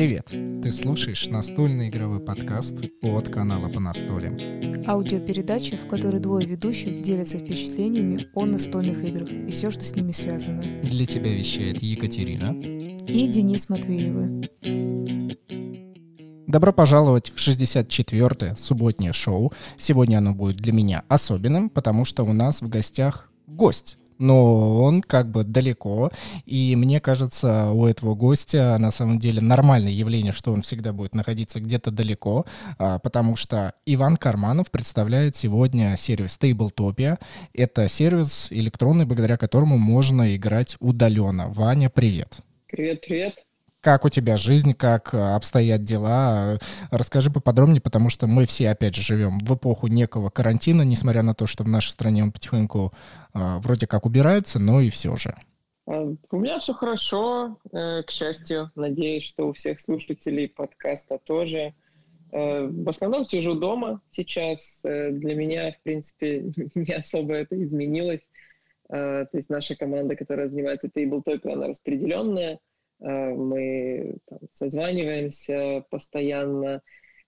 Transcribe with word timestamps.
Привет! 0.00 0.28
Ты 0.28 0.72
слушаешь 0.72 1.26
настольный 1.26 1.90
игровой 1.90 2.20
подкаст 2.20 2.74
от 3.02 3.28
канала 3.28 3.68
по 3.68 3.80
настолям. 3.80 4.34
Аудиопередача, 4.88 5.76
в 5.76 5.88
которой 5.88 6.22
двое 6.22 6.46
ведущих 6.46 7.02
делятся 7.02 7.36
впечатлениями 7.36 8.26
о 8.34 8.46
настольных 8.46 9.04
играх 9.04 9.30
и 9.30 9.52
все, 9.52 9.70
что 9.70 9.82
с 9.82 9.94
ними 9.94 10.12
связано. 10.12 10.62
Для 10.82 11.04
тебя 11.04 11.30
вещает 11.34 11.82
Екатерина 11.82 12.58
и 12.58 13.28
Денис 13.28 13.68
Матвеевы. 13.68 14.48
Добро 16.46 16.72
пожаловать 16.72 17.28
в 17.28 17.36
64-е 17.36 18.56
субботнее 18.56 19.12
шоу. 19.12 19.52
Сегодня 19.76 20.16
оно 20.16 20.34
будет 20.34 20.56
для 20.56 20.72
меня 20.72 21.04
особенным, 21.08 21.68
потому 21.68 22.06
что 22.06 22.22
у 22.22 22.32
нас 22.32 22.62
в 22.62 22.70
гостях 22.70 23.30
гость 23.46 23.98
но 24.20 24.82
он 24.82 25.02
как 25.02 25.30
бы 25.30 25.42
далеко, 25.44 26.10
и 26.46 26.76
мне 26.76 27.00
кажется, 27.00 27.70
у 27.72 27.86
этого 27.86 28.14
гостя 28.14 28.76
на 28.78 28.90
самом 28.90 29.18
деле 29.18 29.40
нормальное 29.40 29.90
явление, 29.90 30.32
что 30.32 30.52
он 30.52 30.62
всегда 30.62 30.92
будет 30.92 31.14
находиться 31.14 31.60
где-то 31.60 31.90
далеко, 31.90 32.46
а, 32.78 32.98
потому 32.98 33.34
что 33.34 33.74
Иван 33.86 34.16
Карманов 34.16 34.70
представляет 34.70 35.36
сегодня 35.36 35.96
сервис 35.96 36.38
Tabletopia. 36.40 37.18
Это 37.54 37.88
сервис 37.88 38.48
электронный, 38.50 39.06
благодаря 39.06 39.36
которому 39.36 39.78
можно 39.78 40.36
играть 40.36 40.76
удаленно. 40.80 41.48
Ваня, 41.48 41.90
привет. 41.90 42.38
Привет, 42.68 43.00
привет 43.00 43.49
как 43.80 44.04
у 44.04 44.08
тебя 44.08 44.36
жизнь, 44.36 44.74
как 44.74 45.14
э, 45.14 45.18
обстоят 45.18 45.82
дела. 45.82 46.58
Расскажи 46.90 47.30
поподробнее, 47.30 47.80
потому 47.80 48.10
что 48.10 48.26
мы 48.26 48.44
все, 48.44 48.70
опять 48.70 48.94
же, 48.94 49.02
живем 49.02 49.38
в 49.38 49.54
эпоху 49.54 49.86
некого 49.86 50.30
карантина, 50.30 50.82
несмотря 50.82 51.22
на 51.22 51.34
то, 51.34 51.46
что 51.46 51.64
в 51.64 51.68
нашей 51.68 51.90
стране 51.90 52.22
он 52.22 52.32
потихоньку 52.32 52.92
э, 53.34 53.38
вроде 53.58 53.86
как 53.86 54.06
убирается, 54.06 54.58
но 54.58 54.80
и 54.80 54.90
все 54.90 55.16
же. 55.16 55.34
А, 55.86 56.02
у 56.30 56.36
меня 56.36 56.58
все 56.60 56.74
хорошо, 56.74 57.58
э, 57.72 58.02
к 58.02 58.10
счастью. 58.10 58.70
Надеюсь, 58.74 59.24
что 59.24 59.48
у 59.48 59.52
всех 59.52 59.80
слушателей 59.80 60.48
подкаста 60.48 61.18
тоже. 61.18 61.74
В 62.32 62.88
основном 62.88 63.24
сижу 63.24 63.56
дома 63.56 64.00
сейчас. 64.12 64.82
Для 64.84 65.34
меня, 65.34 65.72
в 65.72 65.82
принципе, 65.82 66.44
не 66.76 66.92
особо 66.92 67.34
это 67.34 67.60
изменилось. 67.60 68.20
То 68.88 69.28
есть 69.32 69.50
наша 69.50 69.74
команда, 69.74 70.14
которая 70.14 70.46
занимается 70.46 70.88
тейблтопом, 70.88 71.54
она 71.54 71.66
распределенная. 71.66 72.60
Э, 73.00 73.30
мы 73.30 74.18
там, 74.26 74.38
созваниваемся 74.52 75.84
постоянно, 75.90 76.82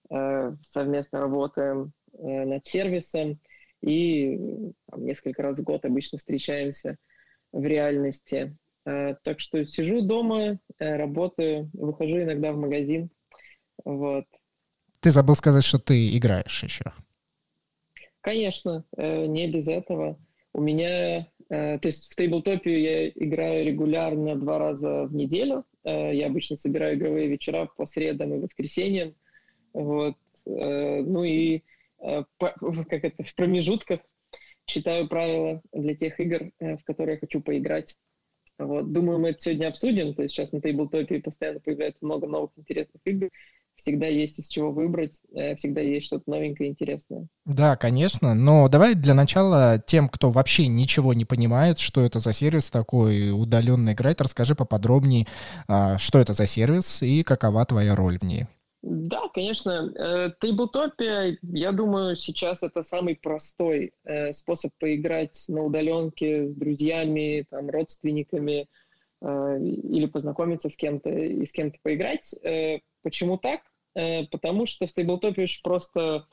э, 0.09 0.55
совместно 0.61 1.21
работаем 1.21 1.93
э, 2.13 2.45
над 2.45 2.65
сервисом 2.65 3.39
и 3.81 4.37
там, 4.89 5.05
несколько 5.05 5.41
раз 5.41 5.59
в 5.59 5.63
год 5.63 5.85
обычно 5.85 6.17
встречаемся 6.17 6.97
в 7.51 7.63
реальности. 7.63 8.57
Так 8.85 9.39
что 9.39 9.63
сижу 9.63 10.01
дома, 10.01 10.59
работаю, 10.77 11.69
выхожу 11.71 12.21
иногда 12.21 12.51
в 12.51 12.57
магазин. 12.57 13.09
Вот. 13.85 14.25
Ты 14.99 15.09
забыл 15.09 15.35
сказать, 15.35 15.63
что 15.63 15.79
ты 15.79 16.17
играешь 16.17 16.63
еще. 16.63 16.91
Конечно, 18.19 18.83
не 18.97 19.47
без 19.47 19.69
этого. 19.69 20.19
У 20.51 20.59
меня 20.59 21.29
то 21.53 21.87
есть 21.87 22.11
в 22.11 22.15
тейблтопе 22.15 22.81
я 22.81 23.09
играю 23.09 23.65
регулярно 23.65 24.35
два 24.35 24.57
раза 24.57 25.05
в 25.05 25.13
неделю. 25.13 25.65
Э, 25.83 26.13
я 26.13 26.27
обычно 26.27 26.57
собираю 26.57 26.95
игровые 26.97 27.27
вечера 27.27 27.69
по 27.77 27.85
средам 27.85 28.33
и 28.33 28.39
воскресеньям. 28.39 29.15
Вот. 29.73 30.15
Э, 30.45 31.01
ну 31.01 31.23
и 31.23 31.61
как 32.39 33.05
это, 33.05 33.23
в 33.23 33.35
промежутках 33.35 34.01
читаю 34.65 35.07
правила 35.07 35.61
для 35.71 35.95
тех 35.95 36.19
игр, 36.19 36.51
в 36.59 36.83
которые 36.83 37.17
хочу 37.17 37.41
поиграть. 37.41 37.95
Вот. 38.57 38.91
Думаю, 38.91 39.19
мы 39.19 39.29
это 39.29 39.41
сегодня 39.41 39.67
обсудим. 39.67 40.13
То 40.13 40.23
есть 40.23 40.35
сейчас 40.35 40.51
на 40.51 40.61
тейблтопе 40.61 41.21
постоянно 41.21 41.59
появляется 41.59 42.05
много 42.05 42.27
новых 42.27 42.51
интересных 42.57 43.01
игр 43.05 43.29
всегда 43.75 44.07
есть 44.07 44.39
из 44.39 44.47
чего 44.47 44.71
выбрать, 44.71 45.19
э, 45.33 45.55
всегда 45.55 45.81
есть 45.81 46.07
что-то 46.07 46.23
новенькое, 46.27 46.69
интересное. 46.69 47.27
Да, 47.45 47.75
конечно, 47.75 48.33
но 48.33 48.67
давай 48.69 48.95
для 48.95 49.13
начала 49.13 49.81
тем, 49.85 50.09
кто 50.09 50.31
вообще 50.31 50.67
ничего 50.67 51.13
не 51.13 51.25
понимает, 51.25 51.79
что 51.79 52.01
это 52.01 52.19
за 52.19 52.33
сервис 52.33 52.69
такой 52.69 53.31
удаленно 53.31 53.93
играть, 53.93 54.21
расскажи 54.21 54.55
поподробнее, 54.55 55.27
а, 55.67 55.97
что 55.97 56.19
это 56.19 56.33
за 56.33 56.47
сервис 56.47 57.01
и 57.01 57.23
какова 57.23 57.65
твоя 57.65 57.95
роль 57.95 58.17
в 58.19 58.23
ней. 58.23 58.45
Да, 58.81 59.29
конечно. 59.33 60.33
Тейблтопия, 60.41 61.37
я 61.41 61.71
думаю, 61.71 62.17
сейчас 62.17 62.63
это 62.63 62.81
самый 62.83 63.15
простой 63.15 63.93
э, 64.03 64.33
способ 64.33 64.71
поиграть 64.77 65.45
на 65.47 65.63
удаленке 65.63 66.49
с 66.49 66.55
друзьями, 66.55 67.45
там, 67.49 67.69
родственниками 67.69 68.67
э, 69.21 69.59
или 69.61 70.05
познакомиться 70.05 70.69
с 70.69 70.75
кем-то 70.75 71.09
и 71.09 71.45
с 71.45 71.53
кем-то 71.53 71.79
поиграть. 71.81 72.35
Почему 73.03 73.37
так? 73.37 73.61
Э, 73.95 74.25
потому 74.27 74.65
что 74.65 74.87
в 74.87 74.93
тейблтопе 74.93 75.43
очень 75.43 75.61
просто 75.61 76.25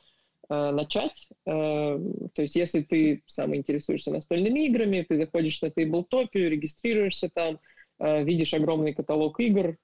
э, 0.49 0.71
начать. 0.71 1.29
Э, 1.47 1.99
то 2.35 2.43
есть 2.43 2.57
если 2.57 2.83
ты 2.83 3.23
сам 3.27 3.55
интересуешься 3.55 4.11
настольными 4.11 4.67
играми, 4.67 5.05
ты 5.07 5.17
заходишь 5.17 5.61
на 5.63 5.71
тейблтопе, 5.71 6.49
регистрируешься 6.49 7.31
там, 7.33 7.61
видишь 8.03 8.55
огромный 8.55 8.95
каталог 8.95 9.39
игр. 9.41 9.77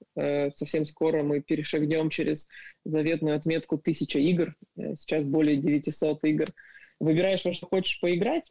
Совсем 0.55 0.87
скоро 0.87 1.21
мы 1.21 1.39
перешагнем 1.39 2.09
через 2.09 2.47
заветную 2.83 3.35
отметку 3.35 3.75
1000 3.75 4.19
игр. 4.19 4.55
Сейчас 4.95 5.23
более 5.23 5.57
900 5.57 6.23
игр. 6.23 6.47
Выбираешь, 6.99 7.45
во 7.45 7.53
что 7.53 7.67
хочешь 7.67 7.99
поиграть, 7.99 8.49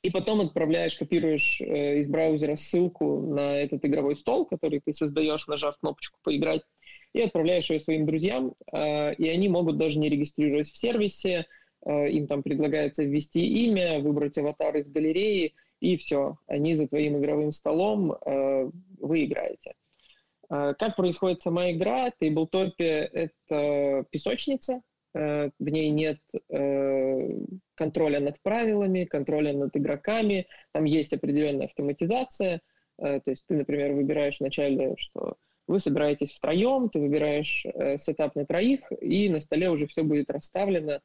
и 0.00 0.08
потом 0.08 0.40
отправляешь, 0.40 0.96
копируешь 0.96 1.60
из 1.60 2.08
браузера 2.08 2.56
ссылку 2.56 3.34
на 3.34 3.58
этот 3.58 3.84
игровой 3.84 4.16
стол, 4.16 4.46
который 4.46 4.80
ты 4.82 4.94
создаешь, 4.94 5.46
нажав 5.48 5.76
кнопочку 5.80 6.18
«Поиграть», 6.22 6.62
и 7.12 7.22
отправляешь 7.22 7.70
ее 7.70 7.80
своим 7.80 8.06
друзьям, 8.06 8.54
э, 8.72 9.14
и 9.14 9.28
они 9.28 9.48
могут 9.48 9.78
даже 9.78 9.98
не 9.98 10.08
регистрировать 10.08 10.70
в 10.70 10.76
сервисе, 10.76 11.46
э, 11.84 12.10
им 12.10 12.26
там 12.26 12.42
предлагается 12.42 13.04
ввести 13.04 13.44
имя, 13.66 14.00
выбрать 14.00 14.38
аватар 14.38 14.76
из 14.76 14.88
галереи, 14.88 15.54
и 15.80 15.96
все, 15.96 16.38
они 16.46 16.74
за 16.74 16.88
твоим 16.88 17.18
игровым 17.18 17.52
столом, 17.52 18.12
э, 18.12 18.70
вы 19.00 19.24
играете. 19.24 19.74
Как 20.50 20.96
происходит 20.96 21.42
сама 21.42 21.70
игра? 21.72 22.10
Тейблтопе— 22.18 23.10
это 23.12 24.06
песочница, 24.10 24.80
в 25.12 25.52
ней 25.60 25.90
нет 25.90 26.20
контроля 27.74 28.18
над 28.18 28.40
правилами, 28.42 29.04
контроля 29.04 29.52
над 29.52 29.76
игроками, 29.76 30.46
там 30.72 30.84
есть 30.84 31.12
определенная 31.12 31.66
автоматизация, 31.66 32.62
то 32.96 33.22
есть 33.26 33.44
ты, 33.46 33.56
например, 33.56 33.92
выбираешь 33.92 34.40
вначале, 34.40 34.94
что 34.96 35.36
вы 35.68 35.80
собираетесь 35.80 36.32
втроем, 36.32 36.88
ты 36.88 36.98
выбираешь 36.98 37.64
э, 37.66 37.98
сетап 37.98 38.34
на 38.34 38.46
троих, 38.46 38.80
и 39.00 39.28
на 39.28 39.40
столе 39.40 39.70
уже 39.70 39.86
все 39.86 40.02
будет 40.02 40.30
расставлено, 40.30 40.92
э, 40.92 41.00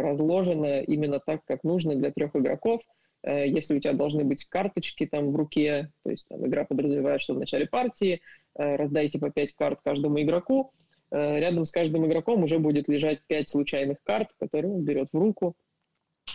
разложено 0.00 0.80
именно 0.80 1.20
так, 1.20 1.44
как 1.44 1.64
нужно 1.64 1.96
для 1.96 2.12
трех 2.12 2.34
игроков. 2.36 2.80
Э, 3.24 3.46
если 3.46 3.76
у 3.76 3.80
тебя 3.80 3.92
должны 3.92 4.24
быть 4.24 4.44
карточки 4.44 5.06
там 5.06 5.32
в 5.32 5.36
руке, 5.36 5.90
то 6.04 6.10
есть 6.10 6.24
там 6.28 6.46
игра 6.46 6.64
подразумевает, 6.64 7.20
что 7.20 7.34
в 7.34 7.38
начале 7.38 7.66
партии 7.66 8.22
э, 8.54 8.76
раздайте 8.76 9.18
по 9.18 9.30
пять 9.30 9.52
карт 9.54 9.80
каждому 9.82 10.22
игроку, 10.22 10.72
э, 11.10 11.40
рядом 11.40 11.64
с 11.64 11.72
каждым 11.72 12.06
игроком 12.06 12.44
уже 12.44 12.60
будет 12.60 12.88
лежать 12.88 13.20
пять 13.26 13.48
случайных 13.48 13.98
карт, 14.04 14.30
которые 14.38 14.72
он 14.72 14.84
берет 14.84 15.08
в 15.12 15.18
руку, 15.18 15.56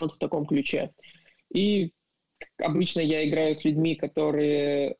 вот 0.01 0.13
в 0.13 0.17
таком 0.17 0.45
ключе. 0.45 0.91
И 1.53 1.93
обычно 2.57 2.99
я 2.99 3.27
играю 3.27 3.55
с 3.55 3.63
людьми, 3.63 3.95
которые 3.95 4.97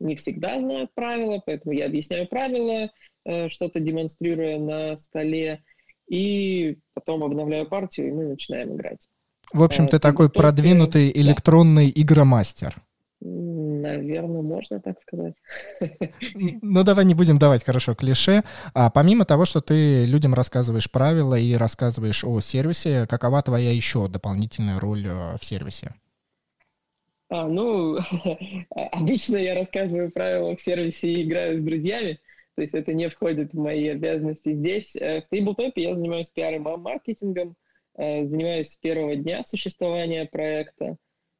не 0.00 0.16
всегда 0.16 0.60
знают 0.60 0.94
правила, 0.94 1.42
поэтому 1.44 1.72
я 1.74 1.86
объясняю 1.86 2.28
правила, 2.28 2.90
э, 3.24 3.48
что-то 3.48 3.80
демонстрируя 3.80 4.58
на 4.58 4.96
столе, 4.96 5.62
и 6.08 6.78
потом 6.94 7.24
обновляю 7.24 7.68
партию, 7.68 8.08
и 8.08 8.12
мы 8.12 8.24
начинаем 8.26 8.74
играть. 8.74 9.06
В 9.52 9.62
общем, 9.62 9.84
э, 9.84 9.88
ты 9.88 9.98
такой 9.98 10.30
продвинутый 10.30 11.10
электронный 11.10 11.92
да. 11.92 12.02
игромастер. 12.02 12.76
Наверное, 13.20 14.42
можно 14.42 14.80
так 14.80 15.00
сказать. 15.00 15.34
Ну, 16.62 16.84
давай 16.84 17.04
не 17.04 17.14
будем 17.14 17.38
давать, 17.38 17.64
хорошо, 17.64 17.94
клише. 17.94 18.42
А 18.74 18.90
помимо 18.90 19.24
того, 19.24 19.44
что 19.44 19.60
ты 19.60 20.04
людям 20.04 20.34
рассказываешь 20.34 20.90
правила 20.90 21.34
и 21.34 21.54
рассказываешь 21.54 22.24
о 22.24 22.40
сервисе, 22.40 23.06
какова 23.08 23.42
твоя 23.42 23.72
еще 23.72 24.08
дополнительная 24.08 24.78
роль 24.78 25.06
э, 25.06 25.36
в 25.40 25.44
сервисе? 25.44 25.94
А, 27.30 27.46
ну, 27.46 27.98
обычно 28.70 29.36
я 29.36 29.54
рассказываю 29.54 30.10
правила 30.10 30.56
в 30.56 30.60
сервисе 30.60 31.10
и 31.10 31.22
играю 31.24 31.58
с 31.58 31.62
друзьями, 31.62 32.20
то 32.54 32.62
есть 32.62 32.74
это 32.74 32.92
не 32.94 33.08
входит 33.10 33.52
в 33.52 33.58
мои 33.58 33.88
обязанности 33.88 34.54
здесь. 34.54 34.96
Э, 34.96 35.20
в 35.20 35.28
Тейблтопе 35.28 35.82
я 35.82 35.94
занимаюсь 35.94 36.30
пиаром 36.30 36.68
и 36.68 36.76
маркетингом, 36.76 37.54
э, 37.96 38.24
занимаюсь 38.24 38.70
с 38.70 38.76
первого 38.76 39.14
дня 39.14 39.44
существования 39.44 40.24
проекта, 40.24 40.96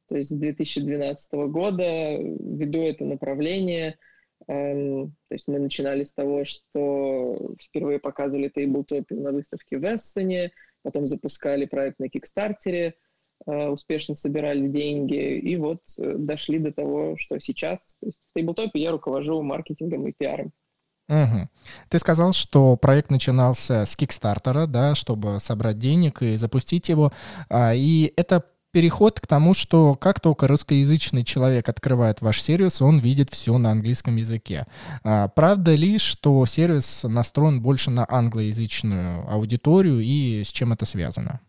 то 0.08 0.16
есть 0.16 0.30
с 0.30 0.34
2012 0.34 1.48
года 1.48 2.16
веду 2.18 2.82
это 2.82 3.04
направление. 3.04 3.98
Эм, 4.46 5.16
то 5.28 5.34
есть 5.34 5.48
мы 5.48 5.58
начинали 5.58 6.04
с 6.04 6.12
того, 6.12 6.44
что 6.44 7.54
впервые 7.62 7.98
показывали 7.98 8.48
Тейблтопе 8.48 9.14
на 9.14 9.32
выставке 9.32 9.78
в 9.78 9.84
Эссене, 9.84 10.52
потом 10.82 11.06
запускали 11.06 11.64
проект 11.64 11.98
на 11.98 12.08
Кикстартере, 12.08 12.94
успешно 13.46 14.14
собирали 14.14 14.68
деньги, 14.68 15.38
и 15.38 15.56
вот 15.56 15.80
э, 15.96 16.14
дошли 16.18 16.58
до 16.58 16.72
того, 16.72 17.16
что 17.18 17.40
сейчас. 17.40 17.78
То 18.00 18.06
есть 18.06 18.20
в 18.30 18.34
Тейблтопе 18.34 18.80
я 18.80 18.90
руковожу 18.90 19.42
маркетингом 19.42 20.06
и 20.06 20.12
пиаром. 20.12 20.52
Угу. 21.08 21.48
Ты 21.88 21.98
сказал, 21.98 22.32
что 22.32 22.76
проект 22.76 23.10
начинался 23.10 23.86
с 23.86 23.96
Кикстартера, 23.96 24.66
да, 24.66 24.94
чтобы 24.94 25.40
собрать 25.40 25.78
денег 25.78 26.20
и 26.22 26.36
запустить 26.36 26.88
его. 26.90 27.12
А, 27.48 27.74
и 27.74 28.12
это 28.16 28.44
переход 28.72 29.18
к 29.18 29.26
тому, 29.26 29.54
что 29.54 29.94
как 29.94 30.20
только 30.20 30.46
русскоязычный 30.46 31.24
человек 31.24 31.68
открывает 31.68 32.20
ваш 32.20 32.42
сервис, 32.42 32.82
он 32.82 32.98
видит 32.98 33.30
все 33.30 33.56
на 33.56 33.70
английском 33.70 34.16
языке. 34.16 34.66
А, 35.02 35.28
правда 35.28 35.74
ли, 35.74 35.98
что 35.98 36.44
сервис 36.44 37.04
настроен 37.04 37.62
больше 37.62 37.90
на 37.90 38.06
англоязычную 38.08 39.26
аудиторию 39.30 40.00
и 40.00 40.44
с 40.44 40.48
чем 40.48 40.74
это 40.74 40.84
связано? 40.84 41.40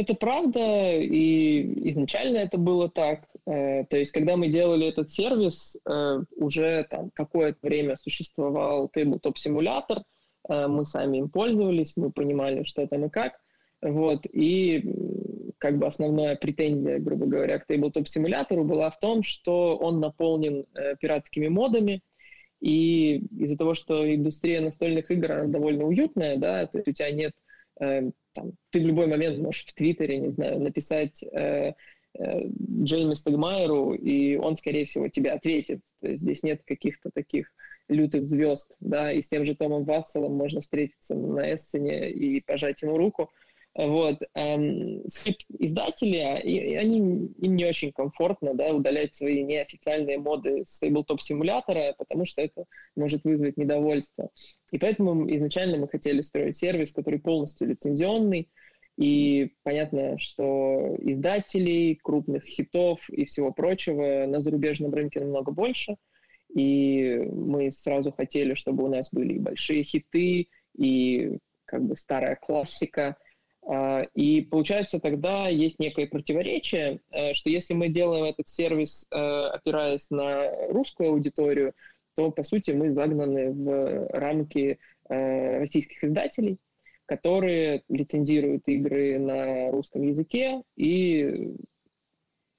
Это 0.00 0.14
правда, 0.14 0.96
и 0.96 1.90
изначально 1.90 2.38
это 2.38 2.56
было 2.56 2.88
так. 2.88 3.28
Э, 3.46 3.84
то 3.84 3.98
есть, 3.98 4.12
когда 4.12 4.34
мы 4.38 4.48
делали 4.48 4.86
этот 4.88 5.10
сервис, 5.10 5.76
э, 5.86 6.22
уже 6.36 6.86
там 6.88 7.10
какое-то 7.10 7.58
время 7.60 7.98
существовал 7.98 8.90
Tabletop-симулятор, 8.96 9.98
э, 10.48 10.68
мы 10.68 10.86
сами 10.86 11.18
им 11.18 11.28
пользовались, 11.28 11.98
мы 11.98 12.10
понимали, 12.10 12.64
что 12.64 12.86
там 12.86 13.04
и 13.04 13.10
как. 13.10 13.34
Вот, 13.82 14.24
и 14.24 14.90
как 15.58 15.76
бы 15.76 15.86
основная 15.86 16.34
претензия, 16.34 16.98
грубо 16.98 17.26
говоря, 17.26 17.58
к 17.58 17.68
Tabletop-симулятору 17.68 18.64
была 18.64 18.90
в 18.90 18.98
том, 19.00 19.22
что 19.22 19.76
он 19.76 20.00
наполнен 20.00 20.64
пиратскими 20.98 21.48
модами, 21.48 22.00
и 22.62 23.18
из-за 23.38 23.58
того, 23.58 23.74
что 23.74 24.02
индустрия 24.14 24.62
настольных 24.62 25.10
игр, 25.10 25.32
она 25.32 25.44
довольно 25.44 25.84
уютная, 25.84 26.38
да, 26.38 26.66
то 26.66 26.78
есть 26.78 26.88
у 26.88 26.92
тебя 26.92 27.10
нет 27.10 27.32
там, 28.32 28.52
ты 28.70 28.80
в 28.80 28.86
любой 28.86 29.06
момент 29.06 29.38
можешь 29.38 29.64
в 29.64 29.74
Твиттере, 29.74 30.18
не 30.18 30.30
знаю, 30.30 30.60
написать 30.60 31.22
э, 31.22 31.72
э, 32.18 32.42
Джейми 32.82 33.14
Стегмайеру, 33.14 33.94
и 33.94 34.36
он, 34.36 34.56
скорее 34.56 34.84
всего, 34.84 35.08
тебе 35.08 35.32
ответит. 35.32 35.80
То 36.00 36.08
есть 36.08 36.22
здесь 36.22 36.42
нет 36.42 36.62
каких-то 36.64 37.10
таких 37.12 37.52
лютых 37.88 38.24
звезд, 38.24 38.76
да, 38.80 39.12
и 39.12 39.20
с 39.20 39.28
тем 39.28 39.44
же 39.44 39.54
Томом 39.54 39.84
Васселом 39.84 40.34
можно 40.34 40.60
встретиться 40.60 41.14
на 41.14 41.54
Эссене 41.54 42.10
и 42.10 42.40
пожать 42.40 42.82
ему 42.82 42.96
руку. 42.96 43.30
Вот. 43.74 44.18
Эм, 44.34 45.02
издатели, 45.58 46.16
а, 46.16 46.38
и, 46.38 46.74
они, 46.74 46.98
им 47.38 47.56
не 47.56 47.64
очень 47.64 47.92
комфортно 47.92 48.54
да, 48.54 48.74
удалять 48.74 49.14
свои 49.14 49.42
неофициальные 49.44 50.18
моды 50.18 50.64
с 50.66 50.80
тейблтоп-симулятора, 50.80 51.94
потому 51.96 52.26
что 52.26 52.42
это 52.42 52.64
может 52.96 53.24
вызвать 53.24 53.56
недовольство. 53.56 54.30
И 54.72 54.78
поэтому 54.78 55.32
изначально 55.36 55.78
мы 55.78 55.88
хотели 55.88 56.20
строить 56.22 56.58
сервис, 56.58 56.92
который 56.92 57.20
полностью 57.20 57.68
лицензионный, 57.68 58.50
и 58.96 59.52
понятно, 59.62 60.18
что 60.18 60.96
издателей, 60.98 61.98
крупных 62.02 62.44
хитов 62.44 63.08
и 63.08 63.24
всего 63.24 63.52
прочего 63.52 64.26
на 64.26 64.40
зарубежном 64.40 64.92
рынке 64.92 65.20
намного 65.20 65.52
больше. 65.52 65.96
И 66.54 67.18
мы 67.32 67.70
сразу 67.70 68.10
хотели, 68.10 68.54
чтобы 68.54 68.84
у 68.84 68.88
нас 68.88 69.10
были 69.12 69.34
и 69.34 69.38
большие 69.38 69.84
хиты, 69.84 70.48
и 70.76 71.38
как 71.66 71.84
бы 71.84 71.94
старая 71.96 72.34
классика– 72.34 73.16
и 74.14 74.40
получается 74.50 75.00
тогда 75.00 75.48
есть 75.48 75.78
некое 75.78 76.06
противоречие, 76.06 77.00
э, 77.10 77.34
что 77.34 77.50
если 77.50 77.74
мы 77.74 77.88
делаем 77.88 78.24
этот 78.24 78.48
сервис, 78.48 79.06
э, 79.10 79.16
опираясь 79.16 80.10
на 80.10 80.50
русскую 80.68 81.10
аудиторию, 81.10 81.74
то, 82.16 82.30
по 82.30 82.42
сути, 82.42 82.72
мы 82.72 82.92
загнаны 82.92 83.52
в 83.52 84.08
рамки 84.12 84.78
э, 85.08 85.58
российских 85.58 86.02
издателей, 86.02 86.58
которые 87.06 87.82
лицензируют 87.88 88.66
игры 88.66 89.18
на 89.18 89.70
русском 89.70 90.02
языке, 90.02 90.62
и 90.76 91.54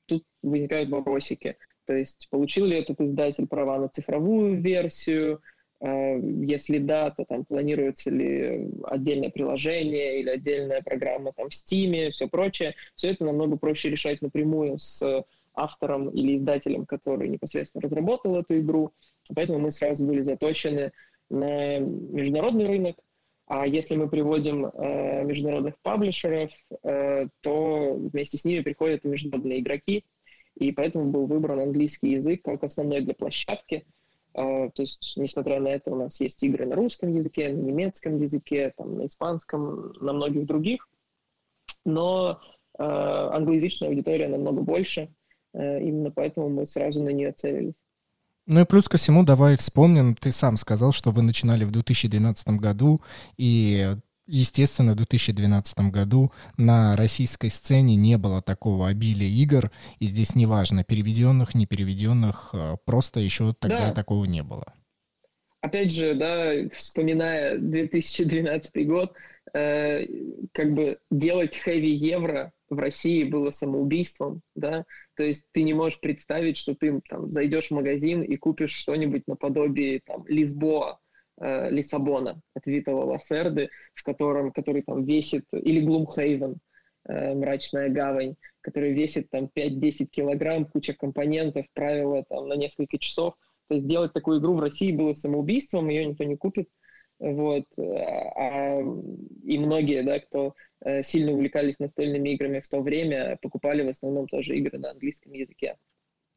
тут 0.05 0.23
возникают 0.41 0.89
вопросики. 0.89 1.57
То 1.85 1.95
есть 1.95 2.27
получил 2.29 2.65
ли 2.65 2.77
этот 2.77 3.01
издатель 3.01 3.47
права 3.47 3.79
на 3.79 3.89
цифровую 3.89 4.61
версию, 4.61 5.41
если 5.83 6.77
да, 6.77 7.09
то 7.09 7.25
там 7.25 7.43
планируется 7.43 8.11
ли 8.11 8.69
отдельное 8.83 9.31
приложение 9.31 10.19
или 10.19 10.29
отдельная 10.29 10.81
программа 10.83 11.33
там 11.33 11.49
в 11.49 11.53
Steam, 11.53 12.11
все 12.11 12.27
прочее. 12.27 12.75
Все 12.95 13.11
это 13.11 13.25
намного 13.25 13.57
проще 13.57 13.89
решать 13.89 14.21
напрямую 14.21 14.77
с 14.77 15.25
автором 15.53 16.09
или 16.09 16.35
издателем, 16.35 16.85
который 16.85 17.29
непосредственно 17.29 17.81
разработал 17.81 18.35
эту 18.35 18.59
игру. 18.59 18.93
Поэтому 19.35 19.57
мы 19.57 19.71
сразу 19.71 20.05
были 20.05 20.21
заточены 20.21 20.91
на 21.29 21.79
международный 21.79 22.67
рынок. 22.67 22.97
А 23.47 23.65
если 23.65 23.95
мы 23.95 24.07
приводим 24.07 24.67
э, 24.67 25.23
международных 25.23 25.79
паблишеров, 25.81 26.51
э, 26.83 27.27
то 27.41 27.93
вместе 27.95 28.37
с 28.37 28.45
ними 28.45 28.61
приходят 28.61 29.03
международные 29.03 29.59
игроки. 29.59 30.05
И 30.55 30.71
поэтому 30.71 31.05
был 31.05 31.25
выбран 31.25 31.59
английский 31.59 32.11
язык 32.11 32.43
как 32.43 32.63
основной 32.63 33.01
для 33.01 33.15
площадки– 33.15 33.83
а, 33.93 34.00
то 34.33 34.71
есть, 34.77 35.13
несмотря 35.17 35.59
на 35.59 35.67
это, 35.67 35.91
у 35.91 35.95
нас 35.95 36.19
есть 36.19 36.41
игры 36.43 36.65
на 36.65 36.75
русском 36.75 37.13
языке, 37.13 37.49
на 37.49 37.61
немецком 37.61 38.17
языке, 38.17 38.73
там, 38.77 38.97
на 38.97 39.07
испанском, 39.07 39.93
на 39.99 40.13
многих 40.13 40.45
других. 40.45 40.87
Но 41.85 42.39
э, 42.77 42.83
англоязычная 42.83 43.89
аудитория 43.89 44.27
намного 44.27 44.61
больше, 44.61 45.09
э, 45.53 45.81
именно 45.81 46.11
поэтому 46.11 46.49
мы 46.49 46.65
сразу 46.65 47.03
на 47.03 47.09
нее 47.09 47.31
целились. 47.31 47.75
Ну 48.47 48.61
и 48.61 48.65
плюс 48.65 48.89
ко 48.89 48.97
всему, 48.97 49.23
давай 49.23 49.55
вспомним, 49.55 50.15
ты 50.15 50.31
сам 50.31 50.57
сказал, 50.57 50.91
что 50.91 51.11
вы 51.11 51.21
начинали 51.21 51.63
в 51.63 51.71
2012 51.71 52.59
году, 52.59 53.01
и 53.37 53.95
Естественно, 54.33 54.93
в 54.93 54.95
2012 54.95 55.91
году 55.91 56.31
на 56.55 56.95
российской 56.95 57.49
сцене 57.49 57.97
не 57.97 58.17
было 58.17 58.41
такого 58.41 58.87
обилия 58.87 59.27
игр, 59.27 59.69
и 59.99 60.05
здесь 60.05 60.35
неважно, 60.35 60.85
переведенных, 60.85 61.53
не 61.53 61.65
переведенных, 61.65 62.51
а, 62.53 62.77
просто 62.85 63.19
еще 63.19 63.53
тогда 63.59 63.89
да. 63.89 63.93
такого 63.93 64.23
не 64.23 64.41
было. 64.41 64.73
Опять 65.59 65.91
же, 65.91 66.15
да, 66.15 66.53
вспоминая 66.73 67.57
2012 67.57 68.87
год, 68.87 69.11
э, 69.53 70.05
как 70.53 70.75
бы 70.75 70.99
делать 71.11 71.57
хэви 71.57 71.93
евро 71.93 72.53
в 72.69 72.79
России 72.79 73.25
было 73.25 73.49
самоубийством, 73.49 74.43
да, 74.55 74.85
то 75.17 75.25
есть 75.25 75.43
ты 75.51 75.63
не 75.63 75.73
можешь 75.73 75.99
представить, 75.99 76.55
что 76.55 76.73
ты 76.73 77.01
там 77.09 77.29
зайдешь 77.29 77.67
в 77.67 77.71
магазин 77.71 78.21
и 78.21 78.37
купишь 78.37 78.71
что-нибудь 78.71 79.27
наподобие 79.27 79.99
там 80.05 80.25
Лисбоа, 80.25 81.00
э, 81.41 81.69
Лиссабона 81.69 82.41
от 82.53 82.65
Витала 82.65 83.03
Лассерды, 83.05 83.69
в 83.93 84.03
котором, 84.03 84.51
который 84.51 84.83
там 84.83 85.03
весит, 85.03 85.45
или 85.51 85.81
Глумхейвен, 85.81 86.57
э, 87.07 87.33
мрачная 87.33 87.89
гавань, 87.89 88.35
который 88.61 88.93
весит 88.93 89.29
там 89.29 89.49
5-10 89.53 90.05
килограмм, 90.11 90.65
куча 90.65 90.93
компонентов, 90.93 91.65
правила 91.73 92.23
там 92.29 92.47
на 92.47 92.53
несколько 92.53 92.97
часов. 92.97 93.35
То 93.67 93.75
есть 93.75 93.87
делать 93.87 94.13
такую 94.13 94.39
игру 94.39 94.55
в 94.55 94.59
России 94.59 94.91
было 94.91 95.13
самоубийством, 95.13 95.89
ее 95.89 96.05
никто 96.05 96.23
не 96.23 96.35
купит. 96.35 96.69
Вот. 97.19 97.65
А, 97.77 98.79
и 99.43 99.57
многие, 99.57 100.01
да, 100.01 100.19
кто 100.19 100.55
э, 100.83 101.03
сильно 101.03 101.31
увлекались 101.31 101.79
настольными 101.79 102.29
играми 102.29 102.59
в 102.59 102.67
то 102.67 102.81
время, 102.81 103.37
покупали 103.41 103.83
в 103.83 103.89
основном 103.89 104.27
тоже 104.27 104.55
игры 104.57 104.79
на 104.79 104.91
английском 104.91 105.31
языке. 105.31 105.77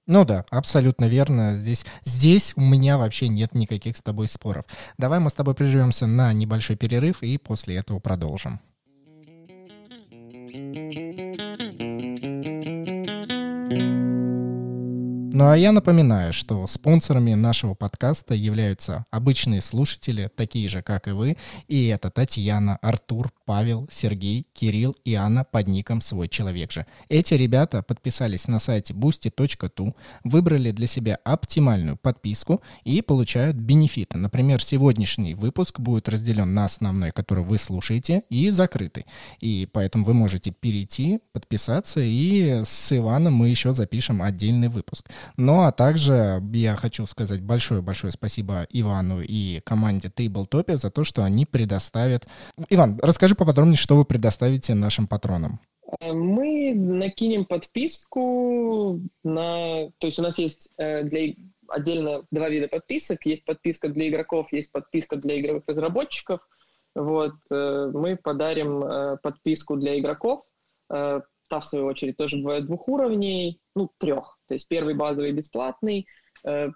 Ну 0.07 0.25
да, 0.25 0.45
абсолютно 0.51 1.07
верно. 1.07 1.57
Здесь, 1.57 1.87
здесь 2.05 2.53
у 2.57 2.61
меня 2.61 2.99
вообще 2.99 3.29
нет 3.29 3.55
никаких 3.55 3.97
с 3.97 4.03
тобой 4.03 4.29
споров. 4.29 4.67
Давай 4.99 5.19
мы 5.19 5.31
с 5.31 5.35
тобой 5.35 5.55
прервемся 5.55 6.07
на 6.07 6.33
небольшой 6.33 6.77
перерыв 6.77 7.23
и 7.23 7.39
после 7.39 7.77
этого 7.77 8.01
продолжим. 8.01 8.61
Ну 15.45 15.51
а 15.51 15.59
я 15.59 15.73
напоминаю, 15.73 16.33
что 16.33 16.67
спонсорами 16.67 17.35
нашего 17.35 17.75
подкаста 17.75 18.33
являются 18.33 19.05
обычные 19.11 19.61
слушатели, 19.61 20.31
такие 20.35 20.71
же, 20.71 20.81
как 20.81 21.07
и 21.07 21.11
вы, 21.11 21.37
и 21.69 21.89
это 21.89 22.09
Татьяна, 22.11 22.79
Артур, 22.81 23.31
Павел, 23.45 23.87
Сергей, 23.93 24.47
Кирилл 24.55 24.97
и 25.05 25.13
Анна 25.13 25.45
под 25.45 25.69
ником 25.69 26.01
«Свой 26.01 26.31
человек 26.31 26.73
же». 26.73 26.87
Эти 27.11 27.35
ребята 27.35 27.83
подписались 27.83 28.49
на 28.49 28.59
сайте 28.59 28.95
boosty.tu, 28.95 29.95
выбрали 30.25 30.71
для 30.71 30.87
себя 30.87 31.19
оптимальную 31.25 31.99
подписку 31.99 32.63
и 32.85 33.03
получают 33.03 33.57
бенефиты. 33.57 34.17
Например, 34.17 34.63
сегодняшний 34.63 35.35
выпуск 35.35 35.79
будет 35.79 36.09
разделен 36.09 36.55
на 36.55 36.65
основной, 36.65 37.13
который 37.13 37.45
вы 37.45 37.59
слушаете, 37.59 38.23
и 38.31 38.49
закрытый. 38.49 39.05
И 39.41 39.69
поэтому 39.71 40.07
вы 40.07 40.15
можете 40.15 40.53
перейти, 40.53 41.21
подписаться, 41.35 42.01
и 42.01 42.63
с 42.65 42.97
Иваном 42.97 43.35
мы 43.35 43.51
еще 43.51 43.75
запишем 43.75 44.23
отдельный 44.23 44.69
выпуск. 44.69 45.11
Ну, 45.37 45.63
а 45.63 45.73
также 45.73 46.41
я 46.53 46.77
хочу 46.77 47.07
сказать 47.07 47.43
большое-большое 47.43 48.13
спасибо 48.13 48.67
Ивану 48.71 49.21
и 49.21 49.61
команде 49.65 50.09
Tabletopia 50.09 50.77
за 50.77 50.91
то, 50.91 51.05
что 51.05 51.25
они 51.25 51.45
предоставят... 51.45 52.27
Иван, 52.71 53.01
расскажи 53.03 53.35
поподробнее, 53.35 53.77
что 53.77 53.97
вы 53.97 54.05
предоставите 54.05 54.75
нашим 54.75 55.09
патронам. 55.09 55.59
Э, 56.01 56.13
мы 56.13 56.75
накинем 56.75 57.45
подписку 57.45 59.01
на... 59.23 59.91
То 59.99 60.07
есть 60.07 60.19
у 60.19 60.23
нас 60.23 60.39
есть 60.39 60.71
э, 60.79 61.03
для 61.03 61.35
отдельно 61.69 62.23
два 62.31 62.49
вида 62.49 62.69
подписок. 62.69 63.27
Есть 63.27 63.45
подписка 63.45 63.89
для 63.89 64.09
игроков, 64.09 64.53
есть 64.53 64.71
подписка 64.71 65.17
для 65.17 65.41
игровых 65.41 65.65
разработчиков. 65.67 66.41
Вот, 66.95 67.35
э, 67.51 67.91
мы 67.93 68.17
подарим 68.17 69.19
подписку 69.23 69.77
для 69.77 69.99
игроков. 69.99 70.45
Та, 71.49 71.61
в 71.61 71.67
свою 71.67 71.87
очередь, 71.87 72.17
тоже 72.17 72.37
бывает 72.37 72.67
двух 72.67 72.89
уровней, 72.89 73.61
ну, 73.75 73.91
трех. 73.99 74.39
То 74.49 74.55
есть 74.55 74.69
первый 74.69 74.95
базовый 74.95 75.33
бесплатный, 75.33 76.07
э, 76.47 76.71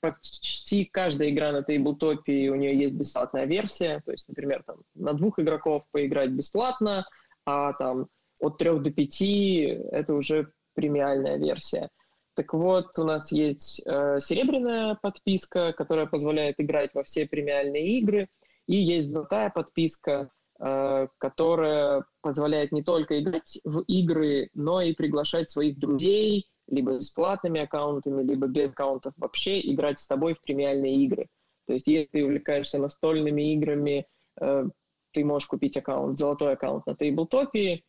почти 0.00 0.84
каждая 0.84 1.30
игра 1.30 1.52
на 1.52 1.62
тейблтопе, 1.62 2.50
у 2.50 2.54
нее 2.54 2.78
есть 2.78 2.94
бесплатная 2.94 3.46
версия, 3.46 4.02
то 4.04 4.12
есть, 4.12 4.28
например, 4.28 4.62
там, 4.66 4.82
на 4.94 5.14
двух 5.14 5.38
игроков 5.38 5.84
поиграть 5.92 6.30
бесплатно, 6.30 7.06
а 7.46 7.72
там 7.74 8.08
от 8.40 8.58
трех 8.58 8.82
до 8.82 8.90
пяти 8.90 9.62
это 9.92 10.14
уже 10.14 10.52
премиальная 10.74 11.38
версия. 11.38 11.88
Так 12.34 12.54
вот, 12.54 12.98
у 12.98 13.04
нас 13.04 13.30
есть 13.30 13.82
э, 13.84 14.18
серебряная 14.20 14.98
подписка, 15.00 15.72
которая 15.72 16.06
позволяет 16.06 16.56
играть 16.58 16.94
во 16.94 17.04
все 17.04 17.26
премиальные 17.26 17.98
игры, 17.98 18.28
и 18.66 18.76
есть 18.76 19.10
золотая 19.10 19.50
подписка, 19.50 20.30
которая 20.58 22.04
позволяет 22.20 22.70
не 22.70 22.84
только 22.84 23.20
играть 23.20 23.58
в 23.64 23.80
игры, 23.88 24.48
но 24.54 24.80
и 24.80 24.94
приглашать 24.94 25.50
своих 25.50 25.78
друзей, 25.78 26.46
либо 26.68 26.96
бесплатными 26.96 27.60
аккаунтами, 27.60 28.22
либо 28.22 28.46
без 28.46 28.70
аккаунтов 28.70 29.12
вообще, 29.16 29.60
играть 29.60 29.98
с 29.98 30.06
тобой 30.06 30.34
в 30.34 30.40
премиальные 30.40 30.96
игры. 31.04 31.28
То 31.66 31.74
есть, 31.74 31.86
если 31.86 32.08
ты 32.08 32.24
увлекаешься 32.24 32.78
настольными 32.78 33.54
играми, 33.54 34.06
э, 34.40 34.64
ты 35.12 35.24
можешь 35.24 35.48
купить 35.48 35.76
аккаунт, 35.76 36.18
золотой 36.18 36.54
аккаунт 36.54 36.86
на 36.86 36.94
Тейблтопе, 36.94 37.82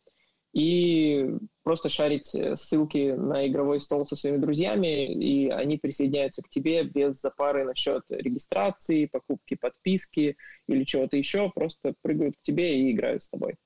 и 0.54 1.30
просто 1.64 1.88
шарить 1.88 2.32
э, 2.34 2.54
ссылки 2.54 3.12
на 3.12 3.46
игровой 3.48 3.80
стол 3.80 4.06
со 4.06 4.14
своими 4.14 4.36
друзьями, 4.36 5.12
и 5.12 5.48
они 5.50 5.78
присоединяются 5.78 6.42
к 6.42 6.48
тебе 6.48 6.84
без 6.84 7.20
запары 7.20 7.64
насчет 7.64 8.02
регистрации, 8.08 9.06
покупки 9.06 9.56
подписки 9.56 10.36
или 10.68 10.84
чего-то 10.84 11.16
еще, 11.16 11.50
просто 11.50 11.94
прыгают 12.02 12.36
к 12.36 12.42
тебе 12.42 12.80
и 12.80 12.92
играют 12.92 13.24
с 13.24 13.28
тобой. 13.28 13.56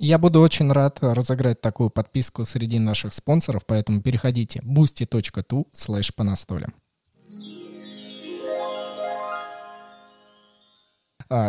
Я 0.00 0.18
буду 0.18 0.40
очень 0.40 0.72
рад 0.72 0.98
разыграть 1.00 1.60
такую 1.60 1.90
подписку 1.90 2.44
среди 2.44 2.80
наших 2.80 3.14
спонсоров, 3.14 3.64
поэтому 3.64 4.02
переходите 4.02 4.60
boosty.tu 4.64 5.68
слэш 5.72 6.12
по 6.12 6.24
настолям. 6.24 6.74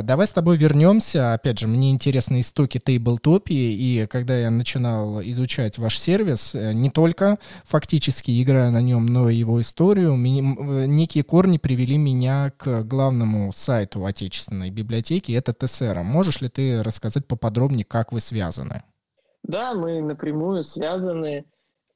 Давай 0.01 0.27
с 0.27 0.31
тобой 0.31 0.55
вернемся. 0.55 1.33
Опять 1.33 1.59
же, 1.59 1.67
мне 1.67 1.91
интересны 1.91 2.39
истоки 2.39 2.79
тейблтопии, 2.79 3.73
и 3.73 4.07
когда 4.07 4.37
я 4.37 4.49
начинал 4.49 5.21
изучать 5.21 5.77
ваш 5.77 5.99
сервис, 5.99 6.55
э, 6.55 6.71
не 6.71 6.89
только 6.89 7.37
фактически 7.65 8.41
играя 8.41 8.71
на 8.71 8.81
нем, 8.81 9.05
но 9.05 9.29
и 9.29 9.35
его 9.35 9.59
историю, 9.59 10.13
э, 10.13 10.85
некие 10.85 11.25
корни 11.25 11.57
привели 11.57 11.97
меня 11.97 12.53
к 12.55 12.83
главному 12.83 13.51
сайту 13.51 14.05
отечественной 14.05 14.69
библиотеки, 14.71 15.33
это 15.33 15.53
ТСР. 15.53 16.01
Можешь 16.01 16.39
ли 16.39 16.47
ты 16.47 16.81
рассказать 16.81 17.27
поподробнее, 17.27 17.83
как 17.83 18.13
вы 18.13 18.21
связаны? 18.21 18.83
Да, 19.43 19.73
мы 19.73 20.01
напрямую 20.01 20.63
связаны. 20.63 21.43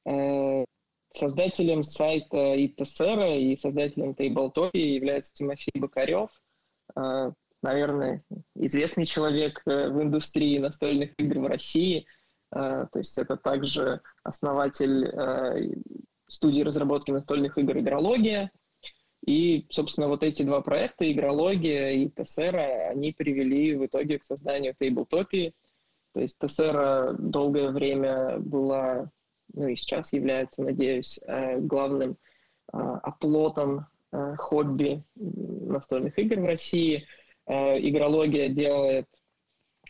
Э, 0.04 0.64
создателем 1.14 1.84
сайта 1.84 2.52
и 2.52 2.68
ТСР, 2.68 3.20
и 3.38 3.56
создателем 3.56 4.14
тейблтопии 4.14 4.94
является 4.94 5.32
Тимофей 5.32 5.72
Бокарев 5.74 6.28
наверное, 7.62 8.22
известный 8.54 9.06
человек 9.06 9.62
э, 9.66 9.88
в 9.88 10.02
индустрии 10.02 10.58
настольных 10.58 11.10
игр 11.18 11.40
в 11.40 11.46
России. 11.46 12.06
Э, 12.52 12.86
то 12.92 12.98
есть 12.98 13.18
это 13.18 13.36
также 13.36 14.00
основатель 14.22 15.06
э, 15.06 15.74
студии 16.28 16.62
разработки 16.62 17.10
настольных 17.10 17.58
игр 17.58 17.78
«Игрология». 17.78 18.50
И, 19.26 19.66
собственно, 19.70 20.08
вот 20.08 20.22
эти 20.22 20.42
два 20.42 20.60
проекта, 20.60 21.10
«Игрология» 21.10 21.90
и 21.90 22.08
«Тессера», 22.08 22.90
они 22.90 23.12
привели 23.12 23.74
в 23.74 23.84
итоге 23.86 24.18
к 24.18 24.24
созданию 24.24 24.74
тейблтопии. 24.78 25.54
То 26.14 26.20
есть 26.20 26.38
Тессера 26.38 27.12
долгое 27.18 27.70
время 27.70 28.38
была, 28.38 29.10
ну 29.52 29.68
и 29.68 29.76
сейчас 29.76 30.12
является, 30.12 30.62
надеюсь, 30.62 31.20
главным 31.58 32.16
оплотом 32.72 33.86
хобби 34.38 35.02
настольных 35.16 36.18
игр 36.18 36.40
в 36.40 36.46
России– 36.46 37.04
игрология 37.48 38.48
делает 38.48 39.06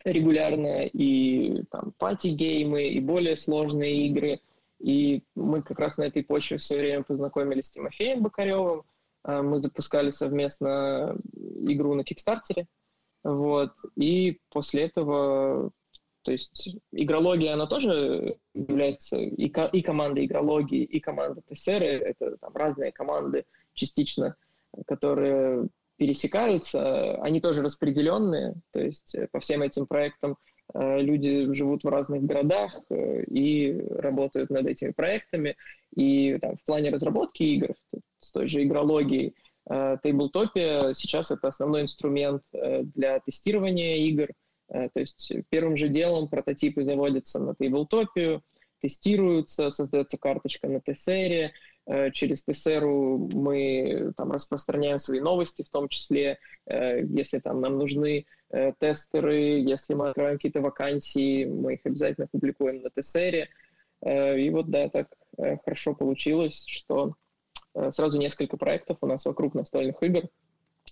регулярно 0.05 0.85
и 0.85 1.63
там 1.71 1.93
пати-геймы, 1.99 2.89
и 2.89 3.01
более 3.01 3.37
сложные 3.37 4.07
игры. 4.07 4.41
И 4.79 5.23
мы 5.35 5.63
как 5.63 5.79
раз 5.81 5.97
на 5.97 6.05
этой 6.05 6.23
почве 6.23 6.59
в 6.59 6.63
свое 6.63 6.83
время 6.83 7.03
познакомились 7.03 7.67
с 7.67 7.71
Тимофеем 7.73 8.23
Бокаревым. 8.23 8.85
Э, 9.25 9.43
мы 9.43 9.61
запускали 9.61 10.11
совместно 10.11 11.17
игру 11.67 11.95
на 11.95 12.05
Кикстартере. 12.05 12.69
Вот. 13.25 13.73
И 13.97 14.39
после 14.51 14.85
этого, 14.85 15.73
то 16.23 16.31
есть 16.31 16.77
игрология, 16.93 17.55
она 17.55 17.67
тоже 17.67 18.37
является 18.55 19.19
и, 19.19 19.49
ко- 19.49 19.71
и 19.73 19.83
командой 19.83 20.27
игрологии, 20.27 20.85
и 20.85 21.01
команда 21.01 21.43
ТСР. 21.53 21.83
Это 21.83 22.37
там 22.37 22.55
разные 22.55 22.93
команды 22.93 23.45
частично, 23.75 24.37
которые 24.87 25.69
пересекаются, 25.99 27.17
они 27.17 27.41
тоже 27.41 27.61
распределенные, 27.61 28.55
то 28.73 28.81
есть 28.81 29.15
э, 29.15 29.27
по 29.31 29.41
всем 29.41 29.63
этим 29.63 29.87
проектам 29.87 30.37
э, 30.73 31.01
люди 31.03 31.53
живут 31.53 31.83
в 31.85 31.89
разных 31.89 32.23
городах 32.23 32.73
э, 32.89 33.25
и 33.25 33.79
работают 33.91 34.49
над 34.49 34.67
этими 34.67 34.93
проектами. 34.93 35.57
И 35.95 36.39
там, 36.41 36.57
в 36.57 36.65
плане 36.65 36.91
разработки 36.91 37.43
игр, 37.43 37.75
с 38.21 38.31
той 38.31 38.49
же 38.49 38.63
игрологией, 38.63 39.35
Тейблтопия 40.03 40.95
сейчас 40.95 41.31
это 41.31 41.49
основной 41.49 41.83
инструмент 41.83 42.43
для 42.53 43.21
тестирования 43.21 43.97
игр. 43.97 44.29
То 44.67 44.91
есть 44.95 45.31
первым 45.51 45.77
же 45.77 45.89
делом 45.89 46.29
прототипы 46.29 46.85
заводятся 46.85 47.39
на 47.39 47.55
Тейблтопию, 47.55 48.43
тестируются, 48.81 49.71
создается 49.71 50.17
карточка 50.17 50.69
на 50.69 50.81
Тессере, 50.81 51.53
Э, 51.78 51.78
через 52.13 52.45
ТСР 52.45 52.85
мы 52.85 54.13
там 54.17 54.33
распространяем 54.33 54.99
свои 54.99 55.21
новости, 55.21 55.63
в 55.63 55.71
том 55.71 55.89
числе, 55.89 56.39
э, 56.67 57.03
если 57.05 57.39
там 57.39 57.61
нам 57.61 57.79
нужны 57.79 58.27
э, 58.51 58.73
тестеры, 58.79 59.61
если 59.61 59.95
мы 59.95 60.09
открываем 60.09 60.37
какие-то 60.37 60.61
вакансии, 60.61 61.47
мы 61.47 61.75
их 61.75 61.81
обязательно 61.85 62.27
публикуем 62.27 62.83
на 62.83 62.91
ТСР. 62.91 63.49
И 64.07 64.51
вот, 64.51 64.71
да, 64.71 64.89
так 64.89 65.09
хорошо 65.65 65.93
получилось, 65.93 66.63
что 66.69 67.17
сразу 67.91 68.17
несколько 68.17 68.57
проектов 68.57 68.99
у 69.01 69.09
нас 69.09 69.25
вокруг 69.25 69.55
настольных 69.55 70.01
игр, 70.05 70.23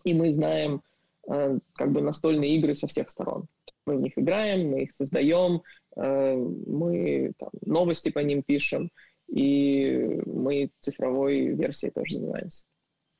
и 0.02 0.12
мы 0.12 0.32
знаем 0.32 0.82
как 1.24 1.92
бы 1.92 2.00
настольные 2.00 2.56
игры 2.56 2.74
со 2.74 2.88
всех 2.88 3.10
сторон. 3.10 3.46
Мы 3.86 3.98
в 3.98 4.00
них 4.00 4.18
играем, 4.18 4.72
мы 4.72 4.82
их 4.82 4.90
создаем, 4.90 5.62
мы 5.94 7.32
там, 7.38 7.50
новости 7.64 8.08
по 8.08 8.18
ним 8.18 8.42
пишем, 8.42 8.90
и 9.28 10.20
мы 10.26 10.70
цифровой 10.80 11.54
версией 11.54 11.92
тоже 11.92 12.14
занимаемся. 12.14 12.62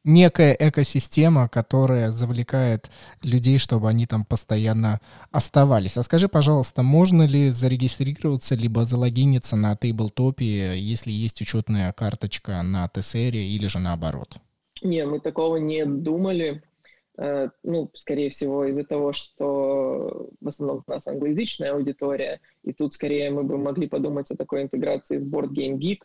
Некая 0.08 0.56
экосистема, 0.60 1.48
которая 1.48 2.12
завлекает 2.12 2.92
людей, 3.24 3.58
чтобы 3.58 3.88
они 3.88 4.06
там 4.06 4.24
постоянно 4.24 5.00
оставались. 5.32 5.96
А 5.96 6.04
скажи, 6.04 6.28
пожалуйста, 6.28 6.84
можно 6.84 7.24
ли 7.24 7.50
зарегистрироваться 7.50 8.54
либо 8.54 8.84
залогиниться 8.84 9.56
на 9.56 9.74
тейблтопе, 9.74 10.78
если 10.78 11.10
есть 11.10 11.40
учетная 11.40 11.92
карточка 11.92 12.62
на 12.62 12.88
ТСР 12.88 13.34
или 13.34 13.66
же 13.66 13.80
наоборот? 13.80 14.36
Не, 14.80 15.06
мы 15.06 15.18
такого 15.18 15.56
не 15.56 15.84
думали. 15.84 16.62
Э, 17.18 17.48
ну, 17.62 17.90
скорее 17.94 18.30
всего, 18.30 18.66
из-за 18.66 18.84
того, 18.84 19.12
что 19.12 20.28
в 20.40 20.48
основном 20.48 20.84
у 20.86 20.90
нас 20.90 21.06
англоязычная 21.06 21.72
аудитория, 21.72 22.40
и 22.62 22.72
тут 22.72 22.92
скорее 22.94 23.30
мы 23.30 23.42
бы 23.42 23.56
могли 23.56 23.88
подумать 23.88 24.30
о 24.30 24.36
такой 24.36 24.62
интеграции 24.62 25.18
с 25.18 25.26
Board 25.26 25.50
Game 25.50 25.78
Geek, 25.78 26.00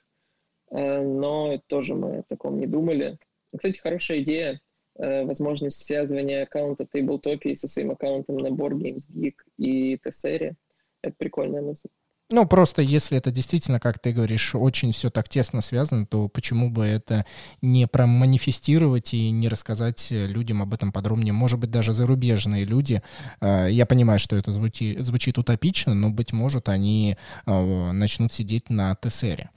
э, 0.71 1.01
но 1.01 1.61
тоже 1.67 1.95
мы 1.95 2.19
о 2.19 2.23
таком 2.23 2.59
не 2.59 2.67
думали. 2.67 3.17
Кстати, 3.55 3.77
хорошая 3.79 4.19
идея, 4.19 4.61
э, 4.95 5.25
возможность 5.25 5.85
связывания 5.85 6.43
аккаунта 6.43 6.85
Tabletopia 6.85 7.55
со 7.55 7.67
своим 7.67 7.91
аккаунтом 7.91 8.37
на 8.37 8.47
Board 8.47 8.77
Games 8.77 9.03
Geek 9.09 9.35
и 9.57 9.95
Tesseria. 9.95 10.53
Это 11.01 11.15
прикольная 11.17 11.61
мысль. 11.61 11.89
Ну, 12.31 12.45
просто 12.45 12.81
если 12.81 13.17
это 13.17 13.29
действительно, 13.31 13.79
как 13.79 13.99
ты 13.99 14.13
говоришь, 14.13 14.55
очень 14.55 14.91
все 14.91 15.09
так 15.09 15.27
тесно 15.27 15.61
связано, 15.61 16.05
то 16.05 16.29
почему 16.29 16.69
бы 16.69 16.85
это 16.85 17.25
не 17.61 17.87
проманифестировать 17.87 19.13
и 19.13 19.29
не 19.31 19.49
рассказать 19.49 20.07
людям 20.11 20.61
об 20.61 20.73
этом 20.73 20.91
подробнее? 20.91 21.33
Может 21.33 21.59
быть, 21.59 21.71
даже 21.71 21.93
зарубежные 21.93 22.65
люди, 22.65 23.01
э, 23.41 23.67
я 23.69 23.85
понимаю, 23.85 24.19
что 24.19 24.35
это 24.35 24.51
звучит, 24.51 25.05
звучит 25.05 25.37
утопично, 25.37 25.93
но, 25.93 26.09
быть 26.09 26.31
может, 26.31 26.69
они 26.69 27.17
э, 27.45 27.91
начнут 27.91 28.31
сидеть 28.31 28.69
на 28.69 28.95
ТСРе. 28.95 29.49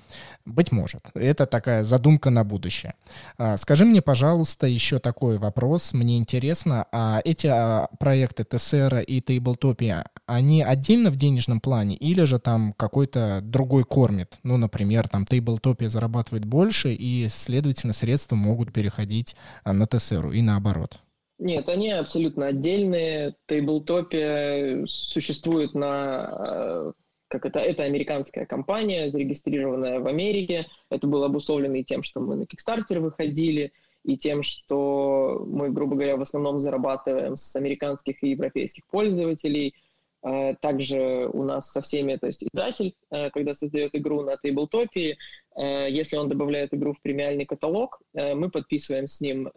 Быть 0.46 0.72
может. 0.72 1.00
Это 1.14 1.46
такая 1.46 1.84
задумка 1.84 2.28
на 2.28 2.44
будущее. 2.44 2.94
А, 3.38 3.56
скажи 3.56 3.86
мне, 3.86 4.02
пожалуйста, 4.02 4.66
еще 4.66 4.98
такой 4.98 5.38
вопрос. 5.38 5.94
Мне 5.94 6.18
интересно, 6.18 6.86
а 6.92 7.22
эти 7.24 7.46
а, 7.46 7.88
проекты 7.98 8.44
ТСР 8.44 9.04
и 9.06 9.22
Тейблтопия, 9.22 10.04
они 10.26 10.62
отдельно 10.62 11.10
в 11.10 11.16
денежном 11.16 11.60
плане 11.60 11.96
или 11.96 12.24
же 12.24 12.38
там 12.38 12.74
какой-то 12.74 13.40
другой 13.42 13.84
кормит? 13.84 14.38
Ну, 14.42 14.58
например, 14.58 15.08
там 15.08 15.24
Тейблтопия 15.24 15.88
зарабатывает 15.88 16.44
больше, 16.44 16.92
и, 16.92 17.26
следовательно, 17.28 17.94
средства 17.94 18.36
могут 18.36 18.70
переходить 18.70 19.36
а, 19.64 19.72
на 19.72 19.86
ТСР 19.86 20.28
и 20.28 20.42
наоборот. 20.42 20.98
Нет, 21.38 21.70
они 21.70 21.90
абсолютно 21.90 22.48
отдельные. 22.48 23.34
Тейблтопия 23.46 24.84
существует 24.86 25.74
на 25.74 26.92
как 27.34 27.46
это, 27.46 27.58
это 27.58 27.82
американская 27.82 28.46
компания, 28.46 29.10
зарегистрированная 29.10 29.98
в 29.98 30.06
Америке. 30.06 30.66
Это 30.88 31.08
было 31.08 31.26
обусловлено 31.26 31.74
и 31.74 31.84
тем, 31.84 32.04
что 32.04 32.20
мы 32.20 32.36
на 32.36 32.44
Kickstarter 32.44 33.00
выходили, 33.00 33.72
и 34.04 34.16
тем, 34.16 34.44
что 34.44 35.44
мы, 35.48 35.70
грубо 35.70 35.96
говоря, 35.96 36.16
в 36.16 36.22
основном 36.22 36.60
зарабатываем 36.60 37.36
с 37.36 37.56
американских 37.56 38.22
и 38.22 38.30
европейских 38.30 38.86
пользователей. 38.86 39.74
Э, 40.22 40.54
также 40.60 41.28
у 41.32 41.42
нас 41.42 41.72
со 41.72 41.82
всеми, 41.82 42.14
то 42.16 42.28
есть 42.28 42.44
издатель, 42.44 42.94
э, 43.10 43.30
когда 43.30 43.52
создает 43.52 43.96
игру 43.96 44.22
на 44.22 44.36
тейблтопе, 44.36 45.16
если 45.56 46.16
он 46.16 46.28
добавляет 46.28 46.74
игру 46.74 46.94
в 46.94 47.00
премиальный 47.00 47.46
каталог, 47.46 48.00
мы 48.12 48.50
подписываем 48.50 49.06
с 49.06 49.20
ним 49.20 49.48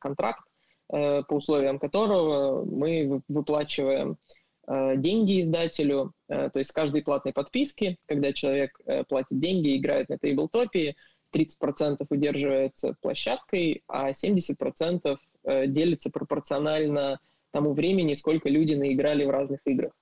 контракт, 0.00 0.42
по 0.88 1.24
условиям 1.28 1.78
которого 1.78 2.64
мы 2.64 3.22
выплачиваем 3.28 4.18
деньги 4.66 5.40
издателю, 5.40 6.12
то 6.26 6.52
есть 6.54 6.70
с 6.70 6.72
каждой 6.72 7.02
платной 7.02 7.32
подписки, 7.32 7.98
когда 8.06 8.32
человек 8.32 8.80
платит 9.08 9.38
деньги 9.38 9.74
и 9.74 9.76
играет 9.78 10.08
на 10.08 10.18
тейблтопе, 10.18 10.94
30% 11.34 12.06
удерживается 12.08 12.94
площадкой, 13.00 13.82
а 13.88 14.12
70% 14.12 15.16
э, 15.44 15.66
делится 15.66 16.10
пропорционально 16.10 17.18
тому 17.50 17.72
времени, 17.72 18.14
сколько 18.14 18.48
люди 18.48 18.74
наиграли 18.74 19.24
в 19.24 19.30
разных 19.30 19.60
играх. 19.66 19.92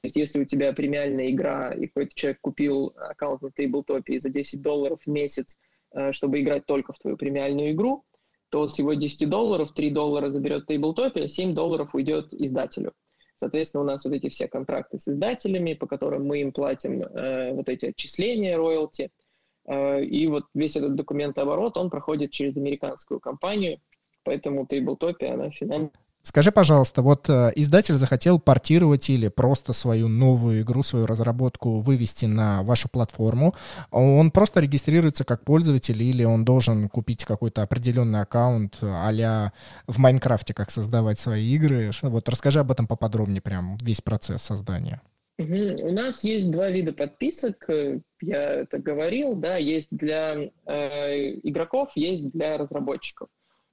То 0.00 0.06
есть 0.06 0.16
если 0.16 0.40
у 0.40 0.44
тебя 0.44 0.72
премиальная 0.72 1.30
игра, 1.30 1.72
и 1.72 1.86
какой-то 1.86 2.14
человек 2.14 2.38
купил 2.40 2.94
аккаунт 2.96 3.42
на 3.42 3.50
тейблтопе 3.50 4.20
за 4.20 4.30
10 4.30 4.62
долларов 4.62 5.00
в 5.04 5.10
месяц, 5.10 5.58
э, 5.92 6.12
чтобы 6.12 6.40
играть 6.40 6.64
только 6.66 6.92
в 6.92 6.98
твою 6.98 7.16
премиальную 7.16 7.72
игру, 7.72 8.04
то 8.50 8.66
с 8.68 8.78
его 8.78 8.94
10 8.94 9.28
долларов 9.28 9.74
3 9.74 9.90
доллара 9.90 10.30
заберет 10.30 10.66
тейблтопе, 10.66 11.24
а 11.24 11.28
7 11.28 11.54
долларов 11.54 11.94
уйдет 11.94 12.32
издателю. 12.32 12.92
Соответственно, 13.38 13.82
у 13.82 13.86
нас 13.86 14.04
вот 14.04 14.12
эти 14.14 14.28
все 14.28 14.48
контракты 14.48 14.98
с 14.98 15.08
издателями, 15.08 15.74
по 15.74 15.86
которым 15.86 16.26
мы 16.26 16.40
им 16.40 16.52
платим 16.52 17.02
э, 17.02 17.52
вот 17.52 17.68
эти 17.68 17.86
отчисления, 17.86 18.56
роялти– 18.56 19.10
Э, 19.68 20.02
и 20.02 20.26
вот 20.26 20.46
весь 20.54 20.76
этот 20.76 20.94
документооборот, 20.94 21.76
он 21.76 21.90
проходит 21.90 22.32
через 22.32 22.56
американскую 22.56 23.20
компанию, 23.20 23.78
поэтому 24.24 24.66
Tabletopia, 24.66 25.34
она 25.34 25.50
финансово 25.50 25.92
Скажи, 26.28 26.52
пожалуйста, 26.52 27.00
вот 27.00 27.30
э, 27.30 27.52
издатель 27.56 27.94
захотел 27.94 28.38
портировать 28.38 29.08
или 29.08 29.28
просто 29.28 29.72
свою 29.72 30.08
новую 30.08 30.60
игру, 30.60 30.82
свою 30.82 31.06
разработку 31.06 31.80
вывести 31.80 32.26
на 32.26 32.62
вашу 32.64 32.90
платформу. 32.90 33.54
Он 33.90 34.30
просто 34.30 34.60
регистрируется 34.60 35.24
как 35.24 35.42
пользователь 35.42 36.02
или 36.02 36.24
он 36.24 36.44
должен 36.44 36.90
купить 36.90 37.24
какой-то 37.24 37.62
определенный 37.62 38.20
аккаунт 38.20 38.76
а 38.82 39.52
в 39.86 39.98
Майнкрафте, 39.98 40.52
как 40.52 40.70
создавать 40.70 41.18
свои 41.18 41.48
игры? 41.54 41.92
Вот 42.02 42.28
расскажи 42.28 42.60
об 42.60 42.70
этом 42.70 42.86
поподробнее, 42.86 43.40
прям 43.40 43.78
весь 43.80 44.02
процесс 44.02 44.42
создания. 44.42 45.00
У 45.38 45.92
нас 45.92 46.24
есть 46.24 46.50
два 46.50 46.68
вида 46.68 46.92
подписок, 46.92 47.70
э, 47.70 48.00
я 48.20 48.42
это 48.52 48.78
говорил, 48.78 49.34
да, 49.34 49.56
есть 49.56 49.88
для 49.90 50.50
э, 50.66 51.30
игроков, 51.42 51.88
есть 51.94 52.32
для 52.32 52.58
разработчиков. 52.58 53.28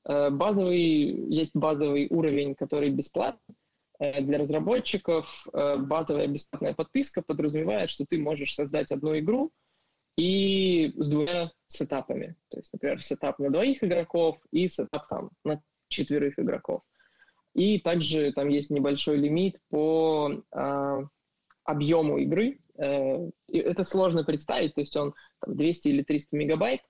Э, 0.06 0.30
базовый, 0.30 1.28
есть 1.30 1.56
базовый 1.56 2.08
уровень, 2.10 2.56
который 2.56 2.90
бесплатный. 2.90 3.56
Э, 4.00 4.22
для 4.22 4.38
разработчиков 4.38 5.48
э, 5.54 5.78
базовая 5.78 6.28
бесплатная 6.28 6.74
подписка 6.74 7.22
подразумевает, 7.22 7.90
что 7.90 8.06
ты 8.06 8.18
можешь 8.18 8.54
создать 8.54 8.92
одну 8.92 9.18
игру 9.18 9.52
и 10.18 10.94
с 10.98 11.10
двумя 11.10 11.52
сетапами. 11.68 12.36
То 12.50 12.58
есть, 12.58 12.72
например, 12.72 13.04
сетап 13.04 13.40
на 13.40 13.50
двоих 13.50 13.84
игроков 13.84 14.38
и 14.52 14.68
сетап 14.68 15.08
там 15.08 15.30
на 15.44 15.62
четверых 15.90 16.40
игроков. 16.40 16.82
И 17.54 17.80
также 17.80 18.32
там 18.34 18.50
есть 18.50 18.70
небольшой 18.70 19.18
лимит 19.18 19.60
по 19.70 20.44
э, 20.52 21.04
объему 21.64 22.18
игры. 22.18 22.60
Э, 22.78 23.30
это 23.48 23.84
сложно 23.84 24.24
представить, 24.24 24.76
то 24.76 24.82
есть 24.82 24.96
он 24.98 25.14
там, 25.40 25.56
200 25.56 25.88
или 25.88 26.04
300 26.04 26.36
мегабайт. 26.36 26.82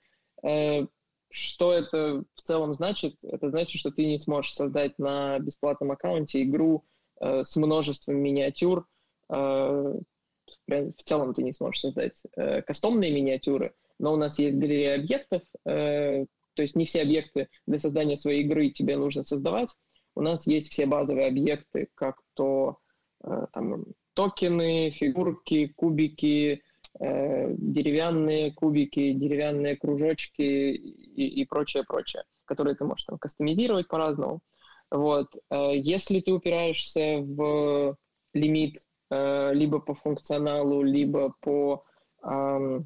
Э, 0.43 0.85
что 1.29 1.73
это 1.73 2.23
в 2.35 2.41
целом 2.41 2.73
значит? 2.73 3.23
Это 3.23 3.49
значит, 3.49 3.79
что 3.79 3.91
ты 3.91 4.05
не 4.05 4.19
сможешь 4.19 4.53
создать 4.53 4.97
на 4.99 5.39
бесплатном 5.39 5.91
аккаунте 5.91 6.43
игру 6.43 6.85
э, 7.19 7.43
с 7.43 7.55
множеством 7.55 8.17
миниатюр. 8.17 8.87
В 9.27 10.03
целом 11.03 11.33
ты 11.33 11.41
не 11.41 11.53
сможешь 11.53 11.81
создать 11.81 12.21
кастомные 12.67 13.11
миниатюры, 13.11 13.73
но 13.97 14.13
у 14.13 14.17
нас 14.17 14.37
есть 14.37 14.55
галерея 14.55 14.95
объектов, 14.95 15.41
то 15.63 16.27
есть 16.57 16.75
не 16.75 16.85
все 16.85 17.01
объекты 17.01 17.49
для 17.65 17.79
создания 17.79 18.17
своей 18.17 18.43
игры 18.43 18.69
тебе 18.69 18.97
нужно 18.97 19.23
создавать. 19.23 19.69
У 20.15 20.21
нас 20.21 20.45
есть 20.45 20.71
все 20.71 20.85
базовые 20.85 21.27
объекты, 21.27 21.89
как 21.95 22.21
то 22.35 22.77
там, 23.21 23.85
токены, 24.13 24.91
фигурки, 24.91 25.73
кубики, 25.75 26.61
э, 26.99 27.53
деревянные 27.57 28.51
кубики, 28.51 29.13
деревянные 29.13 29.75
кружочки 29.75 30.41
и, 30.41 31.45
прочее, 31.45 31.83
прочее, 31.83 32.23
которые 32.45 32.75
ты 32.75 32.85
можешь 32.85 33.05
там 33.05 33.17
кастомизировать 33.17 33.87
по-разному. 33.87 34.41
Вот. 34.91 35.27
Э, 35.49 35.71
если 35.75 36.19
ты 36.19 36.31
упираешься 36.31 37.19
в 37.19 37.97
лимит 38.35 38.77
э, 39.09 39.53
либо 39.53 39.79
по 39.79 39.95
функционалу, 39.95 40.83
либо 40.83 41.33
по 41.41 41.83
э, 42.23 42.79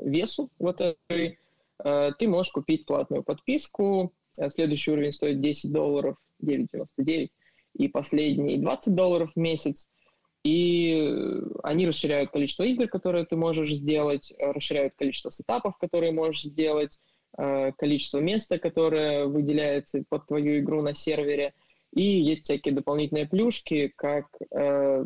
весу 0.00 0.50
вот 0.58 0.80
этой, 0.80 1.38
э, 1.84 2.10
ты 2.18 2.28
можешь 2.28 2.52
купить 2.52 2.86
платную 2.86 3.22
подписку. 3.22 4.12
Следующий 4.48 4.92
уровень 4.92 5.12
стоит 5.12 5.40
10 5.40 5.72
долларов, 5.72 6.16
9,99, 6.42 7.28
и 7.74 7.88
последний 7.88 8.58
20 8.58 8.94
долларов 8.94 9.32
в 9.34 9.38
месяц. 9.38 9.88
И 10.42 11.42
они 11.62 11.86
расширяют 11.86 12.30
количество 12.30 12.62
игр, 12.62 12.88
которые 12.88 13.26
ты 13.26 13.36
можешь 13.36 13.74
сделать, 13.74 14.32
расширяют 14.38 14.94
количество 14.96 15.30
сетапов, 15.30 15.76
которые 15.76 16.12
можешь 16.12 16.42
сделать, 16.42 16.98
э, 17.36 17.72
количество 17.72 18.20
места, 18.20 18.58
которое 18.58 19.26
выделяется 19.26 20.02
под 20.08 20.26
твою 20.26 20.60
игру 20.60 20.80
на 20.80 20.94
сервере. 20.94 21.52
И 21.92 22.02
есть 22.02 22.44
всякие 22.44 22.74
дополнительные 22.74 23.28
плюшки, 23.28 23.92
как 23.96 24.28
э, 24.50 25.04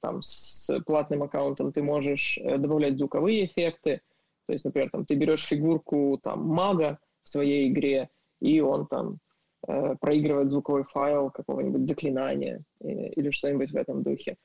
там, 0.00 0.22
с 0.22 0.68
платным 0.84 1.22
аккаунтом 1.22 1.72
ты 1.72 1.82
можешь 1.82 2.38
э, 2.38 2.58
добавлять 2.58 2.98
звуковые 2.98 3.46
эффекты. 3.46 4.00
То 4.46 4.52
есть, 4.52 4.64
например, 4.64 4.90
там, 4.90 5.06
ты 5.06 5.14
берешь 5.14 5.44
фигурку 5.44 6.18
там, 6.20 6.44
мага 6.44 6.98
в 7.22 7.28
своей 7.28 7.70
игре, 7.70 8.10
и 8.40 8.60
он 8.60 8.88
там 8.88 9.18
проигрывает 10.00 10.50
звуковой 10.50 10.82
файл 10.82 11.30
какого-нибудь 11.30 11.86
заклинания 11.86 12.64
или 12.80 13.30
что-нибудь 13.30 13.70
в 13.70 13.76
этом 13.76 14.02
духе. 14.02 14.36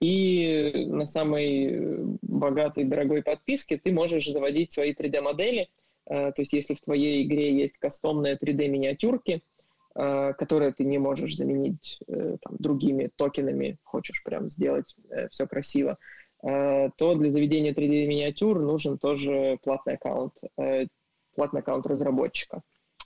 И 0.00 0.86
на 0.88 1.06
самой 1.06 2.18
богатой, 2.22 2.84
дорогой 2.84 3.22
подписке 3.22 3.78
ты 3.78 3.92
можешь 3.92 4.28
заводить 4.28 4.72
свои 4.72 4.92
3D-модели. 4.92 5.68
Э, 6.06 6.32
то 6.32 6.42
есть 6.42 6.52
если 6.52 6.74
в 6.74 6.80
твоей 6.80 7.26
игре 7.26 7.56
есть 7.56 7.78
кастомные 7.78 8.36
3D-миниатюрки, 8.36 9.42
э, 9.94 10.32
которые 10.34 10.72
ты 10.72 10.84
не 10.84 10.98
можешь 10.98 11.36
заменить 11.36 11.98
э, 12.06 12.36
там, 12.42 12.56
другими 12.58 13.10
токенами, 13.16 13.78
хочешь 13.82 14.22
прям 14.24 14.50
сделать 14.50 14.94
все 15.30 15.46
красиво, 15.46 15.98
то 16.42 17.14
для 17.14 17.30
заведения 17.30 17.72
3D-миниатюр 17.72 18.60
нужен 18.60 18.98
тоже 18.98 19.56
платный 19.62 19.94
аккаунт, 19.94 20.34
платный 21.34 21.60
аккаунт 21.60 21.86
разработчика. 21.86 22.60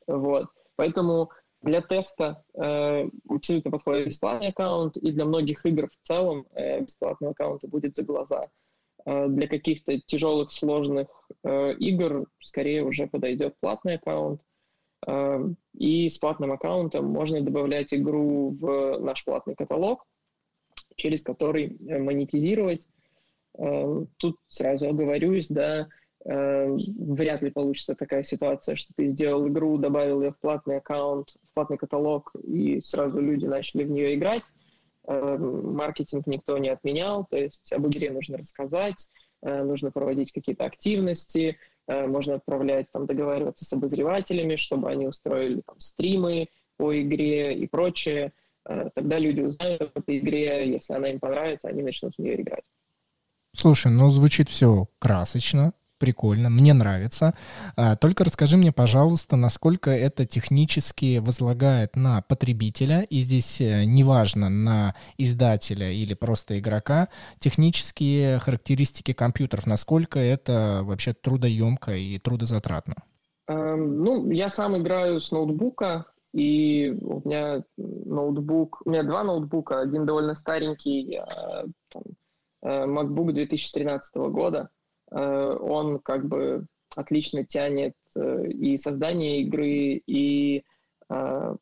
Вот. 0.09 0.49
Поэтому 0.75 1.31
для 1.63 1.81
теста 1.81 2.45
э, 2.55 3.09
абсолютно 3.29 3.71
подходит 3.71 4.07
бесплатный 4.07 4.49
аккаунт, 4.49 4.97
и 4.97 5.11
для 5.11 5.25
многих 5.25 5.65
игр 5.67 5.89
в 5.89 6.07
целом 6.07 6.47
э, 6.55 6.81
бесплатного 6.81 7.33
аккаунта 7.33 7.67
будет 7.69 7.97
за 7.97 8.03
глаза. 8.03 8.49
Э, 9.05 9.27
для 9.29 9.49
каких-то 9.49 9.99
тяжелых, 10.07 10.53
сложных 10.53 11.09
э, 11.45 11.75
игр 11.75 12.27
скорее 12.41 12.85
уже 12.85 13.07
подойдет 13.07 13.57
платный 13.61 13.97
аккаунт. 13.97 14.41
Э, 15.07 15.41
и 15.75 16.09
с 16.09 16.19
платным 16.19 16.53
аккаунтом 16.53 17.07
можно 17.07 17.41
добавлять 17.41 17.93
игру 17.93 18.51
в 18.51 18.99
наш 19.01 19.25
платный 19.25 19.57
каталог, 19.57 20.07
через 20.97 21.23
который 21.23 21.77
э, 21.77 21.99
монетизировать. 21.99 22.87
Э, 23.59 24.05
тут 24.19 24.37
сразу 24.49 24.89
оговорюсь, 24.89 25.49
да, 25.49 25.89
Э, 26.31 26.77
вряд 26.99 27.41
ли 27.41 27.51
получится 27.51 27.95
такая 27.95 28.23
ситуация, 28.23 28.77
что 28.77 28.93
ты 28.95 29.09
сделал 29.09 29.49
игру, 29.49 29.79
добавил 29.79 30.21
ее 30.21 30.33
в 30.33 30.39
платный 30.39 30.77
аккаунт, 30.77 31.31
в 31.31 31.55
платный 31.55 31.79
каталог, 31.79 32.33
и 32.45 32.83
сразу 32.83 33.19
люди 33.19 33.47
начали 33.47 33.85
в 33.85 33.91
нее 33.91 34.15
играть. 34.15 34.43
Э, 35.07 35.39
маркетинг 35.39 36.27
никто 36.27 36.59
не 36.59 36.69
отменял, 36.69 37.27
то 37.31 37.39
есть 37.39 37.73
об 37.73 37.87
игре 37.87 38.11
нужно 38.11 38.37
рассказать, 38.37 39.09
э, 39.43 39.63
нужно 39.65 39.91
проводить 39.91 40.33
какие-то 40.33 40.65
активности, 40.65 41.57
можно 41.91 42.35
отправлять, 42.35 42.93
там, 42.93 43.07
договариваться 43.07 43.65
с 43.65 43.73
обозревателями, 43.73 44.57
чтобы 44.57 44.91
они 44.91 45.07
устроили 45.07 45.63
там, 45.67 45.81
стримы 45.81 46.49
по 46.77 46.93
игре 47.01 47.55
и 47.55 47.67
прочее. 47.67 48.35
Тогда 48.95 49.19
люди 49.19 49.41
узнают 49.41 49.81
об 49.81 49.93
этой 49.95 50.19
игре, 50.19 50.71
если 50.71 50.93
она 50.93 51.09
им 51.09 51.19
понравится, 51.19 51.69
они 51.69 51.83
начнут 51.83 52.15
в 52.15 52.19
нее 52.19 52.43
играть. 52.43 52.65
Слушай, 53.55 53.91
ну 53.91 54.11
звучит 54.11 54.51
все 54.51 54.87
красочно, 54.99 55.73
прикольно, 55.99 56.49
мне 56.51 56.73
нравится. 56.73 57.35
А, 57.77 57.97
только 57.97 58.25
расскажи 58.25 58.57
мне, 58.57 58.73
пожалуйста, 58.73 59.37
насколько 59.37 59.91
это 59.91 60.25
технически 60.27 61.19
возлагает 61.19 61.97
на 61.97 62.23
потребителя, 62.23 63.03
и 63.03 63.21
здесь 63.23 63.61
э, 63.61 63.85
неважно, 63.85 64.49
на 64.49 64.95
издателя 65.19 65.91
или 65.91 66.15
просто 66.15 66.59
игрока, 66.59 67.09
технические 67.39 68.39
характеристики 68.39 69.13
компьютеров, 69.13 69.67
насколько 69.67 70.19
это 70.19 70.81
вообще 70.83 71.13
трудоемко 71.13 71.93
и 71.93 72.19
трудозатратно. 72.19 72.95
Эм, 73.49 74.05
ну, 74.05 74.31
я 74.31 74.49
сам 74.49 74.77
играю 74.77 75.21
с 75.21 75.33
ноутбука, 75.33 76.07
и 76.35 76.91
у 77.01 77.27
меня 77.27 77.65
ноутбук, 77.77 78.83
у 78.85 78.91
меня 78.91 79.03
два 79.03 79.25
ноутбука, 79.25 79.81
один 79.81 80.05
довольно 80.05 80.35
старенький, 80.35 81.17
а, 81.17 81.65
там, 81.89 82.03
э, 82.63 82.87
MacBook 82.87 83.33
2013 83.33 84.31
года. 84.31 84.69
Э, 85.11 85.57
он 85.61 85.99
как 86.01 86.27
бы 86.27 86.67
отлично 86.97 87.45
тянет 87.45 87.95
э, 88.17 88.47
и 88.49 88.79
создание 88.79 89.43
игры, 89.43 90.03
и 90.07 90.65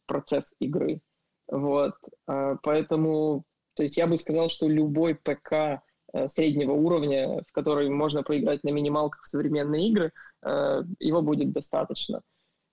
процесс 0.07 0.53
игры. 0.59 1.01
Вот. 1.47 1.95
Поэтому, 2.27 3.45
то 3.77 3.85
есть 3.85 3.97
я 3.97 4.09
бы 4.09 4.19
сказал, 4.19 4.51
что 4.51 4.67
любой 4.67 5.15
ПК 5.15 5.83
среднего 6.27 6.73
уровня, 6.73 7.45
в 7.47 7.53
который 7.53 7.89
можно 7.89 8.25
поиграть 8.25 8.65
на 8.65 8.71
минималках 8.71 9.23
в 9.23 9.29
современные 9.29 9.87
игры, 9.87 10.11
его 10.43 11.23
будет 11.23 11.53
достаточно. 11.53 12.23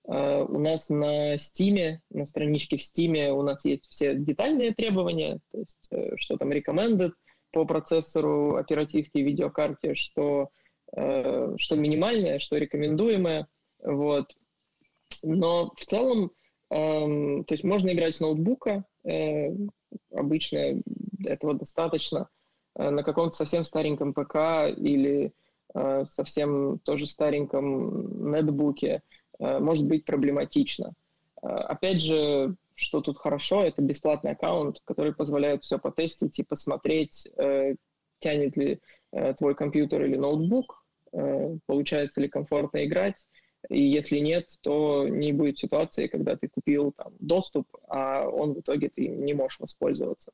Э, 0.06 0.42
у 0.42 0.58
нас 0.58 0.88
на 0.88 1.34
Steam, 1.36 1.98
на 2.10 2.26
страничке 2.26 2.76
в 2.76 2.80
Steam 2.80 3.30
у 3.30 3.42
нас 3.42 3.64
есть 3.64 3.86
все 3.88 4.14
детальные 4.14 4.74
требования, 4.74 5.40
то 5.50 5.58
есть 5.58 5.88
э, 5.90 6.16
что 6.16 6.36
там 6.36 6.52
recommended 6.52 7.12
по 7.52 7.64
процессору, 7.64 8.56
оперативке, 8.56 9.22
видеокарте, 9.22 9.94
что, 9.94 10.42
э, 10.42 10.46
что 10.94 11.76
минимальное, 11.76 12.38
что 12.38 12.56
рекомендуемое. 12.56 13.48
Вот. 13.82 14.32
Но 15.22 15.72
в 15.76 15.84
целом, 15.84 16.30
эм, 16.70 17.44
то 17.44 17.54
есть 17.54 17.64
можно 17.64 17.92
играть 17.92 18.14
с 18.14 18.20
ноутбука, 18.20 18.84
обычно 20.12 20.80
этого 21.24 21.54
достаточно, 21.54 22.28
на 22.76 23.02
каком-то 23.02 23.36
совсем 23.36 23.64
стареньком 23.64 24.14
ПК 24.14 24.36
или 24.76 25.32
совсем 25.74 26.78
тоже 26.80 27.08
стареньком 27.08 28.30
нетбуке– 28.30 29.02
Э, 29.38 29.58
может 29.58 29.86
быть 29.86 30.04
проблематично. 30.04 30.94
Э, 31.42 31.46
опять 31.46 32.00
же, 32.00 32.54
что 32.74 33.00
тут 33.00 33.18
хорошо, 33.18 33.64
это 33.64 33.82
бесплатный 33.82 34.32
аккаунт, 34.32 34.80
который 34.84 35.14
позволяет 35.14 35.62
все 35.62 35.78
потестить 35.78 36.38
и 36.38 36.44
посмотреть, 36.44 37.28
э, 37.36 37.74
тянет 38.20 38.56
ли 38.56 38.80
твой 39.38 39.54
компьютер 39.54 40.04
или 40.04 40.16
ноутбук, 40.16 40.83
получается 41.66 42.20
ли 42.20 42.28
комфортно 42.28 42.84
играть. 42.84 43.26
И 43.70 43.80
если 43.80 44.18
нет, 44.18 44.46
то 44.60 45.08
не 45.08 45.32
будет 45.32 45.58
ситуации, 45.58 46.06
когда 46.06 46.36
ты 46.36 46.48
купил 46.48 46.92
там, 46.92 47.14
доступ, 47.18 47.66
а 47.88 48.28
он 48.28 48.52
в 48.52 48.60
итоге 48.60 48.90
ты 48.94 49.08
не 49.08 49.32
можешь 49.32 49.58
воспользоваться. 49.58 50.32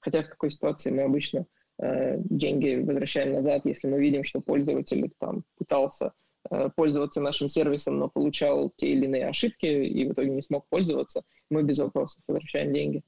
Хотя 0.00 0.22
в 0.22 0.28
такой 0.28 0.50
ситуации 0.50 0.90
мы 0.90 1.02
обычно 1.02 1.46
э, 1.80 2.16
деньги 2.18 2.82
возвращаем 2.82 3.32
назад, 3.32 3.62
если 3.64 3.86
мы 3.86 4.00
видим, 4.00 4.24
что 4.24 4.40
пользователь 4.40 5.10
там 5.18 5.44
пытался 5.56 6.12
Э, 6.50 6.68
пользоваться 6.74 7.20
нашим 7.20 7.48
сервисом, 7.48 7.98
но 7.98 8.08
получал 8.08 8.70
те 8.76 8.88
или 8.88 9.06
иные 9.06 9.28
ошибки 9.28 9.66
и 9.66 10.06
в 10.06 10.12
итоге 10.12 10.30
не 10.30 10.42
смог 10.42 10.66
пользоваться, 10.68 11.22
мы 11.50 11.62
без 11.62 11.78
вопросов 11.78 12.20
возвращаем 12.28 12.72
деньги. 12.72 13.02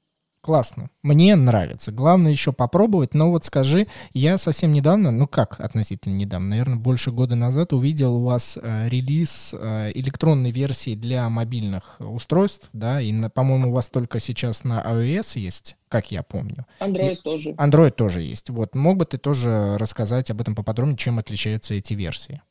Классно. 0.47 0.89
Мне 1.03 1.35
нравится. 1.35 1.91
Главное 1.91 2.31
еще 2.31 2.53
попробовать. 2.53 3.13
Но 3.13 3.31
вот 3.31 3.43
скажи, 3.43 3.87
я 4.13 4.37
совсем 4.37 4.71
недавно, 4.71 5.11
ну 5.11 5.27
как 5.27 5.59
относительно 5.59 6.13
недавно, 6.13 6.51
наверное, 6.51 6.77
больше 6.77 7.11
года 7.11 7.35
назад 7.35 7.73
увидел 7.73 8.15
у 8.15 8.23
вас 8.23 8.57
э, 8.57 8.87
релиз 8.87 9.53
э, 9.53 9.91
электронной 9.93 10.51
версии 10.51 10.95
для 10.95 11.27
мобильных 11.27 11.97
устройств, 11.99 12.69
да, 12.71 13.01
и, 13.01 13.11
по-моему, 13.27 13.71
у 13.71 13.73
вас 13.73 13.89
только 13.89 14.21
сейчас 14.21 14.63
на 14.63 14.81
iOS 14.81 15.37
есть, 15.37 15.75
как 15.89 16.11
я 16.11 16.23
помню. 16.23 16.65
Android 16.79 17.11
и 17.11 17.21
тоже. 17.21 17.49
Android 17.51 17.91
тоже 17.91 18.21
есть. 18.21 18.49
Вот, 18.49 18.73
мог 18.73 18.95
бы 18.95 19.03
ты 19.03 19.17
тоже 19.17 19.77
рассказать 19.77 20.31
об 20.31 20.39
этом 20.39 20.55
поподробнее, 20.55 20.95
чем 20.95 21.19
отличаются 21.19 21.73
эти 21.73 21.93
версии? 21.93 22.41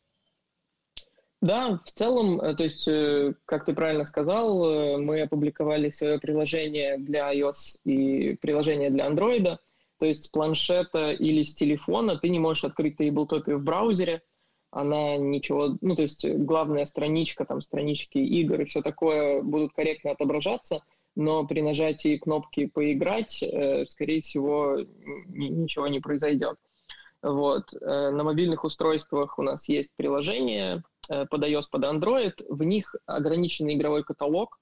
Да, 1.42 1.80
в 1.84 1.92
целом, 1.92 2.40
э, 2.40 2.54
то 2.54 2.64
есть, 2.64 2.88
э, 2.88 3.34
как 3.44 3.66
ты 3.66 3.74
правильно 3.74 4.06
сказал, 4.06 4.68
э, 4.68 4.96
мы 4.96 5.20
опубликовали 5.20 5.90
свое 5.90 6.18
приложение 6.18 6.96
для 6.96 7.32
iOS 7.32 7.78
и 7.84 8.36
приложение 8.36 8.90
для 8.90 9.06
Android. 9.06 9.58
То 9.98 10.06
есть 10.06 10.24
с 10.24 10.28
планшета 10.28 11.12
или 11.12 11.42
с 11.42 11.54
телефона 11.54 12.16
ты 12.16 12.30
не 12.30 12.38
можешь 12.38 12.64
открыть 12.64 12.98
Tabletop 13.00 13.54
в 13.54 13.62
браузере. 13.62 14.22
Она 14.70 15.16
ничего, 15.16 15.76
ну 15.80 15.94
то 15.94 16.02
есть 16.02 16.26
главная 16.26 16.86
страничка, 16.86 17.44
там 17.44 17.62
странички 17.62 18.18
игр 18.18 18.62
и 18.62 18.64
все 18.64 18.82
такое 18.82 19.42
будут 19.42 19.72
корректно 19.72 20.10
отображаться, 20.10 20.82
но 21.14 21.46
при 21.46 21.62
нажатии 21.62 22.18
кнопки 22.18 22.66
«Поиграть», 22.66 23.42
скорее 23.88 24.20
всего, 24.20 24.78
ничего 25.28 25.88
не 25.88 26.00
произойдет. 26.00 26.58
Вот. 27.22 27.72
На 27.80 28.22
мобильных 28.22 28.64
устройствах 28.64 29.38
у 29.38 29.42
нас 29.42 29.66
есть 29.68 29.92
приложение, 29.96 30.82
под 31.08 31.44
iOS, 31.44 31.64
под 31.70 31.84
Android, 31.84 32.34
в 32.48 32.62
них 32.62 32.94
ограниченный 33.06 33.74
игровой 33.74 34.04
каталог. 34.04 34.58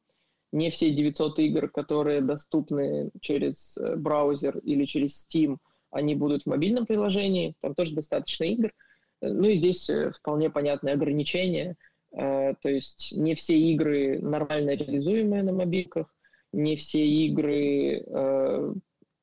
Не 0.52 0.70
все 0.70 0.90
900 0.90 1.38
игр, 1.40 1.68
которые 1.68 2.20
доступны 2.20 3.10
через 3.20 3.76
э, 3.76 3.96
браузер 3.96 4.58
или 4.58 4.84
через 4.84 5.26
Steam, 5.26 5.56
они 5.90 6.14
будут 6.14 6.42
в 6.44 6.46
мобильном 6.46 6.86
приложении. 6.86 7.54
Там 7.60 7.74
тоже 7.74 7.94
достаточно 7.94 8.44
игр. 8.44 8.72
Э, 9.20 9.28
ну 9.28 9.48
и 9.48 9.56
здесь 9.56 9.90
вполне 10.18 10.50
понятные 10.50 10.94
ограничения. 10.94 11.76
То 12.16 12.68
есть 12.68 13.12
не 13.16 13.34
все 13.34 13.58
игры 13.58 14.20
нормально 14.20 14.76
реализуемые 14.76 15.42
на 15.42 15.52
мобилках, 15.52 16.06
не 16.52 16.76
все 16.76 17.04
игры, 17.04 18.04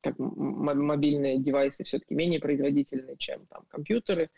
как 0.01 0.15
мобильные 0.17 1.38
девайсы 1.39 1.84
все-таки 1.84 2.13
менее 2.13 2.39
производительные, 2.39 3.15
чем 3.17 3.45
там 3.45 3.63
компьютеры. 3.69 4.29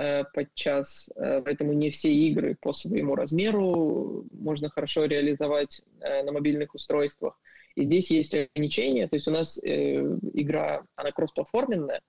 Э, 0.00 0.24
подчас, 0.32 1.10
э, 1.16 1.42
поэтому 1.44 1.74
не 1.74 1.90
все 1.90 2.10
игры 2.10 2.56
по 2.58 2.72
своему 2.72 3.16
размеру 3.16 4.24
можно 4.32 4.70
хорошо 4.70 5.04
реализовать 5.04 5.82
э, 6.00 6.22
на 6.22 6.32
мобильных 6.32 6.74
устройствах. 6.74 7.38
И 7.74 7.82
здесь 7.82 8.10
есть 8.10 8.34
ограничения, 8.34 9.08
то 9.08 9.16
есть 9.16 9.28
у 9.28 9.30
нас 9.30 9.58
игра, 9.62 10.82
она 10.96 11.12
кроссплатформенная, 11.12 12.00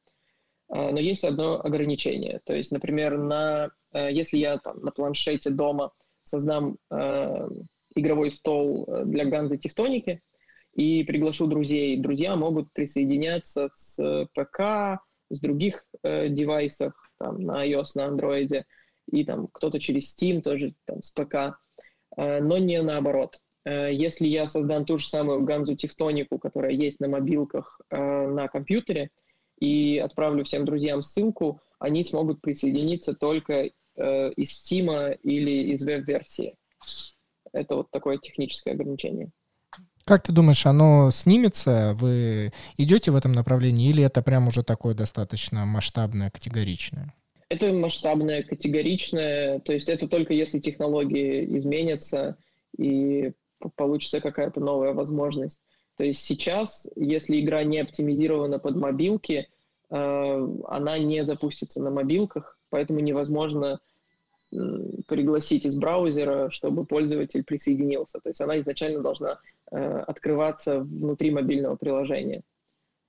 но 0.70 1.00
есть 1.00 1.24
одно 1.24 1.62
ограничение. 1.64 2.42
То 2.46 2.56
есть, 2.56 2.72
например, 2.72 3.18
на, 3.20 3.70
если 3.94 4.38
я 4.38 4.58
там 4.58 4.80
на 4.82 4.92
планшете 4.92 5.52
дома 5.52 5.92
создам 6.24 6.78
игровой 7.96 8.32
стол 8.32 8.90
для 9.06 9.26
Ганзы 9.26 9.58
Тевтоники 9.58 10.22
и 10.74 11.04
приглашу 11.04 11.46
друзей, 11.46 11.96
друзья 11.98 12.36
могут 12.36 12.74
присоединяться 12.74 13.70
с 13.76 14.28
ПК, 14.34 15.00
с 15.32 15.40
других 15.40 15.86
э, 16.04 16.28
девайсов, 16.30 16.94
там, 17.22 17.42
на 17.42 17.66
iOS, 17.68 17.92
на 17.96 18.08
Android, 18.08 18.64
и 19.12 19.26
там 19.26 19.48
кто-то 19.48 19.80
через 19.80 20.16
Steam 20.16 20.42
тоже 20.42 20.74
там, 20.86 21.02
с 21.02 21.12
ПК, 21.12 21.60
э, 22.18 22.40
но 22.42 22.58
не 22.58 22.82
наоборот. 22.82 23.40
Э, 23.66 23.94
если 23.94 24.28
я 24.28 24.48
создам 24.48 24.86
ту 24.86 24.98
же 24.98 25.08
самую 25.08 25.44
Ганзу 25.44 25.76
Тевтонику, 25.76 26.40
которая 26.40 26.72
есть 26.72 27.00
на 27.00 27.08
мобилках 27.08 27.80
э, 27.90 28.28
на 28.28 28.48
компьютере, 28.48 29.10
и 29.60 30.02
отправлю 30.04 30.44
всем 30.44 30.66
друзьям 30.66 31.04
ссылку, 31.04 31.62
они 31.78 32.04
смогут 32.04 32.42
присоединиться 32.42 33.14
только 33.14 33.70
из 33.96 34.64
Steam 34.64 35.20
или 35.22 35.74
из 35.74 35.84
веб-версии. 35.84 36.56
Это 37.54 37.76
вот 37.76 37.92
такое 37.92 38.18
техническое 38.18 38.72
ограничение. 38.72 39.30
Как 40.06 40.24
ты 40.24 40.32
думаешь, 40.32 40.66
оно 40.66 41.12
снимется? 41.12 41.94
Вы 41.96 42.52
идете 42.78 43.12
в 43.12 43.16
этом 43.16 43.34
направлении 43.34 43.90
или 43.90 44.04
это 44.04 44.22
прям 44.22 44.48
уже 44.48 44.64
такое 44.64 44.94
достаточно 44.94 45.66
масштабное, 45.66 46.30
категоричное? 46.30 47.14
Это 47.50 47.74
масштабное, 47.74 48.44
категоричное, 48.44 49.60
то 49.60 49.74
есть 49.74 49.90
это 49.90 50.08
только 50.08 50.34
если 50.34 50.60
технологии 50.60 51.58
изменятся 51.58 52.38
и 52.78 53.34
получится 53.76 54.22
какая-то 54.22 54.62
новая 54.62 54.94
возможность. 54.94 55.60
То 55.98 56.06
есть 56.06 56.24
сейчас, 56.24 56.88
если 56.96 57.40
игра 57.40 57.64
не 57.64 57.80
оптимизирована 57.80 58.58
под 58.58 58.78
мобилки, 58.78 59.50
э, 59.90 60.48
она 60.68 60.98
не 60.98 61.26
запустится 61.26 61.82
на 61.82 61.92
мобилках, 61.92 62.58
поэтому 62.70 63.02
невозможно 63.02 63.80
пригласить 65.08 65.66
из 65.66 65.78
браузера, 65.78 66.50
чтобы 66.52 66.86
пользователь 66.86 67.44
присоединился. 67.44 68.20
То 68.20 68.30
есть 68.30 68.42
она 68.42 68.60
изначально 68.60 69.02
должна 69.02 69.40
э, 69.72 69.78
открываться 69.78 70.80
внутри 70.80 71.32
мобильного 71.32 71.76
приложения. 71.78 72.42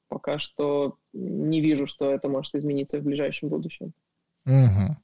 Пока 0.08 0.38
что 0.38 0.96
не 1.12 1.60
вижу, 1.60 1.86
что 1.86 2.10
это 2.10 2.28
может 2.28 2.54
измениться 2.54 2.98
в 2.98 3.04
ближайшем 3.04 3.48
будущем. 3.48 3.92
Угу. 4.46 4.96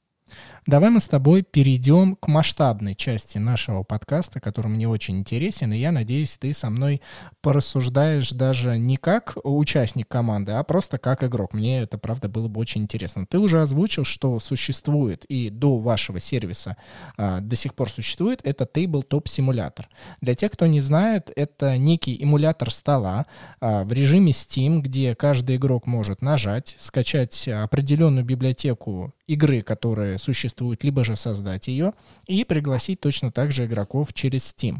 Давай 0.65 0.89
мы 0.89 0.99
с 0.99 1.07
тобой 1.07 1.41
перейдем 1.41 2.15
к 2.15 2.27
масштабной 2.27 2.95
части 2.95 3.37
нашего 3.37 3.83
подкаста, 3.83 4.39
который 4.39 4.67
мне 4.67 4.87
очень 4.87 5.17
интересен, 5.17 5.73
и 5.73 5.77
я 5.77 5.91
надеюсь, 5.91 6.37
ты 6.37 6.53
со 6.53 6.69
мной 6.69 7.01
порассуждаешь 7.41 8.31
даже 8.31 8.77
не 8.77 8.97
как 8.97 9.37
участник 9.43 10.07
команды, 10.07 10.51
а 10.51 10.63
просто 10.63 10.97
как 10.97 11.23
игрок. 11.23 11.53
Мне 11.53 11.81
это, 11.81 11.97
правда, 11.97 12.29
было 12.29 12.47
бы 12.47 12.59
очень 12.59 12.83
интересно. 12.83 13.25
Ты 13.25 13.39
уже 13.39 13.61
озвучил, 13.61 14.03
что 14.03 14.39
существует 14.39 15.25
и 15.25 15.49
до 15.49 15.77
вашего 15.79 16.19
сервиса 16.19 16.77
а, 17.17 17.39
до 17.39 17.55
сих 17.55 17.73
пор 17.73 17.89
существует, 17.89 18.41
это 18.43 18.65
Tabletop 18.65 19.27
симулятор. 19.27 19.89
Для 20.21 20.35
тех, 20.35 20.51
кто 20.51 20.67
не 20.67 20.81
знает, 20.81 21.31
это 21.35 21.77
некий 21.77 22.21
эмулятор 22.21 22.71
стола 22.71 23.25
а, 23.59 23.83
в 23.83 23.93
режиме 23.93 24.31
Steam, 24.31 24.81
где 24.81 25.15
каждый 25.15 25.55
игрок 25.55 25.87
может 25.87 26.21
нажать, 26.21 26.75
скачать 26.79 27.47
определенную 27.47 28.25
библиотеку 28.25 29.13
игры, 29.29 29.61
которые 29.61 30.17
существуют, 30.17 30.83
либо 30.83 31.03
же 31.03 31.15
создать 31.15 31.67
ее 31.67 31.93
и 32.25 32.43
пригласить 32.43 32.99
точно 32.99 33.31
так 33.31 33.51
же 33.51 33.65
игроков 33.65 34.11
через 34.11 34.41
Steam. 34.51 34.77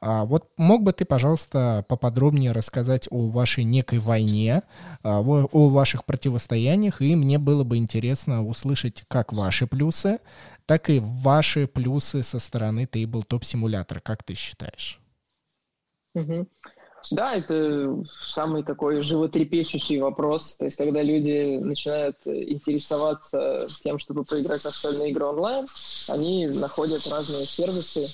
А 0.00 0.24
вот 0.24 0.50
мог 0.56 0.84
бы 0.84 0.92
ты, 0.92 1.04
пожалуйста, 1.04 1.84
поподробнее 1.88 2.52
рассказать 2.52 3.08
о 3.10 3.28
вашей 3.28 3.64
некой 3.64 3.98
войне, 3.98 4.62
а, 5.02 5.20
о 5.20 5.68
ваших 5.68 6.04
противостояниях, 6.04 7.02
и 7.02 7.16
мне 7.16 7.38
было 7.38 7.64
бы 7.64 7.76
интересно 7.76 8.46
услышать 8.46 9.04
как 9.08 9.32
ваши 9.32 9.66
плюсы, 9.66 10.20
так 10.66 10.90
и 10.90 11.00
ваши 11.02 11.66
плюсы 11.66 12.22
со 12.22 12.38
стороны 12.38 12.88
Tabletop 12.90 13.44
симулятора, 13.44 13.98
как 13.98 14.22
ты 14.22 14.34
считаешь? 14.34 15.00
Угу. 16.14 16.46
Да, 17.10 17.36
это 17.36 18.02
самый 18.24 18.64
такой 18.64 19.02
животрепещущий 19.02 19.98
вопрос. 19.98 20.56
То 20.56 20.64
есть, 20.64 20.76
когда 20.76 21.02
люди 21.02 21.58
начинают 21.58 22.16
интересоваться 22.26 23.66
тем, 23.82 23.98
чтобы 23.98 24.24
поиграть 24.24 24.60
в 24.60 24.64
настольные 24.64 25.10
игры 25.10 25.26
онлайн, 25.26 25.66
они 26.08 26.46
находят 26.48 27.06
разные 27.06 27.44
сервисы, 27.44 28.06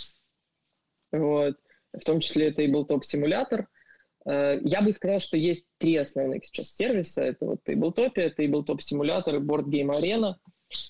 вот, 1.12 1.56
в 1.92 2.04
том 2.04 2.20
числе 2.20 2.50
Tabletop 2.50 3.02
симулятор. 3.04 3.68
Э, 4.26 4.58
я 4.62 4.82
бы 4.82 4.92
сказал, 4.92 5.20
что 5.20 5.36
есть 5.36 5.64
три 5.78 5.96
основных 5.96 6.44
сейчас 6.46 6.74
сервиса. 6.74 7.22
Это 7.22 7.46
вот 7.46 7.60
Tabletopia, 7.66 8.32
Tabletop 8.36 8.80
симулятор 8.80 9.36
и 9.36 9.38
Board 9.38 9.66
Game 9.66 9.90
Arena. 9.96 10.34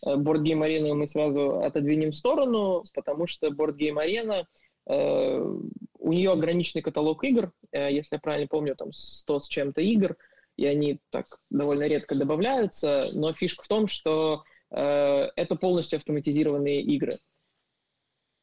Э, 0.04 0.16
Board 0.16 0.42
Game 0.42 0.66
Arena 0.66 0.94
мы 0.94 1.08
сразу 1.08 1.60
отодвинем 1.60 2.12
в 2.12 2.16
сторону, 2.16 2.84
потому 2.94 3.26
что 3.26 3.48
Board 3.48 3.76
Game 3.76 4.04
Arena 4.04 4.44
э, 4.86 5.58
у 6.04 6.12
нее 6.12 6.32
ограниченный 6.32 6.82
каталог 6.82 7.24
игр, 7.24 7.52
э, 7.72 7.92
если 7.92 8.16
я 8.16 8.20
правильно 8.20 8.46
помню, 8.46 8.76
там 8.76 8.92
100 8.92 9.40
с 9.40 9.48
чем-то 9.48 9.80
игр, 9.80 10.16
и 10.56 10.66
они 10.66 11.00
так 11.10 11.26
довольно 11.50 11.84
редко 11.84 12.14
добавляются, 12.14 13.08
но 13.12 13.32
фишка 13.32 13.64
в 13.64 13.68
том, 13.68 13.88
что 13.88 14.44
э, 14.70 15.28
это 15.34 15.56
полностью 15.56 15.96
автоматизированные 15.96 16.82
игры. 16.82 17.14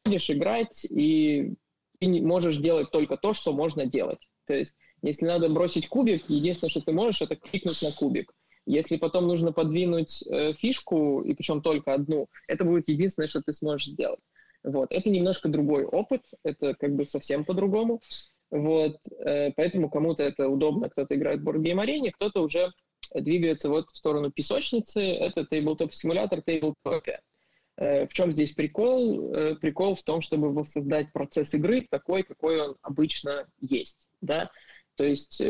Будешь 0.04 0.28
играть, 0.28 0.84
и 0.84 1.54
ты 2.00 2.08
можешь 2.20 2.56
делать 2.56 2.90
только 2.90 3.16
то, 3.16 3.32
что 3.32 3.52
можно 3.52 3.86
делать. 3.86 4.18
То 4.46 4.54
есть, 4.54 4.74
если 5.00 5.26
надо 5.26 5.48
бросить 5.48 5.88
кубик, 5.88 6.28
единственное, 6.28 6.70
что 6.70 6.80
ты 6.80 6.92
можешь, 6.92 7.22
это 7.22 7.36
кликнуть 7.36 7.80
на 7.82 7.92
кубик. 7.92 8.34
Если 8.66 8.96
потом 8.96 9.28
нужно 9.28 9.52
подвинуть 9.52 10.22
э, 10.26 10.52
фишку, 10.54 11.22
и 11.22 11.32
причем 11.32 11.62
только 11.62 11.94
одну, 11.94 12.26
это 12.48 12.64
будет 12.64 12.88
единственное, 12.88 13.28
что 13.28 13.40
ты 13.40 13.52
сможешь 13.52 13.86
сделать. 13.86 14.20
Вот. 14.64 14.92
Это 14.92 15.10
немножко 15.10 15.48
другой 15.48 15.84
опыт, 15.84 16.22
это 16.44 16.74
как 16.74 16.94
бы 16.94 17.06
совсем 17.06 17.44
по-другому. 17.44 18.00
Вот. 18.50 18.98
Э, 19.18 19.50
поэтому 19.52 19.90
кому-то 19.90 20.22
это 20.22 20.48
удобно, 20.48 20.90
кто-то 20.90 21.14
играет 21.14 21.40
в 21.40 21.48
Arena, 21.48 22.10
кто-то 22.12 22.42
уже 22.42 22.72
двигается 23.14 23.68
вот 23.68 23.90
в 23.90 23.96
сторону 23.96 24.30
песочницы. 24.30 25.02
Это 25.02 25.44
тейблтоп-симулятор 25.46 26.40
Tabletopia. 26.40 27.18
Э, 27.78 28.06
в 28.06 28.12
чем 28.12 28.32
здесь 28.32 28.52
прикол? 28.52 29.34
Э, 29.34 29.54
прикол 29.56 29.94
в 29.96 30.02
том, 30.02 30.20
чтобы 30.20 30.52
воссоздать 30.52 31.12
процесс 31.12 31.54
игры 31.54 31.86
такой, 31.90 32.22
какой 32.22 32.60
он 32.60 32.76
обычно 32.82 33.46
есть. 33.60 34.06
Да? 34.20 34.50
То 34.96 35.04
есть 35.04 35.42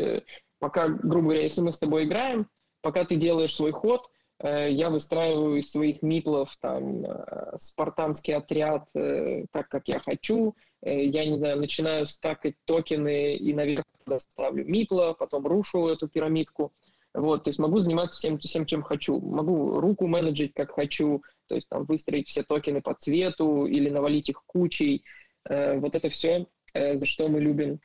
пока, 0.59 0.87
грубо 0.87 1.27
говоря, 1.27 1.43
если 1.43 1.59
мы 1.59 1.73
с 1.73 1.79
тобой 1.79 2.05
играем, 2.05 2.47
пока 2.81 3.03
ты 3.03 3.17
делаешь 3.17 3.53
свой 3.53 3.73
ход, 3.73 4.09
я 4.47 4.89
выстраиваю 4.89 5.61
из 5.61 5.71
своих 5.71 6.01
миплов 6.01 6.55
там 6.59 7.05
э, 7.05 7.57
спартанский 7.59 8.35
отряд 8.35 8.89
э, 8.93 9.45
так, 9.51 9.69
как 9.69 9.87
я 9.87 9.99
хочу. 9.99 10.55
Я, 10.81 11.25
не 11.25 11.37
знаю, 11.37 11.59
начинаю 11.59 12.05
стакать 12.07 12.55
токены 12.65 13.35
и 13.35 13.53
наверх 13.53 13.85
туда 14.03 14.19
ставлю 14.19 14.65
мипла, 14.65 15.15
потом 15.17 15.47
рушу 15.47 15.87
эту 15.87 16.09
пирамидку. 16.09 16.73
Вот, 17.13 17.45
то 17.45 17.49
есть 17.49 17.59
могу 17.59 17.79
заниматься 17.79 18.19
всем, 18.19 18.37
всем, 18.37 18.65
чем 18.65 18.83
хочу. 18.83 19.17
Могу 19.21 19.79
руку 19.79 20.07
менеджить, 20.07 20.53
как 20.53 20.71
хочу, 20.71 21.23
то 21.47 21.55
есть 21.55 21.69
там 21.69 21.85
выстроить 21.85 22.27
все 22.27 22.43
токены 22.43 22.81
по 22.81 22.93
цвету 22.95 23.65
или 23.65 23.89
навалить 23.89 24.27
их 24.27 24.43
кучей. 24.45 25.05
Вот 25.47 25.95
это 25.95 26.09
все, 26.09 26.47
за 26.73 27.05
что 27.05 27.29
мы 27.29 27.39
любим 27.39 27.79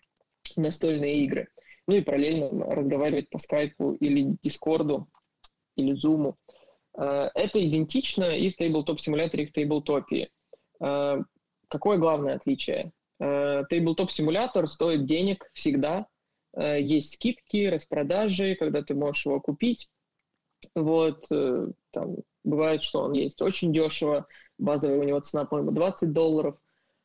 настольные 0.57 1.25
игры. 1.25 1.49
Ну 1.87 1.95
и 1.95 2.01
параллельно 2.01 2.75
разговаривать 2.75 3.31
по 3.31 3.39
скайпу 3.39 3.93
или 3.93 4.37
дискорду, 4.43 5.09
или 5.77 5.95
Zoom. 5.95 6.35
Э, 6.99 7.31
это 7.35 7.65
идентично 7.65 8.25
и 8.37 8.51
в 8.51 8.61
Tabletop 8.61 8.99
симуляторе, 8.99 9.45
и 9.45 9.47
в 9.47 9.57
Tabletop. 9.57 10.29
Э, 10.81 11.23
какое 11.69 11.99
главное 11.99 12.35
отличие? 12.35 12.93
Э, 13.21 13.63
Tabletop 13.71 14.11
симулятор 14.11 14.69
стоит 14.69 15.07
денег 15.07 15.51
всегда. 15.55 16.07
Есть 16.57 17.15
скидки, 17.15 17.67
распродажи, 17.67 18.57
когда 18.57 18.83
ты 18.83 18.95
можешь 18.95 19.27
его 19.27 19.39
купить. 19.39 19.91
Вот, 20.75 21.29
там, 21.29 22.17
бывает, 22.43 22.83
что 22.83 23.03
он 23.03 23.13
есть 23.13 23.41
очень 23.43 23.73
дешево, 23.73 24.27
базовая 24.57 24.99
у 24.99 25.03
него 25.05 25.21
цена, 25.21 25.45
по-моему, 25.45 25.73
20 25.73 26.11
долларов. 26.13 26.57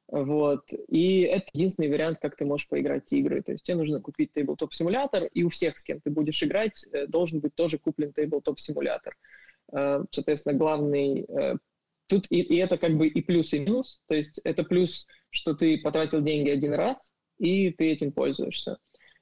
Вот. 0.08 0.64
И 0.88 1.22
это 1.22 1.46
единственный 1.54 1.90
вариант, 1.90 2.20
как 2.20 2.38
ты 2.38 2.46
можешь 2.46 2.70
поиграть 2.70 3.10
в 3.10 3.12
игры. 3.12 3.44
То 3.44 3.52
есть 3.52 3.66
тебе 3.66 3.76
нужно 3.76 4.00
купить 4.00 4.32
Tabletop-симулятор, 4.34 5.26
и 5.26 5.44
у 5.44 5.50
всех, 5.50 5.78
с 5.78 5.84
кем 5.84 6.00
ты 6.00 6.10
будешь 6.10 6.42
играть, 6.42 6.86
э, 6.92 7.06
должен 7.06 7.42
быть 7.42 7.54
тоже 7.54 7.78
куплен 7.78 8.12
Tabletop-симулятор. 8.16 9.14
Э, 9.14 9.43
соответственно, 10.12 10.58
главный... 10.58 11.26
Э, 11.30 11.56
тут 12.08 12.28
и, 12.30 12.42
и 12.42 12.58
это 12.58 12.78
как 12.78 12.98
бы 12.98 13.08
и 13.08 13.22
плюс, 13.22 13.54
и 13.54 13.60
минус. 13.60 14.02
То 14.08 14.16
есть 14.16 14.40
это 14.44 14.64
плюс, 14.64 15.06
что 15.30 15.54
ты 15.54 15.78
потратил 15.80 16.22
деньги 16.22 16.50
один 16.50 16.74
раз, 16.74 17.12
и 17.40 17.72
ты 17.72 17.92
этим 17.92 18.12
пользуешься. 18.12 18.78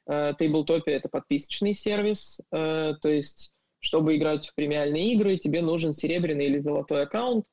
Tabletopia— 0.09 0.81
это 0.87 1.07
подписочный 1.09 1.73
сервис, 1.73 2.41
то 2.49 2.99
есть 3.03 3.53
чтобы 3.79 4.15
играть 4.15 4.47
в 4.47 4.55
премиальные 4.55 5.13
игры, 5.13 5.37
тебе 5.37 5.61
нужен 5.61 5.93
серебряный 5.93 6.47
или 6.47 6.57
золотой 6.57 7.03
аккаунт, 7.03 7.45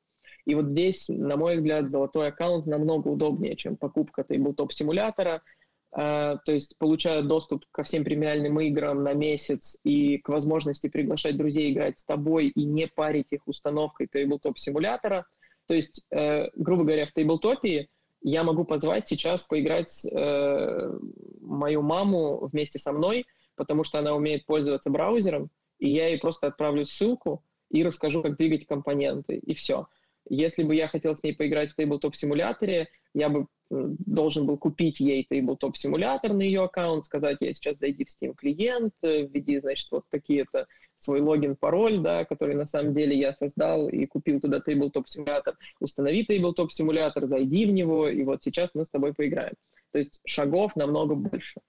и 0.45 0.55
вот 0.55 0.67
здесь, 0.67 1.09
на 1.09 1.37
мой 1.37 1.57
взгляд, 1.57 1.91
золотой 1.91 2.29
аккаунт 2.29 2.65
намного 2.65 3.07
удобнее, 3.07 3.55
чем 3.55 3.77
покупка 3.77 4.23
тейблтоп-симулятора. 4.23 5.43
Uh, 5.91 6.37
то 6.45 6.51
есть 6.51 6.77
получая 6.77 7.23
доступ 7.23 7.65
ко 7.71 7.83
всем 7.83 8.03
премиальным 8.03 8.59
играм 8.59 9.01
на 9.01 9.13
месяц 9.13 9.79
и 9.83 10.19
к 10.19 10.29
возможности 10.29 10.87
приглашать 10.87 11.35
друзей 11.35 11.73
играть 11.73 11.99
с 11.99 12.05
тобой 12.05 12.49
и 12.49 12.63
не 12.63 12.85
парить 12.87 13.31
их 13.31 13.47
установкой 13.47 14.05
тейблтоп-симулятора. 14.05 15.25
То 15.65 15.73
есть, 15.73 16.05
uh, 16.13 16.47
грубо 16.55 16.83
говоря, 16.83 17.07
в 17.07 17.13
тейблтопе 17.13 17.87
я 18.21 18.43
могу 18.43 18.65
позвать 18.65 19.07
сейчас 19.07 19.43
поиграть 19.43 20.05
uh, 20.05 20.99
мою 21.41 21.81
маму 21.81 22.47
вместе 22.51 22.77
со 22.77 22.91
мной, 22.91 23.25
потому 23.55 23.83
что 23.83 23.97
она 23.97 24.13
умеет 24.13 24.45
пользоваться 24.45 24.91
браузером, 24.91 25.49
и 25.79 25.89
я 25.89 26.09
ей 26.09 26.19
просто 26.19 26.47
отправлю 26.47 26.85
ссылку 26.85 27.43
и 27.71 27.83
расскажу, 27.83 28.21
как 28.21 28.37
двигать 28.37 28.67
компоненты, 28.67 29.37
и 29.37 29.55
все. 29.55 29.87
Если 30.29 30.63
бы 30.63 30.75
я 30.75 30.87
хотел 30.87 31.15
с 31.15 31.23
ней 31.23 31.33
поиграть 31.33 31.71
в 31.71 31.77
Tabletop 31.77 32.13
симуляторе, 32.13 32.87
я 33.13 33.29
бы 33.29 33.47
должен 33.69 34.45
был 34.45 34.57
купить 34.57 34.99
ей 34.99 35.27
Tabletop 35.29 35.75
симулятор 35.75 36.33
на 36.33 36.41
ее 36.41 36.63
аккаунт, 36.63 37.05
сказать 37.05 37.37
ей 37.39 37.53
сейчас 37.53 37.77
зайди 37.77 38.05
в 38.05 38.07
Steam 38.07 38.33
клиент, 38.35 38.93
э, 39.03 39.27
введи, 39.27 39.59
значит, 39.59 39.87
вот 39.91 40.05
такие-то 40.09 40.67
свой 40.97 41.21
логин, 41.21 41.55
пароль, 41.55 41.99
да, 41.99 42.25
который 42.25 42.55
на 42.55 42.65
самом 42.65 42.93
деле 42.93 43.17
я 43.17 43.33
создал 43.33 43.87
и 43.87 44.05
купил 44.05 44.39
туда 44.41 44.61
Tabletop 44.65 45.03
симулятор, 45.05 45.55
установи 45.79 46.25
Tabletop 46.25 46.69
симулятор, 46.69 47.27
зайди 47.27 47.65
в 47.65 47.71
него, 47.71 48.09
и 48.09 48.23
вот 48.23 48.43
сейчас 48.43 48.71
мы 48.73 48.85
с 48.85 48.89
тобой 48.89 49.13
поиграем. 49.13 49.53
То 49.91 49.99
есть 49.99 50.19
шагов 50.25 50.75
намного 50.75 51.15
больше. 51.15 51.61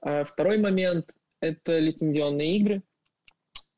А 0.00 0.24
второй 0.24 0.58
момент— 0.58 1.10
это 1.40 1.78
лицензионные 1.78 2.56
игры. 2.56 2.82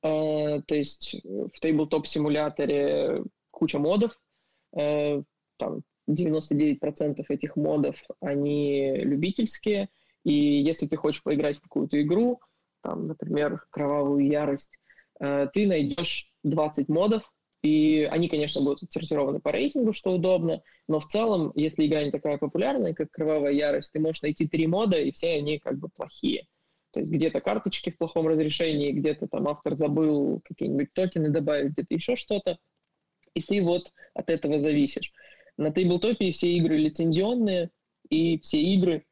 А, 0.03 0.61
то 0.63 0.75
есть 0.75 1.21
в 1.25 1.51
Tabletop 1.61 2.07
симуляторе 2.07 3.25
куча 3.59 3.79
модов, 3.79 4.13
э, 4.77 5.23
там 5.59 5.83
99% 6.09 7.25
этих 7.29 7.57
модов, 7.57 7.97
они 8.21 8.97
любительские, 8.97 9.89
и 10.25 10.33
если 10.33 10.87
ты 10.87 10.97
хочешь 10.97 11.23
поиграть 11.23 11.59
в 11.59 11.63
какую-то 11.63 12.01
игру, 12.01 12.41
там, 12.83 13.09
например, 13.09 13.65
«Кровавую 13.71 14.27
ярость», 14.27 14.79
э, 15.21 15.49
ты 15.53 15.67
найдешь 15.67 16.31
20 16.45 16.89
модов, 16.89 17.23
и 17.63 18.09
они, 18.11 18.29
конечно, 18.29 18.63
будут 18.63 18.85
отсортированы 18.85 19.41
по 19.41 19.51
рейтингу, 19.51 19.93
что 19.93 20.13
удобно, 20.13 20.63
но 20.87 21.01
в 21.01 21.07
целом, 21.07 21.53
если 21.57 21.87
игра 21.87 22.05
не 22.05 22.13
такая 22.13 22.39
популярная, 22.39 22.95
как 22.95 23.11
«Кровавая 23.11 23.53
ярость», 23.53 23.91
ты 23.93 23.99
можешь 23.99 24.23
найти 24.23 24.47
три 24.47 24.69
мода, 24.69 24.99
и 24.99 25.11
все 25.11 25.35
они 25.35 25.59
как 25.59 25.79
бы 25.79 25.89
плохие. 25.89 26.47
То 26.93 27.01
есть 27.01 27.13
где-то 27.13 27.41
карточки 27.41 27.91
в 27.91 27.99
плохом 27.99 28.29
разрешении, 28.29 28.93
где-то 28.93 29.27
там 29.27 29.49
автор 29.49 29.75
забыл 29.75 30.41
какие-нибудь 30.45 30.93
токены 30.95 31.29
добавить, 31.29 31.73
где-то 31.73 31.95
еще 31.95 32.17
что-то 32.17 32.59
и 33.39 33.43
ты 33.43 33.63
вот 33.63 33.93
от 34.15 34.31
этого 34.31 34.59
зависишь. 34.59 35.13
На 35.57 35.71
тейблтопе 35.73 36.33
все 36.33 36.53
игры 36.55 36.77
лицензионные, 36.77 37.71
и 38.11 38.39
все 38.41 38.61
игры, 38.61 39.05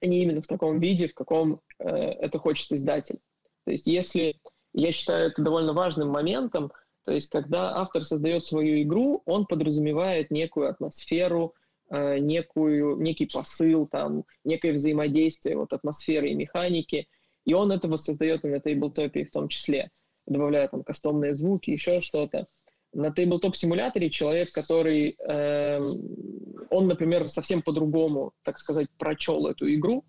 они 0.00 0.22
именно 0.22 0.40
в 0.40 0.46
таком 0.46 0.80
виде, 0.80 1.08
в 1.08 1.14
каком 1.14 1.60
э, 1.78 1.86
это 1.88 2.38
хочет 2.38 2.72
издатель. 2.72 3.18
То 3.64 3.72
есть 3.72 3.86
если, 3.86 4.36
я 4.72 4.92
считаю 4.92 5.30
это 5.30 5.42
довольно 5.42 5.74
важным 5.74 6.08
моментом, 6.08 6.72
то 7.04 7.12
есть 7.12 7.28
когда 7.28 7.76
автор 7.76 8.04
создает 8.04 8.46
свою 8.46 8.82
игру, 8.82 9.22
он 9.26 9.46
подразумевает 9.46 10.30
некую 10.30 10.70
атмосферу, 10.70 11.54
э, 11.90 12.18
некую, 12.18 12.96
некий 12.96 13.26
посыл, 13.26 13.86
там, 13.86 14.24
некое 14.44 14.72
взаимодействие 14.72 15.56
вот, 15.56 15.72
атмосферы 15.72 16.30
и 16.30 16.34
механики, 16.34 17.08
и 17.44 17.52
он 17.52 17.72
этого 17.72 17.96
создает 17.96 18.44
и 18.44 18.48
на 18.48 18.60
тейблтопе 18.60 19.26
в 19.26 19.30
том 19.30 19.48
числе, 19.48 19.90
добавляя 20.26 20.68
там 20.68 20.82
кастомные 20.82 21.34
звуки, 21.34 21.70
еще 21.70 22.00
что-то. 22.00 22.46
На 22.96 23.10
тейблтоп-симуляторе 23.10 24.08
человек, 24.08 24.50
который, 24.52 25.16
э, 25.18 25.80
он, 26.70 26.88
например, 26.88 27.28
совсем 27.28 27.60
по-другому, 27.60 28.32
так 28.42 28.58
сказать, 28.58 28.88
прочел 28.98 29.46
эту 29.46 29.72
игру, 29.74 30.04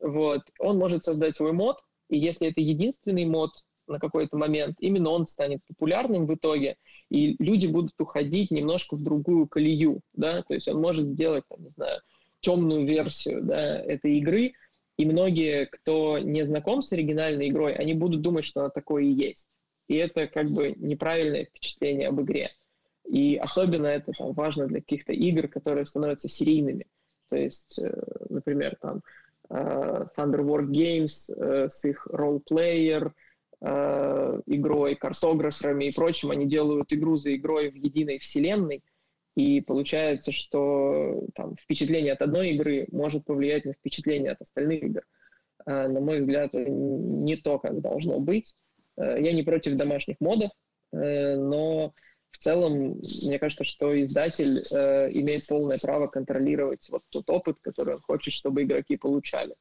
вот, 0.00 0.40
он 0.58 0.76
может 0.76 1.04
создать 1.04 1.36
свой 1.36 1.52
мод, 1.52 1.76
и 2.08 2.18
если 2.18 2.48
это 2.48 2.60
единственный 2.60 3.24
мод 3.26 3.50
на 3.86 4.00
какой-то 4.00 4.36
момент, 4.36 4.76
именно 4.80 5.10
он 5.10 5.28
станет 5.28 5.60
популярным 5.68 6.26
в 6.26 6.34
итоге, 6.34 6.76
и 7.10 7.36
люди 7.38 7.68
будут 7.68 7.92
уходить 8.00 8.50
немножко 8.50 8.96
в 8.96 9.02
другую 9.04 9.46
колею, 9.46 10.00
да, 10.12 10.42
то 10.42 10.54
есть 10.54 10.66
он 10.66 10.80
может 10.80 11.06
сделать, 11.06 11.44
там, 11.48 11.62
не 11.62 11.70
знаю, 11.70 12.00
темную 12.40 12.84
версию, 12.84 13.44
да, 13.44 13.78
этой 13.78 14.18
игры, 14.18 14.54
и 14.96 15.06
многие, 15.06 15.66
кто 15.66 16.18
не 16.18 16.44
знаком 16.44 16.82
с 16.82 16.92
оригинальной 16.92 17.50
игрой, 17.50 17.74
они 17.74 17.94
будут 17.94 18.20
думать, 18.20 18.44
что 18.44 18.60
она 18.62 18.70
такое 18.70 19.04
и 19.04 19.12
есть. 19.12 19.48
И 19.92 19.96
это 19.96 20.26
как 20.26 20.48
бы 20.48 20.72
неправильное 20.78 21.44
впечатление 21.44 22.08
об 22.08 22.18
игре. 22.22 22.48
И 23.04 23.36
особенно 23.36 23.86
это 23.88 24.12
там, 24.12 24.32
важно 24.32 24.66
для 24.66 24.80
каких-то 24.80 25.12
игр, 25.12 25.48
которые 25.48 25.84
становятся 25.84 26.30
серийными. 26.30 26.86
То 27.28 27.36
есть, 27.36 27.78
э, 27.78 27.92
например, 28.30 28.78
там 28.80 29.02
э, 29.50 30.06
Thunderworld 30.16 30.70
Games 30.70 31.30
э, 31.30 31.68
с 31.68 31.84
их 31.84 32.06
ролл-плеер, 32.06 33.12
игрой, 34.46 34.96
картограферами 34.96 35.84
и 35.84 35.94
прочим, 35.94 36.32
они 36.32 36.46
делают 36.46 36.92
игру 36.92 37.16
за 37.16 37.36
игрой 37.36 37.70
в 37.70 37.76
единой 37.76 38.18
вселенной, 38.18 38.82
и 39.36 39.60
получается, 39.60 40.32
что 40.32 41.22
там, 41.36 41.54
впечатление 41.54 42.14
от 42.14 42.22
одной 42.22 42.50
игры 42.54 42.88
может 42.90 43.24
повлиять 43.24 43.64
на 43.64 43.74
впечатление 43.74 44.32
от 44.32 44.40
остальных 44.40 44.82
игр. 44.82 45.02
На 45.64 46.00
мой 46.00 46.18
взгляд, 46.18 46.50
не 46.54 47.36
то, 47.36 47.60
как 47.60 47.80
должно 47.80 48.18
быть. 48.18 48.52
Э, 48.96 49.20
я 49.20 49.32
не 49.32 49.42
против 49.42 49.76
домашних 49.76 50.16
модов, 50.20 50.50
э, 50.92 51.36
но 51.36 51.94
в 52.30 52.38
целом, 52.38 53.00
мне 53.24 53.38
кажется, 53.38 53.64
что 53.64 54.00
издатель 54.02 54.62
э, 54.72 55.10
имеет 55.12 55.46
полное 55.46 55.78
право 55.78 56.06
контролировать 56.06 56.88
вот 56.88 57.02
тот 57.10 57.28
опыт, 57.30 57.58
который 57.60 57.94
он 57.94 58.00
хочет, 58.00 58.32
чтобы 58.32 58.62
игроки 58.62 58.96
получали. 58.96 59.54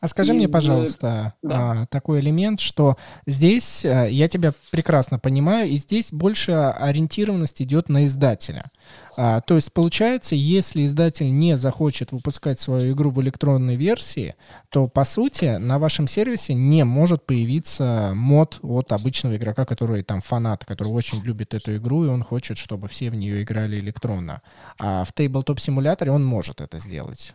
А 0.00 0.08
скажи 0.08 0.32
Из... 0.32 0.36
мне, 0.36 0.48
пожалуйста, 0.48 1.32
да. 1.42 1.82
А, 1.82 1.86
такой 1.86 2.20
элемент, 2.20 2.60
что 2.60 2.98
здесь 3.26 3.84
а, 3.84 4.04
я 4.04 4.28
тебя 4.28 4.52
прекрасно 4.70 5.18
понимаю, 5.18 5.68
и 5.70 5.76
здесь 5.76 6.12
больше 6.12 6.52
ориентированность 6.52 7.62
идет 7.62 7.88
на 7.88 8.04
издателя. 8.04 8.70
А, 9.16 9.40
то 9.40 9.54
есть 9.54 9.72
получается, 9.72 10.34
если 10.34 10.84
издатель 10.84 11.32
не 11.32 11.56
захочет 11.56 12.12
выпускать 12.12 12.60
свою 12.60 12.94
игру 12.94 13.10
в 13.10 13.22
электронной 13.22 13.76
версии, 13.76 14.34
то 14.68 14.88
по 14.88 15.04
сути 15.04 15.56
на 15.56 15.78
вашем 15.78 16.06
сервисе 16.06 16.52
не 16.52 16.84
может 16.84 17.24
появиться 17.24 18.12
мод 18.14 18.58
от 18.62 18.92
обычного 18.92 19.36
игрока, 19.36 19.64
который 19.64 20.02
там 20.02 20.20
фанат, 20.20 20.64
который 20.64 20.88
очень 20.88 21.22
любит 21.22 21.54
эту 21.54 21.76
игру 21.76 22.04
и 22.04 22.08
он 22.08 22.22
хочет, 22.22 22.58
чтобы 22.58 22.88
все 22.88 23.10
в 23.10 23.14
нее 23.14 23.42
играли 23.42 23.78
электронно. 23.78 24.42
А 24.78 25.04
в 25.04 25.14
Tabletop 25.14 25.58
симуляторе 25.60 26.10
он 26.10 26.24
может 26.24 26.60
это 26.60 26.78
сделать. 26.78 27.34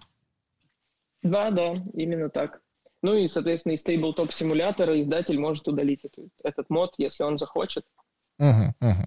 Да, 1.21 1.51
да, 1.51 1.75
именно 1.93 2.29
так. 2.29 2.62
Ну 3.01 3.15
и, 3.15 3.27
соответственно, 3.27 3.73
из 3.73 3.86
Tabletop 3.86 4.32
симулятора 4.32 4.99
издатель 4.99 5.39
может 5.39 5.67
удалить 5.67 6.03
этот, 6.03 6.29
этот 6.43 6.69
мод, 6.69 6.93
если 6.97 7.23
он 7.23 7.38
захочет. 7.38 7.86
Угу, 8.39 8.73
угу. 8.82 9.05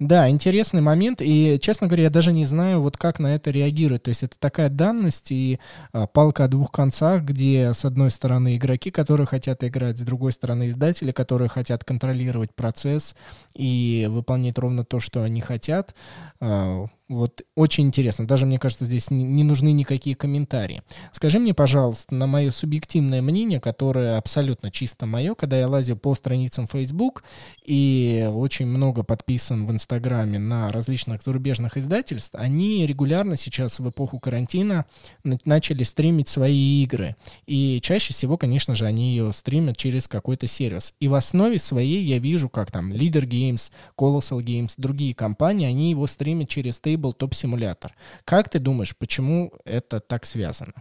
Да, 0.00 0.30
интересный 0.30 0.80
момент, 0.80 1.20
и, 1.20 1.58
честно 1.60 1.88
говоря, 1.88 2.04
я 2.04 2.10
даже 2.10 2.30
не 2.32 2.44
знаю, 2.44 2.80
вот 2.80 2.96
как 2.96 3.18
на 3.18 3.34
это 3.34 3.50
реагировать. 3.50 4.04
То 4.04 4.10
есть 4.10 4.22
это 4.22 4.38
такая 4.38 4.68
данность 4.68 5.32
и 5.32 5.58
а, 5.92 6.06
палка 6.06 6.44
о 6.44 6.48
двух 6.48 6.70
концах, 6.70 7.24
где, 7.24 7.72
с 7.74 7.84
одной 7.84 8.12
стороны, 8.12 8.56
игроки, 8.56 8.92
которые 8.92 9.26
хотят 9.26 9.64
играть, 9.64 9.98
с 9.98 10.02
другой 10.02 10.30
стороны, 10.30 10.68
издатели, 10.68 11.10
которые 11.10 11.48
хотят 11.48 11.82
контролировать 11.82 12.54
процесс 12.54 13.16
и 13.56 14.06
выполнять 14.08 14.56
ровно 14.56 14.84
то, 14.84 15.00
что 15.00 15.24
они 15.24 15.40
хотят. 15.40 15.96
А, 16.40 16.86
вот 17.08 17.42
очень 17.56 17.86
интересно. 17.86 18.26
Даже, 18.26 18.44
мне 18.46 18.58
кажется, 18.58 18.84
здесь 18.84 19.10
не 19.10 19.42
нужны 19.42 19.72
никакие 19.72 20.14
комментарии. 20.14 20.82
Скажи 21.10 21.38
мне, 21.38 21.54
пожалуйста, 21.54 22.14
на 22.14 22.26
мое 22.26 22.50
субъективное 22.50 23.22
мнение, 23.22 23.60
которое 23.60 24.18
абсолютно 24.18 24.70
чисто 24.70 25.06
мое, 25.06 25.34
когда 25.34 25.58
я 25.58 25.68
лазил 25.68 25.96
по 25.96 26.14
страницам 26.14 26.66
Facebook 26.66 27.24
и 27.64 28.28
очень 28.30 28.66
много 28.66 29.02
подписан 29.02 29.66
в 29.66 29.72
Инстаграме 29.72 29.87
на 29.90 30.70
различных 30.70 31.22
зарубежных 31.22 31.76
издательств, 31.76 32.34
они 32.34 32.86
регулярно 32.86 33.36
сейчас 33.36 33.80
в 33.80 33.88
эпоху 33.88 34.20
карантина 34.20 34.86
начали 35.24 35.82
стримить 35.82 36.28
свои 36.28 36.82
игры. 36.84 37.16
И 37.46 37.80
чаще 37.80 38.12
всего, 38.12 38.36
конечно 38.36 38.74
же, 38.74 38.86
они 38.86 39.10
ее 39.10 39.32
стримят 39.32 39.76
через 39.76 40.08
какой-то 40.08 40.46
сервис. 40.46 40.94
И 41.00 41.08
в 41.08 41.14
основе 41.14 41.58
своей 41.58 42.04
я 42.04 42.18
вижу, 42.18 42.48
как 42.48 42.70
там 42.70 42.92
Leader 42.92 43.24
Games, 43.24 43.72
Colossal 43.96 44.40
Games, 44.40 44.74
другие 44.76 45.14
компании, 45.14 45.66
они 45.66 45.90
его 45.90 46.06
стримят 46.06 46.48
через 46.48 46.80
Table 46.80 47.08
Tabletop 47.08 47.34
симулятор. 47.34 47.94
Как 48.24 48.48
ты 48.48 48.58
думаешь, 48.58 48.96
почему 48.96 49.52
это 49.64 50.00
так 50.00 50.24
связано? 50.24 50.74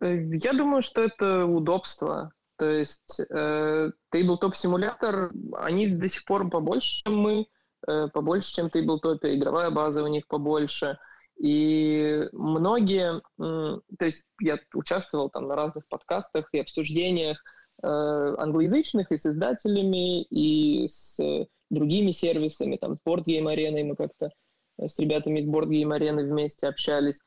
Э, 0.00 0.16
я 0.42 0.52
думаю, 0.52 0.82
что 0.82 1.02
это 1.02 1.44
удобство. 1.44 2.32
То 2.56 2.66
есть 2.66 3.18
э, 3.18 3.90
Tabletop 4.12 4.54
симулятор, 4.54 5.32
они 5.58 5.88
до 5.88 6.08
сих 6.08 6.24
пор 6.24 6.48
побольше, 6.48 7.02
чем 7.02 7.18
мы, 7.18 7.46
э, 7.86 8.08
побольше, 8.12 8.54
чем 8.54 8.66
Tabletop, 8.66 9.18
игровая 9.22 9.70
база 9.70 10.02
у 10.02 10.06
них 10.06 10.26
побольше. 10.26 10.98
И 11.36 12.28
многие, 12.32 13.18
э, 13.18 13.80
то 13.98 14.04
есть 14.04 14.24
я 14.40 14.58
участвовал 14.72 15.30
там 15.30 15.48
на 15.48 15.56
разных 15.56 15.86
подкастах 15.88 16.48
и 16.52 16.60
обсуждениях 16.60 17.38
э, 17.82 17.86
англоязычных 17.86 19.10
и 19.10 19.18
с 19.18 19.26
издателями, 19.26 20.22
и 20.22 20.86
с 20.88 21.18
другими 21.70 22.12
сервисами, 22.12 22.76
там, 22.76 22.96
с 22.96 23.00
Board 23.06 23.24
Game 23.26 23.52
Arena 23.52 23.82
мы 23.82 23.96
как-то 23.96 24.30
с 24.78 24.98
ребятами 24.98 25.40
из 25.40 25.48
Board 25.48 25.68
Game 25.68 25.96
Arena 25.96 26.22
вместе 26.22 26.66
общались. 26.66 27.18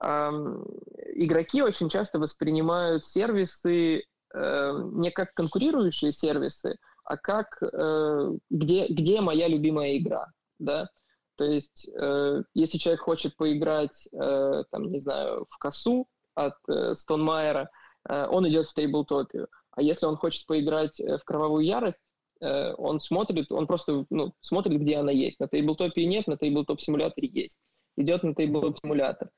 Игроки 0.00 1.62
очень 1.62 1.88
часто 1.88 2.18
воспринимают 2.18 3.04
сервисы 3.04 4.02
эм, 4.34 5.00
не 5.00 5.10
как 5.10 5.32
конкурирующие 5.34 6.12
сервисы, 6.12 6.76
а 7.04 7.16
как 7.16 7.62
э, 7.62 8.30
где, 8.50 8.86
где 8.88 9.20
моя 9.20 9.48
любимая 9.48 9.96
игра, 9.96 10.26
да. 10.58 10.88
То 11.36 11.44
есть, 11.44 11.88
э, 11.88 12.42
если 12.54 12.78
человек 12.78 13.02
хочет 13.02 13.36
поиграть, 13.36 14.08
э, 14.12 14.64
там, 14.70 14.90
не 14.90 15.00
знаю, 15.00 15.46
в 15.48 15.58
косу 15.58 16.08
от 16.34 16.54
Стонмайера, 16.94 17.70
он 18.06 18.46
идет 18.48 18.66
в 18.66 18.74
тейблтопию. 18.74 19.46
А 19.70 19.80
если 19.80 20.06
он 20.06 20.16
хочет 20.16 20.46
поиграть 20.46 20.98
в 20.98 21.20
кровавую 21.24 21.64
ярость, 21.64 22.00
Э, 22.44 22.74
он 22.76 23.00
смотрит, 23.00 23.50
он 23.50 23.66
просто 23.66 24.04
ну, 24.10 24.34
смотрит, 24.40 24.80
где 24.80 24.96
она 24.96 25.12
есть. 25.12 25.40
На 25.40 25.48
тейблтопе 25.48 26.04
нет, 26.04 26.26
на 26.26 26.36
тейблтоп-симуляторе 26.36 27.28
есть. 27.28 27.58
Идет 27.96 28.22
на 28.22 28.34
тейблтоп-симулятор. 28.34 29.30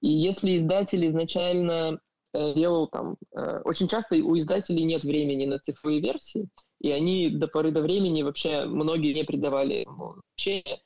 И 0.00 0.08
если 0.08 0.56
издатель 0.56 1.06
изначально 1.06 1.72
э, 1.72 1.98
делал 2.54 2.88
там... 2.88 3.16
Э, 3.36 3.60
очень 3.64 3.88
часто 3.88 4.16
у 4.16 4.36
издателей 4.38 4.84
нет 4.84 5.04
времени 5.04 5.46
на 5.46 5.58
цифровые 5.58 6.00
версии, 6.00 6.48
и 6.80 6.90
они 6.90 7.30
до 7.30 7.48
поры 7.48 7.70
до 7.70 7.80
времени 7.80 8.22
вообще 8.22 8.64
многие 8.64 9.14
не 9.14 9.24
придавали 9.24 9.84
ему 9.86 10.16
значения. 10.36 10.80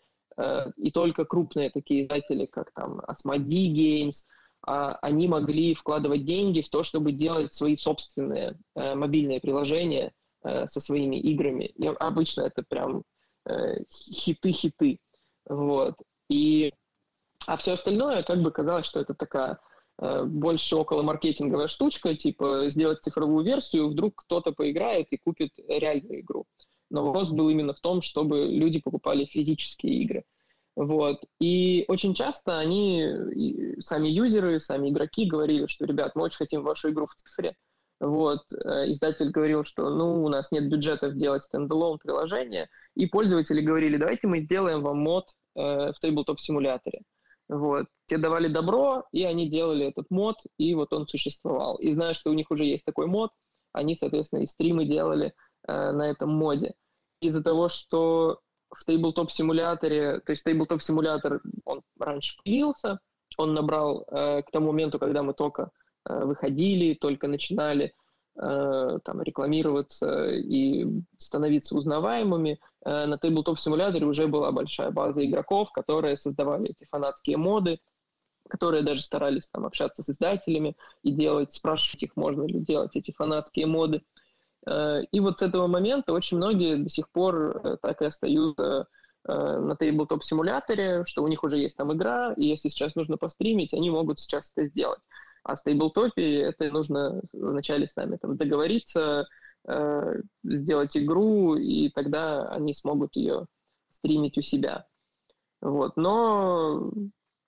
И 0.76 0.92
только 0.92 1.24
крупные 1.24 1.68
такие 1.68 2.04
издатели, 2.04 2.46
как 2.46 2.70
там 2.72 3.00
Asmodee 3.00 3.72
Games, 3.72 4.18
а, 4.64 4.96
они 5.02 5.26
могли 5.26 5.74
вкладывать 5.74 6.22
деньги 6.22 6.60
в 6.60 6.68
то, 6.68 6.84
чтобы 6.84 7.10
делать 7.10 7.52
свои 7.52 7.74
собственные 7.74 8.56
мобильные 8.76 9.40
приложения, 9.40 10.12
э, 10.42 10.66
со 10.68 10.80
своими 10.80 11.16
играми. 11.16 11.64
И 11.64 11.86
обычно 11.86 12.42
это 12.42 12.62
прям 12.62 13.02
э, 13.46 13.82
хиты-хиты. 13.90 14.98
Вот. 15.48 15.94
И, 16.28 16.72
а 17.46 17.56
все 17.56 17.72
остальное, 17.72 18.22
как 18.22 18.42
бы 18.42 18.50
казалось, 18.50 18.86
что 18.86 19.00
это 19.00 19.14
такая 19.14 19.52
э, 19.52 19.56
больше 19.98 20.76
около 20.76 21.02
маркетинговая 21.02 21.66
штучка, 21.66 22.14
типа 22.14 22.70
сделать 22.70 23.02
цифровую 23.02 23.44
версию, 23.44 23.88
вдруг 23.88 24.14
кто-то 24.16 24.52
поиграет 24.52 25.08
и 25.10 25.18
купит 25.18 25.50
реальную 25.66 26.20
игру. 26.20 26.46
Но 26.90 27.04
вопрос 27.04 27.30
был 27.30 27.48
именно 27.48 27.74
в 27.74 27.80
том, 27.80 28.00
чтобы 28.00 28.44
люди 28.44 28.80
покупали 28.80 29.24
физические 29.24 30.02
игры. 30.02 30.24
Вот. 30.76 31.24
И 31.40 31.84
очень 31.88 32.14
часто 32.14 32.58
они, 32.58 33.04
сами 33.80 34.08
юзеры, 34.08 34.60
сами 34.60 34.90
игроки 34.90 35.26
говорили, 35.26 35.66
что, 35.66 35.84
ребят, 35.84 36.12
мы 36.14 36.22
очень 36.22 36.38
хотим 36.38 36.62
вашу 36.62 36.90
игру 36.90 37.06
в 37.06 37.14
цифре, 37.16 37.56
вот, 38.00 38.44
э, 38.52 38.90
издатель 38.90 39.30
говорил, 39.30 39.64
что 39.64 39.90
ну, 39.90 40.24
у 40.24 40.28
нас 40.28 40.52
нет 40.52 40.68
бюджетов 40.68 41.16
делать 41.16 41.42
стендалон 41.42 41.98
приложение, 41.98 42.68
и 42.94 43.06
пользователи 43.06 43.60
говорили, 43.60 43.96
давайте 43.96 44.28
мы 44.28 44.38
сделаем 44.38 44.82
вам 44.82 44.98
мод 44.98 45.24
э, 45.56 45.92
в 45.92 45.94
Tabletop 46.02 46.36
симуляторе. 46.38 47.00
Вот. 47.48 47.86
Те 48.06 48.18
давали 48.18 48.48
добро, 48.48 49.04
и 49.12 49.24
они 49.24 49.48
делали 49.48 49.86
этот 49.86 50.10
мод, 50.10 50.36
и 50.58 50.74
вот 50.74 50.92
он 50.92 51.06
существовал. 51.06 51.76
И 51.76 51.92
зная, 51.92 52.14
что 52.14 52.30
у 52.30 52.34
них 52.34 52.50
уже 52.50 52.64
есть 52.64 52.84
такой 52.84 53.06
мод, 53.06 53.30
они, 53.72 53.96
соответственно, 53.96 54.40
и 54.42 54.46
стримы 54.46 54.84
делали 54.84 55.34
э, 55.66 55.92
на 55.92 56.08
этом 56.10 56.30
моде. 56.30 56.74
Из-за 57.20 57.42
того, 57.42 57.68
что 57.68 58.40
в 58.70 58.88
Tabletop 58.88 59.30
симуляторе, 59.30 60.20
то 60.20 60.32
есть 60.32 60.46
Tabletop 60.46 60.80
симулятор, 60.80 61.40
он 61.64 61.82
раньше 61.98 62.36
появился, 62.42 63.00
он 63.36 63.54
набрал 63.54 64.04
э, 64.10 64.42
к 64.42 64.50
тому 64.50 64.68
моменту, 64.68 64.98
когда 64.98 65.22
мы 65.22 65.34
только 65.34 65.70
Э, 66.08 66.24
выходили, 66.24 66.94
только 66.94 67.28
начинали, 67.28 67.92
там, 68.40 69.22
рекламироваться 69.22 70.28
и 70.30 70.86
становиться 71.18 71.76
узнаваемыми, 71.76 72.60
на 72.84 73.14
Tabletop 73.14 73.56
симуляторе 73.56 74.06
уже 74.06 74.28
была 74.28 74.52
большая 74.52 74.92
база 74.92 75.24
игроков, 75.26 75.72
которые 75.72 76.16
создавали 76.16 76.70
эти 76.70 76.84
фанатские 76.84 77.36
моды, 77.36 77.80
которые 78.48 78.84
даже 78.84 79.00
старались 79.00 79.48
там 79.48 79.66
общаться 79.66 80.02
с 80.04 80.08
издателями 80.08 80.76
и 81.02 81.10
делать, 81.10 81.52
спрашивать 81.52 82.04
их, 82.04 82.16
можно 82.16 82.44
ли 82.44 82.60
делать 82.60 82.94
эти 82.94 83.10
фанатские 83.10 83.66
моды. 83.66 84.02
И 84.66 85.20
вот 85.20 85.40
с 85.40 85.42
этого 85.42 85.66
момента 85.66 86.12
очень 86.12 86.36
многие 86.36 86.76
до 86.76 86.88
сих 86.88 87.10
пор 87.10 87.78
так 87.82 88.00
и 88.02 88.06
остаются 88.06 88.86
на 89.24 89.76
Tabletop 89.78 90.20
симуляторе, 90.22 91.04
что 91.04 91.22
у 91.22 91.28
них 91.28 91.42
уже 91.42 91.58
есть 91.58 91.76
там 91.76 91.92
игра, 91.92 92.32
и 92.34 92.46
если 92.46 92.68
сейчас 92.68 92.94
нужно 92.94 93.16
постримить, 93.16 93.74
они 93.74 93.90
могут 93.90 94.20
сейчас 94.20 94.52
это 94.54 94.68
сделать. 94.68 95.00
А 95.48 95.56
с 95.56 95.62
тейблтопе 95.62 96.40
это 96.42 96.70
нужно 96.70 97.22
вначале 97.32 97.88
с 97.88 97.96
нами 97.96 98.18
там 98.18 98.36
договориться, 98.36 99.26
э, 99.66 100.14
сделать 100.44 100.94
игру, 100.94 101.56
и 101.56 101.88
тогда 101.88 102.46
они 102.50 102.74
смогут 102.74 103.16
ее 103.16 103.46
стримить 103.90 104.36
у 104.36 104.42
себя. 104.42 104.84
Вот. 105.62 105.96
Но 105.96 106.92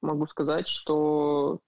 могу 0.01 0.27
сказать, 0.29 0.67
что, 0.67 1.61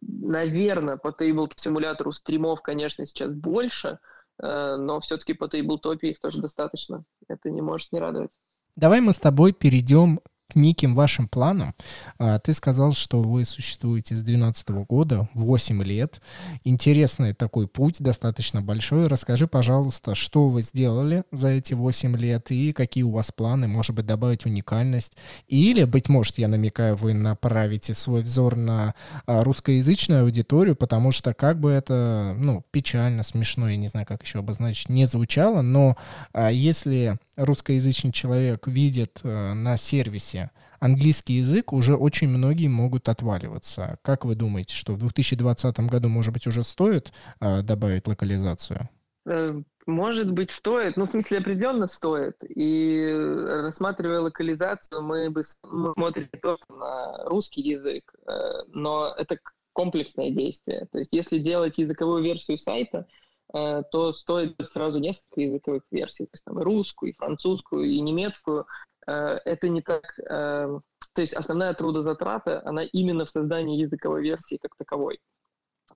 наверное, 0.00 0.96
по 0.96 1.08
тейбл-симулятору 1.08 2.12
стримов, 2.12 2.62
конечно, 2.62 3.04
сейчас 3.04 3.32
больше, 3.32 3.98
э, 4.40 4.76
но 4.76 5.00
все-таки 5.00 5.34
по 5.34 5.48
тейблтопе 5.48 6.10
их 6.10 6.20
тоже 6.20 6.40
достаточно. 6.40 7.02
Это 7.26 7.50
не 7.50 7.62
может 7.62 7.90
не 7.90 7.98
радовать. 7.98 8.30
Давай 8.76 9.00
мы 9.00 9.12
с 9.12 9.18
тобой 9.18 9.52
перейдем 9.52 10.20
неким 10.54 10.94
вашим 10.94 11.28
планам. 11.28 11.74
А, 12.18 12.38
ты 12.38 12.52
сказал, 12.52 12.92
что 12.92 13.22
вы 13.22 13.44
существуете 13.44 14.14
с 14.14 14.22
2012 14.22 14.68
года, 14.86 15.28
8 15.34 15.82
лет. 15.82 16.20
Интересный 16.64 17.34
такой 17.34 17.68
путь, 17.68 17.96
достаточно 18.00 18.62
большой. 18.62 19.06
Расскажи, 19.06 19.46
пожалуйста, 19.46 20.14
что 20.14 20.48
вы 20.48 20.62
сделали 20.62 21.24
за 21.32 21.48
эти 21.48 21.74
8 21.74 22.16
лет 22.16 22.50
и 22.50 22.72
какие 22.72 23.04
у 23.04 23.10
вас 23.10 23.32
планы, 23.32 23.68
может 23.68 23.94
быть, 23.94 24.06
добавить 24.06 24.46
уникальность. 24.46 25.16
Или, 25.48 25.84
быть 25.84 26.08
может, 26.08 26.38
я 26.38 26.48
намекаю, 26.48 26.96
вы 26.96 27.14
направите 27.14 27.94
свой 27.94 28.22
взор 28.22 28.56
на 28.56 28.94
а, 29.26 29.44
русскоязычную 29.44 30.22
аудиторию, 30.22 30.76
потому 30.76 31.12
что 31.12 31.34
как 31.34 31.60
бы 31.60 31.70
это, 31.70 32.34
ну, 32.38 32.64
печально, 32.70 33.22
смешно, 33.22 33.68
я 33.68 33.76
не 33.76 33.88
знаю, 33.88 34.06
как 34.06 34.22
еще 34.22 34.40
обозначить, 34.40 34.88
не 34.88 35.06
звучало, 35.06 35.62
но 35.62 35.96
а, 36.32 36.50
если 36.50 37.18
русскоязычный 37.36 38.12
человек 38.12 38.66
видит 38.66 39.20
на 39.22 39.76
сервисе 39.76 40.41
английский 40.80 41.34
язык, 41.34 41.72
уже 41.72 41.94
очень 41.94 42.28
многие 42.28 42.68
могут 42.68 43.08
отваливаться. 43.08 43.98
Как 44.02 44.24
вы 44.24 44.34
думаете, 44.34 44.74
что 44.74 44.94
в 44.94 44.98
2020 44.98 45.78
году, 45.80 46.08
может 46.08 46.32
быть, 46.32 46.46
уже 46.46 46.64
стоит 46.64 47.12
э, 47.40 47.62
добавить 47.62 48.08
локализацию? 48.08 48.88
Э, 49.26 49.60
может 49.86 50.32
быть, 50.32 50.50
стоит. 50.50 50.96
Ну, 50.96 51.06
в 51.06 51.10
смысле, 51.10 51.38
определенно 51.38 51.86
стоит. 51.86 52.36
И 52.48 53.12
рассматривая 53.12 54.20
локализацию, 54.20 55.02
мы 55.02 55.30
бы 55.30 55.42
смотрели 55.44 56.30
только 56.40 56.72
на 56.72 57.24
русский 57.24 57.62
язык, 57.62 58.12
э, 58.26 58.32
но 58.68 59.14
это 59.16 59.38
комплексное 59.72 60.30
действие. 60.30 60.88
То 60.90 60.98
есть, 60.98 61.12
если 61.12 61.38
делать 61.38 61.78
языковую 61.78 62.22
версию 62.22 62.58
сайта, 62.58 63.06
э, 63.54 63.82
то 63.90 64.12
стоит 64.12 64.56
сразу 64.64 64.98
несколько 64.98 65.40
языковых 65.40 65.82
версий, 65.90 66.24
то 66.24 66.30
есть 66.32 66.44
там 66.44 66.60
и 66.60 66.64
русскую, 66.64 67.12
и 67.12 67.16
французскую, 67.16 67.84
и 67.84 68.00
немецкую, 68.00 68.66
Э, 68.66 68.91
это 69.06 69.68
не 69.68 69.82
так... 69.82 70.18
Э, 70.30 70.78
то 71.14 71.20
есть 71.20 71.34
основная 71.34 71.74
трудозатрата, 71.74 72.62
она 72.64 72.84
именно 72.84 73.24
в 73.24 73.30
создании 73.30 73.80
языковой 73.80 74.22
версии 74.22 74.58
как 74.60 74.76
таковой. 74.76 75.20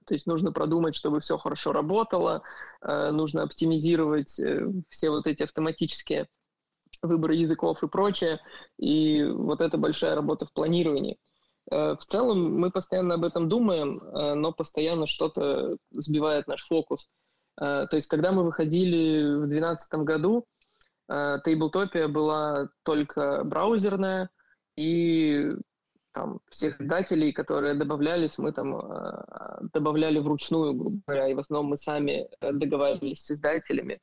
То 0.05 0.15
есть 0.15 0.27
нужно 0.27 0.53
продумать, 0.53 0.95
чтобы 0.95 1.21
все 1.21 1.39
хорошо 1.39 1.73
работало, 1.73 2.43
э, 2.83 3.11
нужно 3.11 3.43
оптимизировать 3.43 4.41
все 4.89 5.11
вот 5.11 5.27
эти 5.27 5.43
автоматические 5.43 6.29
выборы 7.03 7.35
языков 7.35 7.83
и 7.83 7.89
прочее. 7.89 8.41
И 8.79 9.25
вот 9.25 9.61
это 9.61 9.79
большая 9.79 10.15
работа 10.15 10.47
в 10.47 10.53
планировании. 10.53 11.19
В 11.69 11.99
целом 12.07 12.61
мы 12.61 12.71
постоянно 12.71 13.15
об 13.15 13.25
этом 13.25 13.49
думаем, 13.49 14.01
но 14.41 14.53
постоянно 14.53 15.09
что-то 15.09 15.79
сбивает 15.91 16.47
наш 16.47 16.65
фокус. 16.65 17.09
То 17.57 17.89
есть 17.91 18.07
когда 18.07 18.31
мы 18.31 18.45
выходили 18.45 19.35
в 19.35 19.49
2012 19.49 19.95
году, 20.05 20.47
Тейблтопия 21.09 22.09
была 22.09 22.69
только 22.83 23.45
браузерная, 23.45 24.29
и 24.77 25.53
там 26.17 26.41
всех 26.51 26.81
издателей, 26.81 27.33
которые 27.33 27.75
добавлялись, 27.75 28.39
мы 28.39 28.51
там 28.53 28.75
э, 28.75 29.25
добавляли 29.75 30.19
вручную, 30.19 30.73
грубо 30.73 30.99
говоря, 31.07 31.29
и 31.29 31.35
в 31.35 31.41
основном 31.41 31.67
мы 31.67 31.77
сами 31.77 32.27
э, 32.41 32.53
договаривались 32.53 33.23
с 33.23 33.31
издателями. 33.33 34.01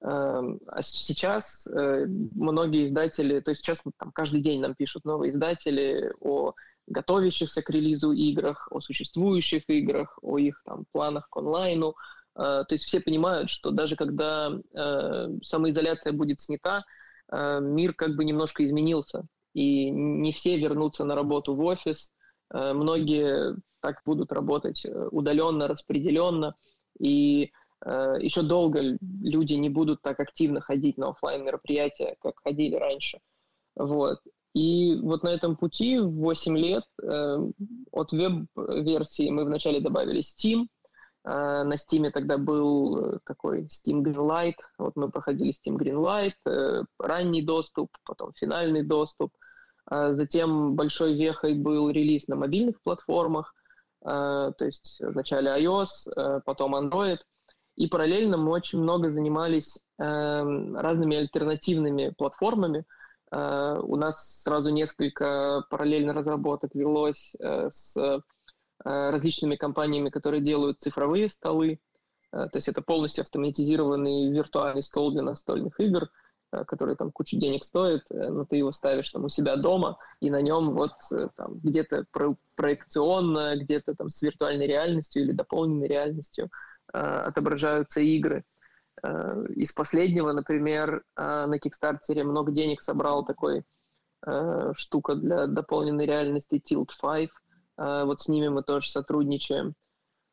Э, 0.00 0.40
а 0.68 0.82
сейчас 0.82 1.66
э, 1.66 2.06
многие 2.06 2.84
издатели, 2.84 3.40
то 3.40 3.50
есть 3.50 3.64
сейчас 3.64 3.82
там 3.98 4.12
каждый 4.12 4.40
день 4.40 4.60
нам 4.60 4.76
пишут 4.76 5.04
новые 5.04 5.30
издатели 5.30 6.12
о 6.20 6.54
готовящихся 6.86 7.60
к 7.60 7.70
релизу 7.70 8.12
играх, 8.12 8.68
о 8.70 8.80
существующих 8.80 9.64
играх, 9.68 10.16
о 10.22 10.38
их 10.38 10.62
там 10.64 10.84
планах 10.92 11.28
к 11.28 11.36
онлайну, 11.36 11.88
Э, 11.88 12.17
то 12.38 12.66
есть 12.70 12.84
все 12.84 13.00
понимают, 13.00 13.50
что 13.50 13.72
даже 13.72 13.96
когда 13.96 14.52
э, 14.72 15.28
самоизоляция 15.42 16.12
будет 16.12 16.40
снята, 16.40 16.84
э, 17.32 17.58
мир 17.60 17.94
как 17.94 18.14
бы 18.14 18.24
немножко 18.24 18.64
изменился. 18.64 19.26
И 19.54 19.90
не 19.90 20.32
все 20.32 20.56
вернутся 20.56 21.04
на 21.04 21.16
работу 21.16 21.54
в 21.54 21.60
офис. 21.64 22.12
Многие 22.50 23.56
так 23.80 24.00
будут 24.06 24.30
работать 24.30 24.86
удаленно, 25.10 25.66
распределенно. 25.66 26.54
И 27.00 27.50
еще 27.84 28.42
долго 28.42 28.98
люди 29.22 29.54
не 29.54 29.68
будут 29.68 30.00
так 30.00 30.20
активно 30.20 30.60
ходить 30.60 30.96
на 30.96 31.08
офлайн 31.08 31.44
мероприятия, 31.44 32.16
как 32.20 32.38
ходили 32.40 32.76
раньше. 32.76 33.18
Вот. 33.74 34.20
И 34.54 34.96
вот 35.02 35.24
на 35.24 35.28
этом 35.28 35.56
пути 35.56 35.98
в 35.98 36.10
8 36.10 36.56
лет 36.56 36.84
от 37.90 38.12
веб-версии 38.12 39.30
мы 39.30 39.44
вначале 39.44 39.80
добавили 39.80 40.20
Steam, 40.20 40.68
Э, 40.68 40.77
на 41.28 41.74
Steam 41.74 42.10
тогда 42.10 42.38
был 42.38 42.98
э, 42.98 43.18
такой 43.24 43.66
Steam 43.66 44.02
Greenlight. 44.02 44.56
Вот 44.78 44.96
мы 44.96 45.10
проходили 45.10 45.52
Steam 45.52 45.76
Greenlight, 45.76 46.34
э, 46.46 46.84
ранний 46.98 47.42
доступ, 47.42 47.90
потом 48.04 48.32
финальный 48.34 48.82
доступ. 48.82 49.32
Затем 49.90 50.74
большой 50.74 51.14
вехой 51.14 51.54
был 51.54 51.88
релиз 51.88 52.28
на 52.28 52.36
мобильных 52.36 52.78
платформах, 52.82 53.54
то 54.02 54.54
есть 54.60 54.98
вначале 55.00 55.48
iOS, 55.64 56.42
потом 56.44 56.76
Android. 56.76 57.20
И 57.74 57.86
параллельно 57.86 58.36
мы 58.36 58.50
очень 58.50 58.80
много 58.80 59.08
занимались 59.08 59.78
разными 59.96 61.16
альтернативными 61.16 62.12
платформами. 62.18 62.84
У 63.32 63.96
нас 63.96 64.42
сразу 64.42 64.68
несколько 64.68 65.64
параллельно 65.70 66.12
разработок 66.12 66.74
велось 66.74 67.34
с 67.40 67.96
Э, 67.96 68.20
различными 68.88 69.56
компаниями, 69.56 70.10
которые 70.10 70.40
делают 70.40 70.80
цифровые 70.80 71.28
столы. 71.28 71.80
Э, 72.32 72.48
то 72.50 72.56
есть 72.56 72.68
это 72.68 72.82
полностью 72.82 73.22
автоматизированный 73.22 74.30
виртуальный 74.30 74.82
стол 74.82 75.12
для 75.12 75.22
настольных 75.22 75.78
игр, 75.80 76.08
э, 76.52 76.64
который 76.64 76.96
там 76.96 77.12
кучу 77.12 77.36
денег 77.36 77.64
стоит, 77.64 78.04
но 78.10 78.44
ты 78.44 78.56
его 78.56 78.72
ставишь 78.72 79.10
там 79.10 79.24
у 79.24 79.28
себя 79.28 79.56
дома, 79.56 79.98
и 80.20 80.30
на 80.30 80.40
нем 80.40 80.74
вот 80.74 80.92
там 81.36 81.58
где-то 81.58 82.06
про 82.12 82.34
проекционно, 82.54 83.56
где-то 83.56 83.94
там 83.94 84.10
с 84.10 84.22
виртуальной 84.22 84.66
реальностью 84.66 85.22
или 85.22 85.32
дополненной 85.32 85.86
реальностью 85.86 86.50
отображаются 86.90 88.00
игры. 88.00 88.44
Из 89.54 89.72
последнего, 89.72 90.32
например, 90.32 91.04
на 91.16 91.56
Кикстартере 91.58 92.24
много 92.24 92.50
денег 92.50 92.82
собрал 92.82 93.24
такой 93.24 93.62
штука 94.74 95.14
для 95.14 95.46
дополненной 95.46 96.06
реальности 96.06 96.60
Tilt 96.60 96.88
5, 97.00 97.28
а, 97.28 97.47
вот 97.78 98.20
с 98.20 98.28
ними 98.28 98.48
мы 98.48 98.62
тоже 98.62 98.90
сотрудничаем. 98.90 99.74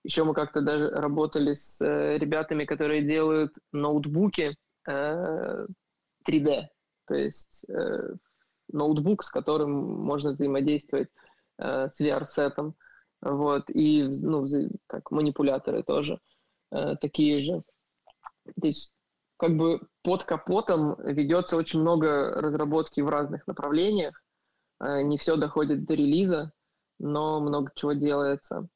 Еще 0.06 0.24
мы 0.24 0.36
как-то 0.36 0.62
даже 0.62 0.90
работали 0.90 1.56
с 1.56 1.82
э, 1.82 2.20
ребятами, 2.20 2.66
которые 2.66 3.02
делают 3.02 3.56
ноутбуки 3.72 4.56
3D. 4.88 5.28
Э, 6.28 6.68
То 7.08 7.16
есть 7.16 7.66
э, 7.68 8.14
ноутбук, 8.72 9.24
с 9.24 9.32
которым 9.32 9.72
можно 9.72 10.32
взаимодействовать 10.32 11.10
с 11.58 12.00
VR-сетом. 12.00 12.76
Вот. 13.22 13.70
И 13.70 14.04
ну, 14.04 14.46
как 14.86 15.10
манипуляторы 15.10 15.82
тоже 15.84 16.20
такие 16.70 17.42
же. 17.42 17.64
То 18.62 18.68
есть 18.68 18.94
как 19.38 19.56
бы 19.56 19.80
под 20.04 20.26
капотом 20.26 20.96
ведется 21.00 21.56
очень 21.56 21.80
много 21.80 22.30
разработки 22.42 23.00
в 23.00 23.08
разных 23.08 23.48
направлениях. 23.48 24.22
Не 24.82 25.18
все 25.18 25.38
доходит 25.38 25.86
до 25.86 25.94
релиза, 25.94 26.52
но 27.00 27.40
много 27.40 27.72
чего 27.76 27.94
делается. 27.94 28.68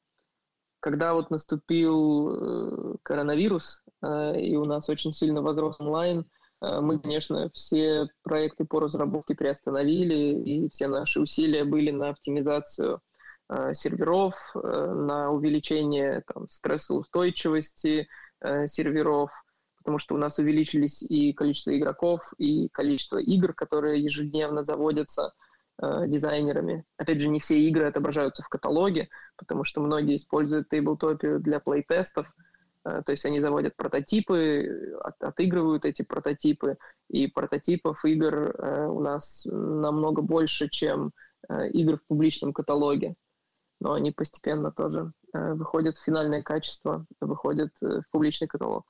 Когда 0.80 1.12
вот 1.12 1.30
наступил 1.30 2.94
э, 2.94 2.96
коронавирус, 3.02 3.82
э, 4.02 4.40
и 4.40 4.56
у 4.56 4.64
нас 4.64 4.88
очень 4.88 5.12
сильно 5.12 5.42
возрос 5.42 5.78
онлайн, 5.78 6.24
э, 6.62 6.80
мы, 6.80 6.98
конечно, 6.98 7.50
все 7.50 8.08
проекты 8.22 8.64
по 8.64 8.80
разработке 8.80 9.34
приостановили, 9.34 10.40
и 10.42 10.70
все 10.70 10.88
наши 10.88 11.20
усилия 11.20 11.64
были 11.64 11.90
на 11.90 12.10
оптимизацию 12.10 13.00
серверов, 13.72 14.36
на 14.54 15.32
увеличение 15.32 16.22
там, 16.32 16.48
стрессоустойчивости, 16.48 18.06
серверов, 18.66 19.32
потому 19.78 19.98
что 19.98 20.14
у 20.14 20.18
нас 20.18 20.38
увеличились 20.38 21.02
и 21.02 21.32
количество 21.32 21.76
игроков, 21.76 22.20
и 22.38 22.68
количество 22.68 23.18
игр, 23.18 23.52
которые 23.52 24.04
ежедневно 24.04 24.64
заводятся 24.64 25.32
э, 25.80 26.04
дизайнерами. 26.06 26.84
Опять 26.96 27.20
же, 27.20 27.28
не 27.28 27.40
все 27.40 27.58
игры 27.58 27.86
отображаются 27.86 28.42
в 28.42 28.48
каталоге, 28.48 29.08
потому 29.36 29.64
что 29.64 29.80
многие 29.80 30.16
используют 30.16 30.72
Tabletopia 30.72 31.38
для 31.38 31.60
плей-тестов, 31.60 32.26
э, 32.84 33.02
то 33.04 33.12
есть 33.12 33.24
они 33.24 33.40
заводят 33.40 33.76
прототипы, 33.76 34.96
от, 35.02 35.22
отыгрывают 35.22 35.84
эти 35.84 36.02
прототипы, 36.02 36.76
и 37.08 37.26
прототипов 37.26 38.04
игр 38.04 38.54
э, 38.56 38.86
у 38.86 39.00
нас 39.00 39.44
намного 39.46 40.22
больше, 40.22 40.68
чем 40.68 41.12
э, 41.48 41.68
игр 41.70 41.98
в 41.98 42.06
публичном 42.06 42.52
каталоге. 42.52 43.14
Но 43.80 43.94
они 43.94 44.12
постепенно 44.12 44.70
тоже 44.70 45.12
э, 45.32 45.54
выходят 45.54 45.96
в 45.96 46.04
финальное 46.04 46.42
качество, 46.42 47.06
выходят 47.20 47.72
э, 47.82 48.00
в 48.00 48.10
публичный 48.10 48.48
каталог. 48.48 48.84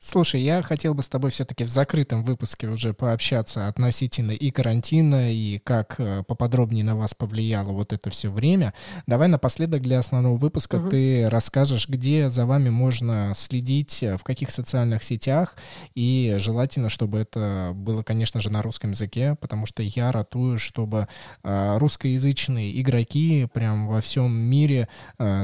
Слушай, 0.00 0.42
я 0.42 0.62
хотел 0.62 0.94
бы 0.94 1.02
с 1.02 1.08
тобой 1.08 1.30
все-таки 1.30 1.64
в 1.64 1.68
закрытом 1.68 2.22
выпуске 2.22 2.68
уже 2.68 2.94
пообщаться 2.94 3.66
относительно 3.68 4.30
и 4.30 4.50
карантина, 4.50 5.32
и 5.32 5.58
как 5.58 5.96
э, 5.98 6.22
поподробнее 6.26 6.84
на 6.84 6.96
вас 6.96 7.14
повлияло 7.14 7.72
вот 7.72 7.92
это 7.92 8.08
все 8.10 8.30
время. 8.30 8.74
Давай 9.06 9.28
напоследок 9.28 9.82
для 9.82 9.98
основного 9.98 10.36
выпуска 10.36 10.76
угу. 10.76 10.90
ты 10.90 11.28
расскажешь, 11.28 11.88
где 11.88 12.30
за 12.30 12.46
вами 12.46 12.68
можно 12.68 13.32
следить, 13.36 14.02
э, 14.02 14.16
в 14.16 14.24
каких 14.24 14.50
социальных 14.50 15.02
сетях, 15.02 15.56
и 15.94 16.36
желательно, 16.38 16.90
чтобы 16.90 17.18
это 17.18 17.72
было, 17.74 18.02
конечно 18.02 18.40
же, 18.40 18.50
на 18.50 18.62
русском 18.62 18.92
языке, 18.92 19.36
потому 19.40 19.66
что 19.66 19.82
я 19.82 20.12
ратую, 20.12 20.58
чтобы 20.58 21.08
э, 21.42 21.78
русскоязычные 21.78 22.80
игроки 22.80 23.48
прям 23.52 23.88
во 23.88 24.00
всем 24.00 24.38
мире 24.38 24.88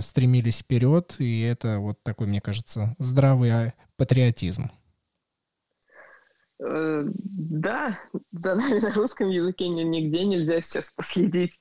стремились 0.01 0.59
вперед, 0.59 1.17
и 1.19 1.41
это 1.41 1.79
вот 1.79 2.03
такой, 2.03 2.27
мне 2.27 2.41
кажется, 2.41 2.95
здравый 2.99 3.51
а, 3.51 3.73
патриотизм? 3.97 4.71
Э, 6.65 7.03
да, 7.05 7.99
за 8.33 8.55
нами 8.57 8.81
на 8.81 8.93
русском 8.93 9.29
языке 9.29 9.69
нигде 9.69 10.25
нельзя 10.25 10.61
сейчас 10.61 10.91
последить. 10.91 11.59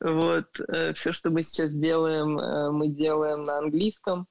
Вот, 0.00 0.46
э, 0.68 0.92
все, 0.94 1.12
что 1.12 1.30
мы 1.30 1.42
сейчас 1.42 1.70
делаем, 1.70 2.38
э, 2.38 2.70
мы 2.70 2.88
делаем 2.88 3.44
на 3.44 3.58
английском. 3.58 4.26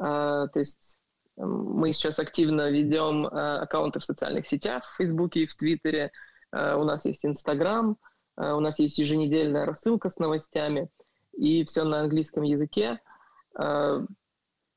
То 0.00 0.48
есть 0.54 1.00
мы 1.36 1.92
сейчас 1.92 2.20
активно 2.20 2.70
ведем 2.70 3.26
аккаунты 3.26 3.98
в 3.98 4.04
социальных 4.04 4.46
сетях, 4.46 4.84
в 4.84 4.96
Фейсбуке 4.98 5.40
и 5.40 5.46
в 5.46 5.56
Твиттере. 5.56 6.12
У 6.52 6.84
нас 6.84 7.04
есть 7.04 7.26
Инстаграм, 7.26 7.96
у 8.36 8.60
нас 8.60 8.78
есть 8.78 8.96
еженедельная 8.96 9.66
рассылка 9.66 10.08
с 10.08 10.20
новостями, 10.20 10.88
и 11.36 11.64
все 11.64 11.82
на 11.82 12.02
английском 12.02 12.44
языке. 12.44 13.00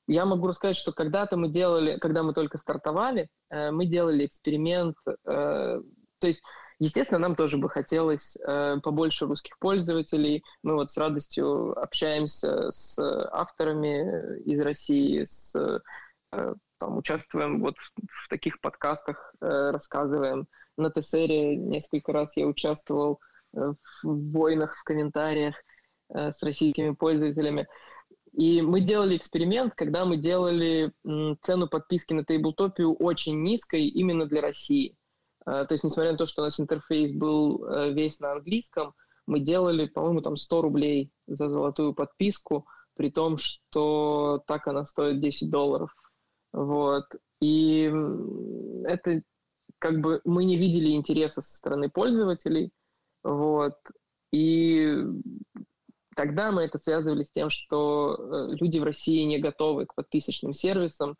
Я 0.07 0.25
могу 0.25 0.47
рассказать, 0.47 0.77
что 0.77 0.91
когда-то 0.91 1.37
мы 1.37 1.49
делали, 1.49 1.97
когда 1.97 2.23
мы 2.23 2.33
только 2.33 2.57
стартовали, 2.57 3.29
э, 3.49 3.71
мы 3.71 3.85
делали 3.85 4.25
эксперимент. 4.25 4.97
Э, 5.07 5.79
то 6.19 6.27
есть, 6.27 6.41
естественно, 6.79 7.19
нам 7.19 7.35
тоже 7.35 7.57
бы 7.57 7.69
хотелось 7.69 8.35
э, 8.37 8.77
побольше 8.83 9.25
русских 9.25 9.57
пользователей. 9.59 10.43
Мы 10.63 10.75
вот 10.75 10.91
с 10.91 10.97
радостью 10.97 11.79
общаемся 11.79 12.71
с 12.71 12.97
авторами 12.99 14.41
из 14.43 14.59
России, 14.59 15.23
с, 15.25 15.53
там, 16.31 16.97
участвуем 16.97 17.61
вот 17.61 17.75
в 17.77 18.29
таких 18.29 18.59
подкастах, 18.61 19.33
рассказываем. 19.39 20.47
На 20.77 20.89
Тессере 20.89 21.55
несколько 21.57 22.13
раз 22.13 22.35
я 22.37 22.47
участвовал 22.47 23.19
в 23.51 23.75
войнах, 24.03 24.75
в 24.75 24.83
комментариях 24.83 25.55
с 26.09 26.41
российскими 26.41 26.91
пользователями. 26.91 27.67
И 28.33 28.61
мы 28.61 28.79
делали 28.79 29.17
эксперимент, 29.17 29.73
когда 29.75 30.05
мы 30.05 30.17
делали 30.17 30.93
цену 31.41 31.67
подписки 31.67 32.13
на 32.13 32.23
Тейблтопию 32.23 32.93
очень 32.93 33.41
низкой 33.43 33.87
именно 33.87 34.25
для 34.25 34.41
России. 34.41 34.95
А, 35.45 35.65
то 35.65 35.73
есть, 35.73 35.83
несмотря 35.83 36.13
на 36.13 36.17
то, 36.17 36.25
что 36.25 36.41
у 36.41 36.45
нас 36.45 36.59
интерфейс 36.59 37.11
был 37.11 37.65
э, 37.65 37.91
весь 37.91 38.19
на 38.19 38.33
английском, 38.33 38.93
мы 39.27 39.39
делали, 39.39 39.85
по-моему, 39.85 40.21
там 40.21 40.37
100 40.37 40.61
рублей 40.61 41.11
за 41.27 41.49
золотую 41.49 41.93
подписку, 41.93 42.67
при 42.95 43.09
том, 43.09 43.37
что 43.37 44.43
так 44.47 44.67
она 44.67 44.85
стоит 44.85 45.19
10 45.19 45.49
долларов. 45.49 45.95
Вот. 46.53 47.05
И 47.41 47.91
это 48.85 49.23
как 49.79 49.99
бы 49.99 50.21
мы 50.25 50.45
не 50.45 50.57
видели 50.57 50.91
интереса 50.91 51.41
со 51.41 51.55
стороны 51.55 51.89
пользователей. 51.89 52.71
Вот. 53.23 53.77
И 54.31 54.95
Тогда 56.15 56.51
мы 56.51 56.63
это 56.63 56.77
связывали 56.77 57.23
с 57.23 57.31
тем, 57.31 57.49
что 57.49 58.15
э, 58.15 58.55
люди 58.55 58.79
в 58.79 58.83
России 58.83 59.23
не 59.23 59.39
готовы 59.39 59.85
к 59.85 59.95
подписочным 59.95 60.53
сервисам, 60.53 61.15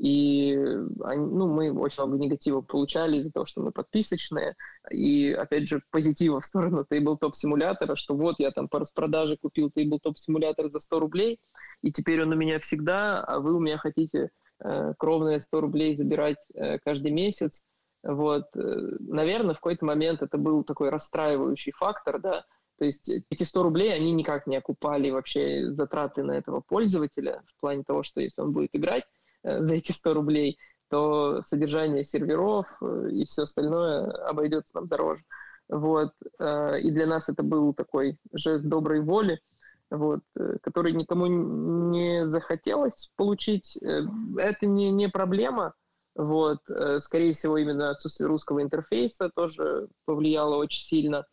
и 0.00 0.56
они, 1.04 1.26
ну, 1.26 1.46
мы 1.52 1.78
очень 1.78 2.02
много 2.02 2.16
негатива 2.16 2.62
получали 2.62 3.18
из-за 3.18 3.32
того, 3.32 3.44
что 3.44 3.60
мы 3.60 3.70
подписочные, 3.70 4.56
и, 4.90 5.30
опять 5.30 5.68
же, 5.68 5.82
позитива 5.90 6.40
в 6.40 6.46
сторону 6.46 6.86
Tabletop 6.90 7.34
симулятора, 7.34 7.96
что 7.96 8.14
вот 8.14 8.36
я 8.38 8.50
там 8.50 8.66
по 8.66 8.78
распродаже 8.78 9.36
купил 9.36 9.68
Tabletop 9.68 10.14
симулятор 10.16 10.70
за 10.70 10.80
100 10.80 11.00
рублей, 11.00 11.38
и 11.82 11.92
теперь 11.92 12.22
он 12.22 12.32
у 12.32 12.36
меня 12.36 12.58
всегда, 12.60 13.22
а 13.22 13.40
вы 13.40 13.54
у 13.54 13.60
меня 13.60 13.76
хотите 13.76 14.30
э, 14.64 14.94
кровные 14.98 15.38
100 15.38 15.60
рублей 15.60 15.94
забирать 15.94 16.38
э, 16.54 16.78
каждый 16.78 17.10
месяц. 17.10 17.64
Вот, 18.02 18.44
э, 18.56 18.60
наверное, 19.00 19.54
в 19.54 19.58
какой-то 19.58 19.84
момент 19.84 20.22
это 20.22 20.38
был 20.38 20.64
такой 20.64 20.88
расстраивающий 20.88 21.72
фактор, 21.72 22.18
да, 22.22 22.46
то 22.80 22.86
есть 22.86 23.10
эти 23.28 23.42
100 23.42 23.62
рублей, 23.62 23.94
они 23.94 24.10
никак 24.10 24.46
не 24.46 24.56
окупали 24.56 25.10
вообще 25.10 25.70
затраты 25.70 26.22
на 26.22 26.32
этого 26.32 26.60
пользователя 26.60 27.42
в 27.54 27.60
плане 27.60 27.84
того, 27.84 28.02
что 28.02 28.22
если 28.22 28.40
он 28.40 28.52
будет 28.52 28.70
играть 28.72 29.04
э, 29.42 29.60
за 29.60 29.74
эти 29.74 29.92
100 29.92 30.14
рублей, 30.14 30.58
то 30.88 31.42
содержание 31.42 32.04
серверов 32.04 32.74
э, 32.80 33.10
и 33.12 33.26
все 33.26 33.42
остальное 33.42 34.10
обойдется 34.26 34.76
нам 34.76 34.88
дороже. 34.88 35.22
Вот. 35.68 36.14
Э, 36.38 36.80
и 36.80 36.90
для 36.90 37.06
нас 37.06 37.28
это 37.28 37.42
был 37.42 37.74
такой 37.74 38.16
жест 38.32 38.64
доброй 38.64 39.02
воли, 39.02 39.42
вот, 39.90 40.20
который 40.62 40.94
никому 40.94 41.26
не 41.26 42.26
захотелось 42.28 43.10
получить. 43.16 43.76
Это 43.76 44.64
не, 44.64 44.90
не 44.90 45.10
проблема. 45.10 45.74
Вот. 46.14 46.60
Скорее 47.00 47.34
всего, 47.34 47.58
именно 47.58 47.90
отсутствие 47.90 48.28
русского 48.28 48.62
интерфейса 48.62 49.30
тоже 49.34 49.88
повлияло 50.06 50.56
очень 50.56 50.80
сильно. 50.80 51.26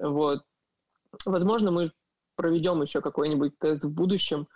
Вот. 0.00 0.42
Возможно, 1.24 1.70
мы 1.70 1.92
проведем 2.36 2.82
еще 2.82 3.00
какой-нибудь 3.00 3.58
тест 3.58 3.84
в 3.84 3.90
будущем, 3.90 4.48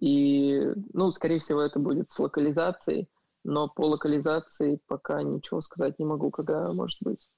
и, 0.00 0.60
ну, 0.92 1.10
скорее 1.10 1.38
всего, 1.38 1.60
это 1.60 1.78
будет 1.78 2.10
с 2.10 2.18
локализацией, 2.18 3.08
но 3.44 3.68
по 3.68 3.86
локализации 3.86 4.80
пока 4.86 5.22
ничего 5.22 5.60
сказать 5.60 5.98
не 5.98 6.04
могу, 6.04 6.30
когда 6.30 6.72
может 6.72 6.98
быть. 7.00 7.28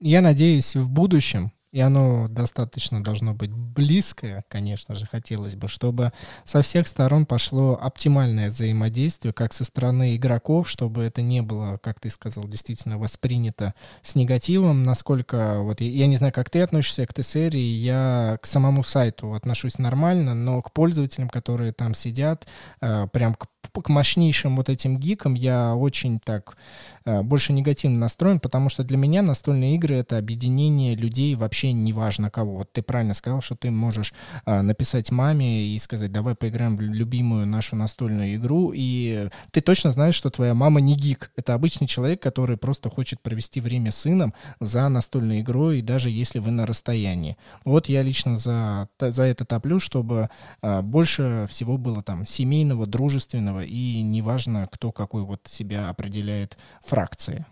Я 0.00 0.22
надеюсь, 0.22 0.76
в 0.76 0.90
будущем 0.92 1.52
и 1.72 1.80
оно 1.80 2.26
достаточно 2.28 3.02
должно 3.02 3.32
быть 3.32 3.52
близкое, 3.52 4.44
конечно 4.48 4.94
же, 4.94 5.06
хотелось 5.06 5.54
бы, 5.54 5.68
чтобы 5.68 6.12
со 6.44 6.62
всех 6.62 6.88
сторон 6.88 7.26
пошло 7.26 7.78
оптимальное 7.80 8.50
взаимодействие, 8.50 9.32
как 9.32 9.52
со 9.52 9.64
стороны 9.64 10.16
игроков, 10.16 10.68
чтобы 10.68 11.02
это 11.02 11.22
не 11.22 11.42
было, 11.42 11.78
как 11.78 12.00
ты 12.00 12.10
сказал, 12.10 12.44
действительно 12.48 12.98
воспринято 12.98 13.74
с 14.02 14.14
негативом, 14.14 14.82
насколько, 14.82 15.60
вот 15.60 15.80
я, 15.80 16.06
не 16.06 16.16
знаю, 16.16 16.32
как 16.32 16.50
ты 16.50 16.60
относишься 16.60 17.06
к 17.06 17.14
Т-серии, 17.14 17.60
я 17.60 18.38
к 18.42 18.46
самому 18.46 18.82
сайту 18.82 19.34
отношусь 19.34 19.78
нормально, 19.78 20.34
но 20.34 20.62
к 20.62 20.72
пользователям, 20.72 21.28
которые 21.28 21.72
там 21.72 21.94
сидят, 21.94 22.48
э, 22.80 23.06
прям 23.12 23.34
к 23.34 23.46
к 23.62 23.88
мощнейшим 23.88 24.56
вот 24.56 24.68
этим 24.68 24.98
гикам 24.98 25.34
я 25.34 25.74
очень 25.74 26.18
так 26.20 26.56
э, 27.04 27.22
больше 27.22 27.52
негативно 27.52 27.98
настроен, 27.98 28.40
потому 28.40 28.68
что 28.68 28.84
для 28.84 28.96
меня 28.96 29.22
настольные 29.22 29.76
игры— 29.76 29.96
это 29.96 30.18
объединение 30.18 30.96
людей 30.96 31.34
вообще 31.34 31.72
неважно 31.72 32.30
кого. 32.30 32.56
Вот 32.56 32.72
ты 32.72 32.82
правильно 32.82 33.14
сказал, 33.14 33.40
что 33.40 33.56
ты 33.56 33.70
можешь 33.70 34.12
э, 34.44 34.60
написать 34.60 35.10
маме 35.10 35.66
и 35.66 35.78
сказать, 35.78 36.12
давай 36.12 36.34
поиграем 36.34 36.76
в 36.76 36.80
любимую 36.80 37.46
нашу 37.46 37.76
настольную 37.76 38.34
игру, 38.36 38.72
и 38.74 39.28
ты 39.50 39.60
точно 39.60 39.92
знаешь, 39.92 40.14
что 40.14 40.30
твоя 40.30 40.54
мама 40.54 40.80
не 40.80 40.96
гик. 40.96 41.30
Это 41.36 41.54
обычный 41.54 41.86
человек, 41.86 42.20
который 42.20 42.56
просто 42.56 42.90
хочет 42.90 43.20
провести 43.20 43.60
время 43.60 43.90
с 43.90 43.96
сыном 43.96 44.34
за 44.60 44.88
настольной 44.88 45.40
игрой, 45.40 45.78
и 45.78 45.82
даже 45.82 46.10
если 46.10 46.38
вы 46.38 46.50
на 46.50 46.66
расстоянии. 46.66 47.36
Вот 47.64 47.88
я 47.88 48.02
лично 48.02 48.36
за, 48.36 48.88
за 48.98 49.22
это 49.22 49.44
топлю, 49.44 49.78
чтобы 49.78 50.28
э, 50.62 50.82
больше 50.82 51.46
всего 51.50 51.78
было 51.78 52.02
там 52.02 52.26
семейного, 52.26 52.86
дружественного, 52.86 53.49
и 53.58 54.02
неважно, 54.02 54.68
кто 54.70 54.92
какой 54.92 55.22
вот 55.22 55.40
себя 55.46 55.88
определяет 55.88 56.56
фракции. 56.82 57.46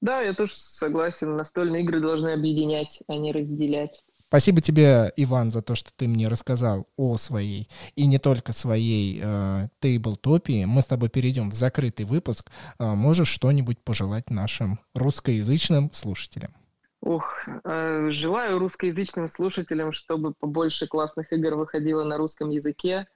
Да, 0.00 0.20
я 0.20 0.34
тоже 0.34 0.52
согласен. 0.54 1.36
Настольные 1.36 1.82
игры 1.82 2.00
должны 2.00 2.30
объединять, 2.30 3.02
а 3.08 3.16
не 3.16 3.32
разделять. 3.32 4.02
Спасибо 4.26 4.60
тебе, 4.60 5.12
Иван, 5.16 5.52
за 5.52 5.62
то, 5.62 5.76
что 5.76 5.92
ты 5.94 6.08
мне 6.08 6.26
рассказал 6.26 6.88
о 6.96 7.16
своей 7.18 7.68
и 7.94 8.04
не 8.04 8.18
только 8.18 8.52
своей 8.52 9.20
э, 9.22 9.68
тейблтопии. 9.78 10.64
Мы 10.64 10.82
с 10.82 10.86
тобой 10.86 11.08
перейдем 11.08 11.50
в 11.50 11.54
закрытый 11.54 12.04
выпуск. 12.04 12.50
Э, 12.80 12.94
можешь 12.94 13.28
что-нибудь 13.28 13.78
пожелать 13.78 14.30
нашим 14.30 14.80
русскоязычным 14.94 15.92
слушателям? 15.92 16.52
Ух, 17.00 17.24
э, 17.64 18.08
желаю 18.10 18.58
русскоязычным 18.58 19.28
слушателям, 19.28 19.92
чтобы 19.92 20.34
побольше 20.34 20.88
классных 20.88 21.32
игр 21.32 21.54
выходило 21.54 22.02
на 22.02 22.16
русском 22.16 22.50
языке. 22.50 23.06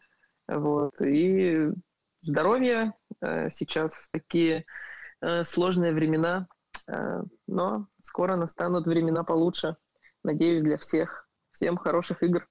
Вот, 0.47 1.01
и 1.01 1.70
здоровья. 2.21 2.95
Э, 3.21 3.49
сейчас 3.51 4.09
такие 4.11 4.64
э, 5.21 5.45
сложные 5.45 5.93
времена, 5.93 6.49
э, 6.87 7.23
но 7.47 7.87
скоро 8.03 8.37
настанут 8.37 8.87
времена 8.87 9.25
получше. 9.25 9.77
Надеюсь, 10.25 10.62
для 10.62 10.77
всех. 10.79 11.29
Всем 11.51 11.77
хороших 11.77 12.23
игр. 12.23 12.47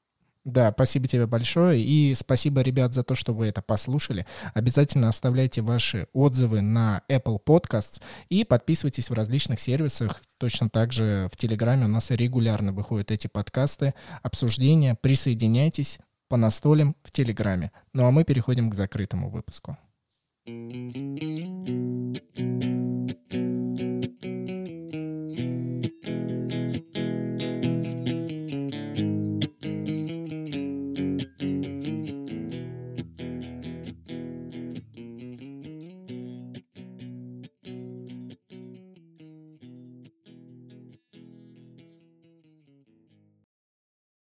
Да, 0.47 0.71
спасибо 0.71 1.07
тебе 1.07 1.25
большое. 1.27 1.81
И 1.81 2.13
спасибо, 2.15 2.61
ребят, 2.61 2.93
за 2.93 3.03
то, 3.03 3.15
что 3.15 3.33
вы 3.33 3.47
это 3.47 3.61
послушали. 3.61 4.25
Обязательно 4.53 5.09
оставляйте 5.09 5.61
ваши 5.61 6.07
отзывы 6.13 6.61
на 6.61 7.01
Apple 7.09 7.37
Podcasts 7.45 8.01
и 8.29 8.45
подписывайтесь 8.45 9.09
в 9.09 9.13
различных 9.13 9.59
сервисах. 9.59 10.21
Точно 10.37 10.69
так 10.69 10.93
же 10.93 11.29
в 11.33 11.35
Телеграме 11.35 11.83
у 11.83 11.89
нас 11.89 12.11
регулярно 12.11 12.71
выходят 12.71 13.11
эти 13.11 13.27
подкасты, 13.27 13.93
обсуждения. 14.23 14.95
Присоединяйтесь 14.95 15.99
по 16.27 16.37
настолям 16.37 16.95
в 17.03 17.11
Телеграме. 17.11 17.71
Ну 17.93 18.05
а 18.05 18.11
мы 18.11 18.23
переходим 18.23 18.69
к 18.69 18.75
закрытому 18.75 19.29
выпуску. 19.29 19.77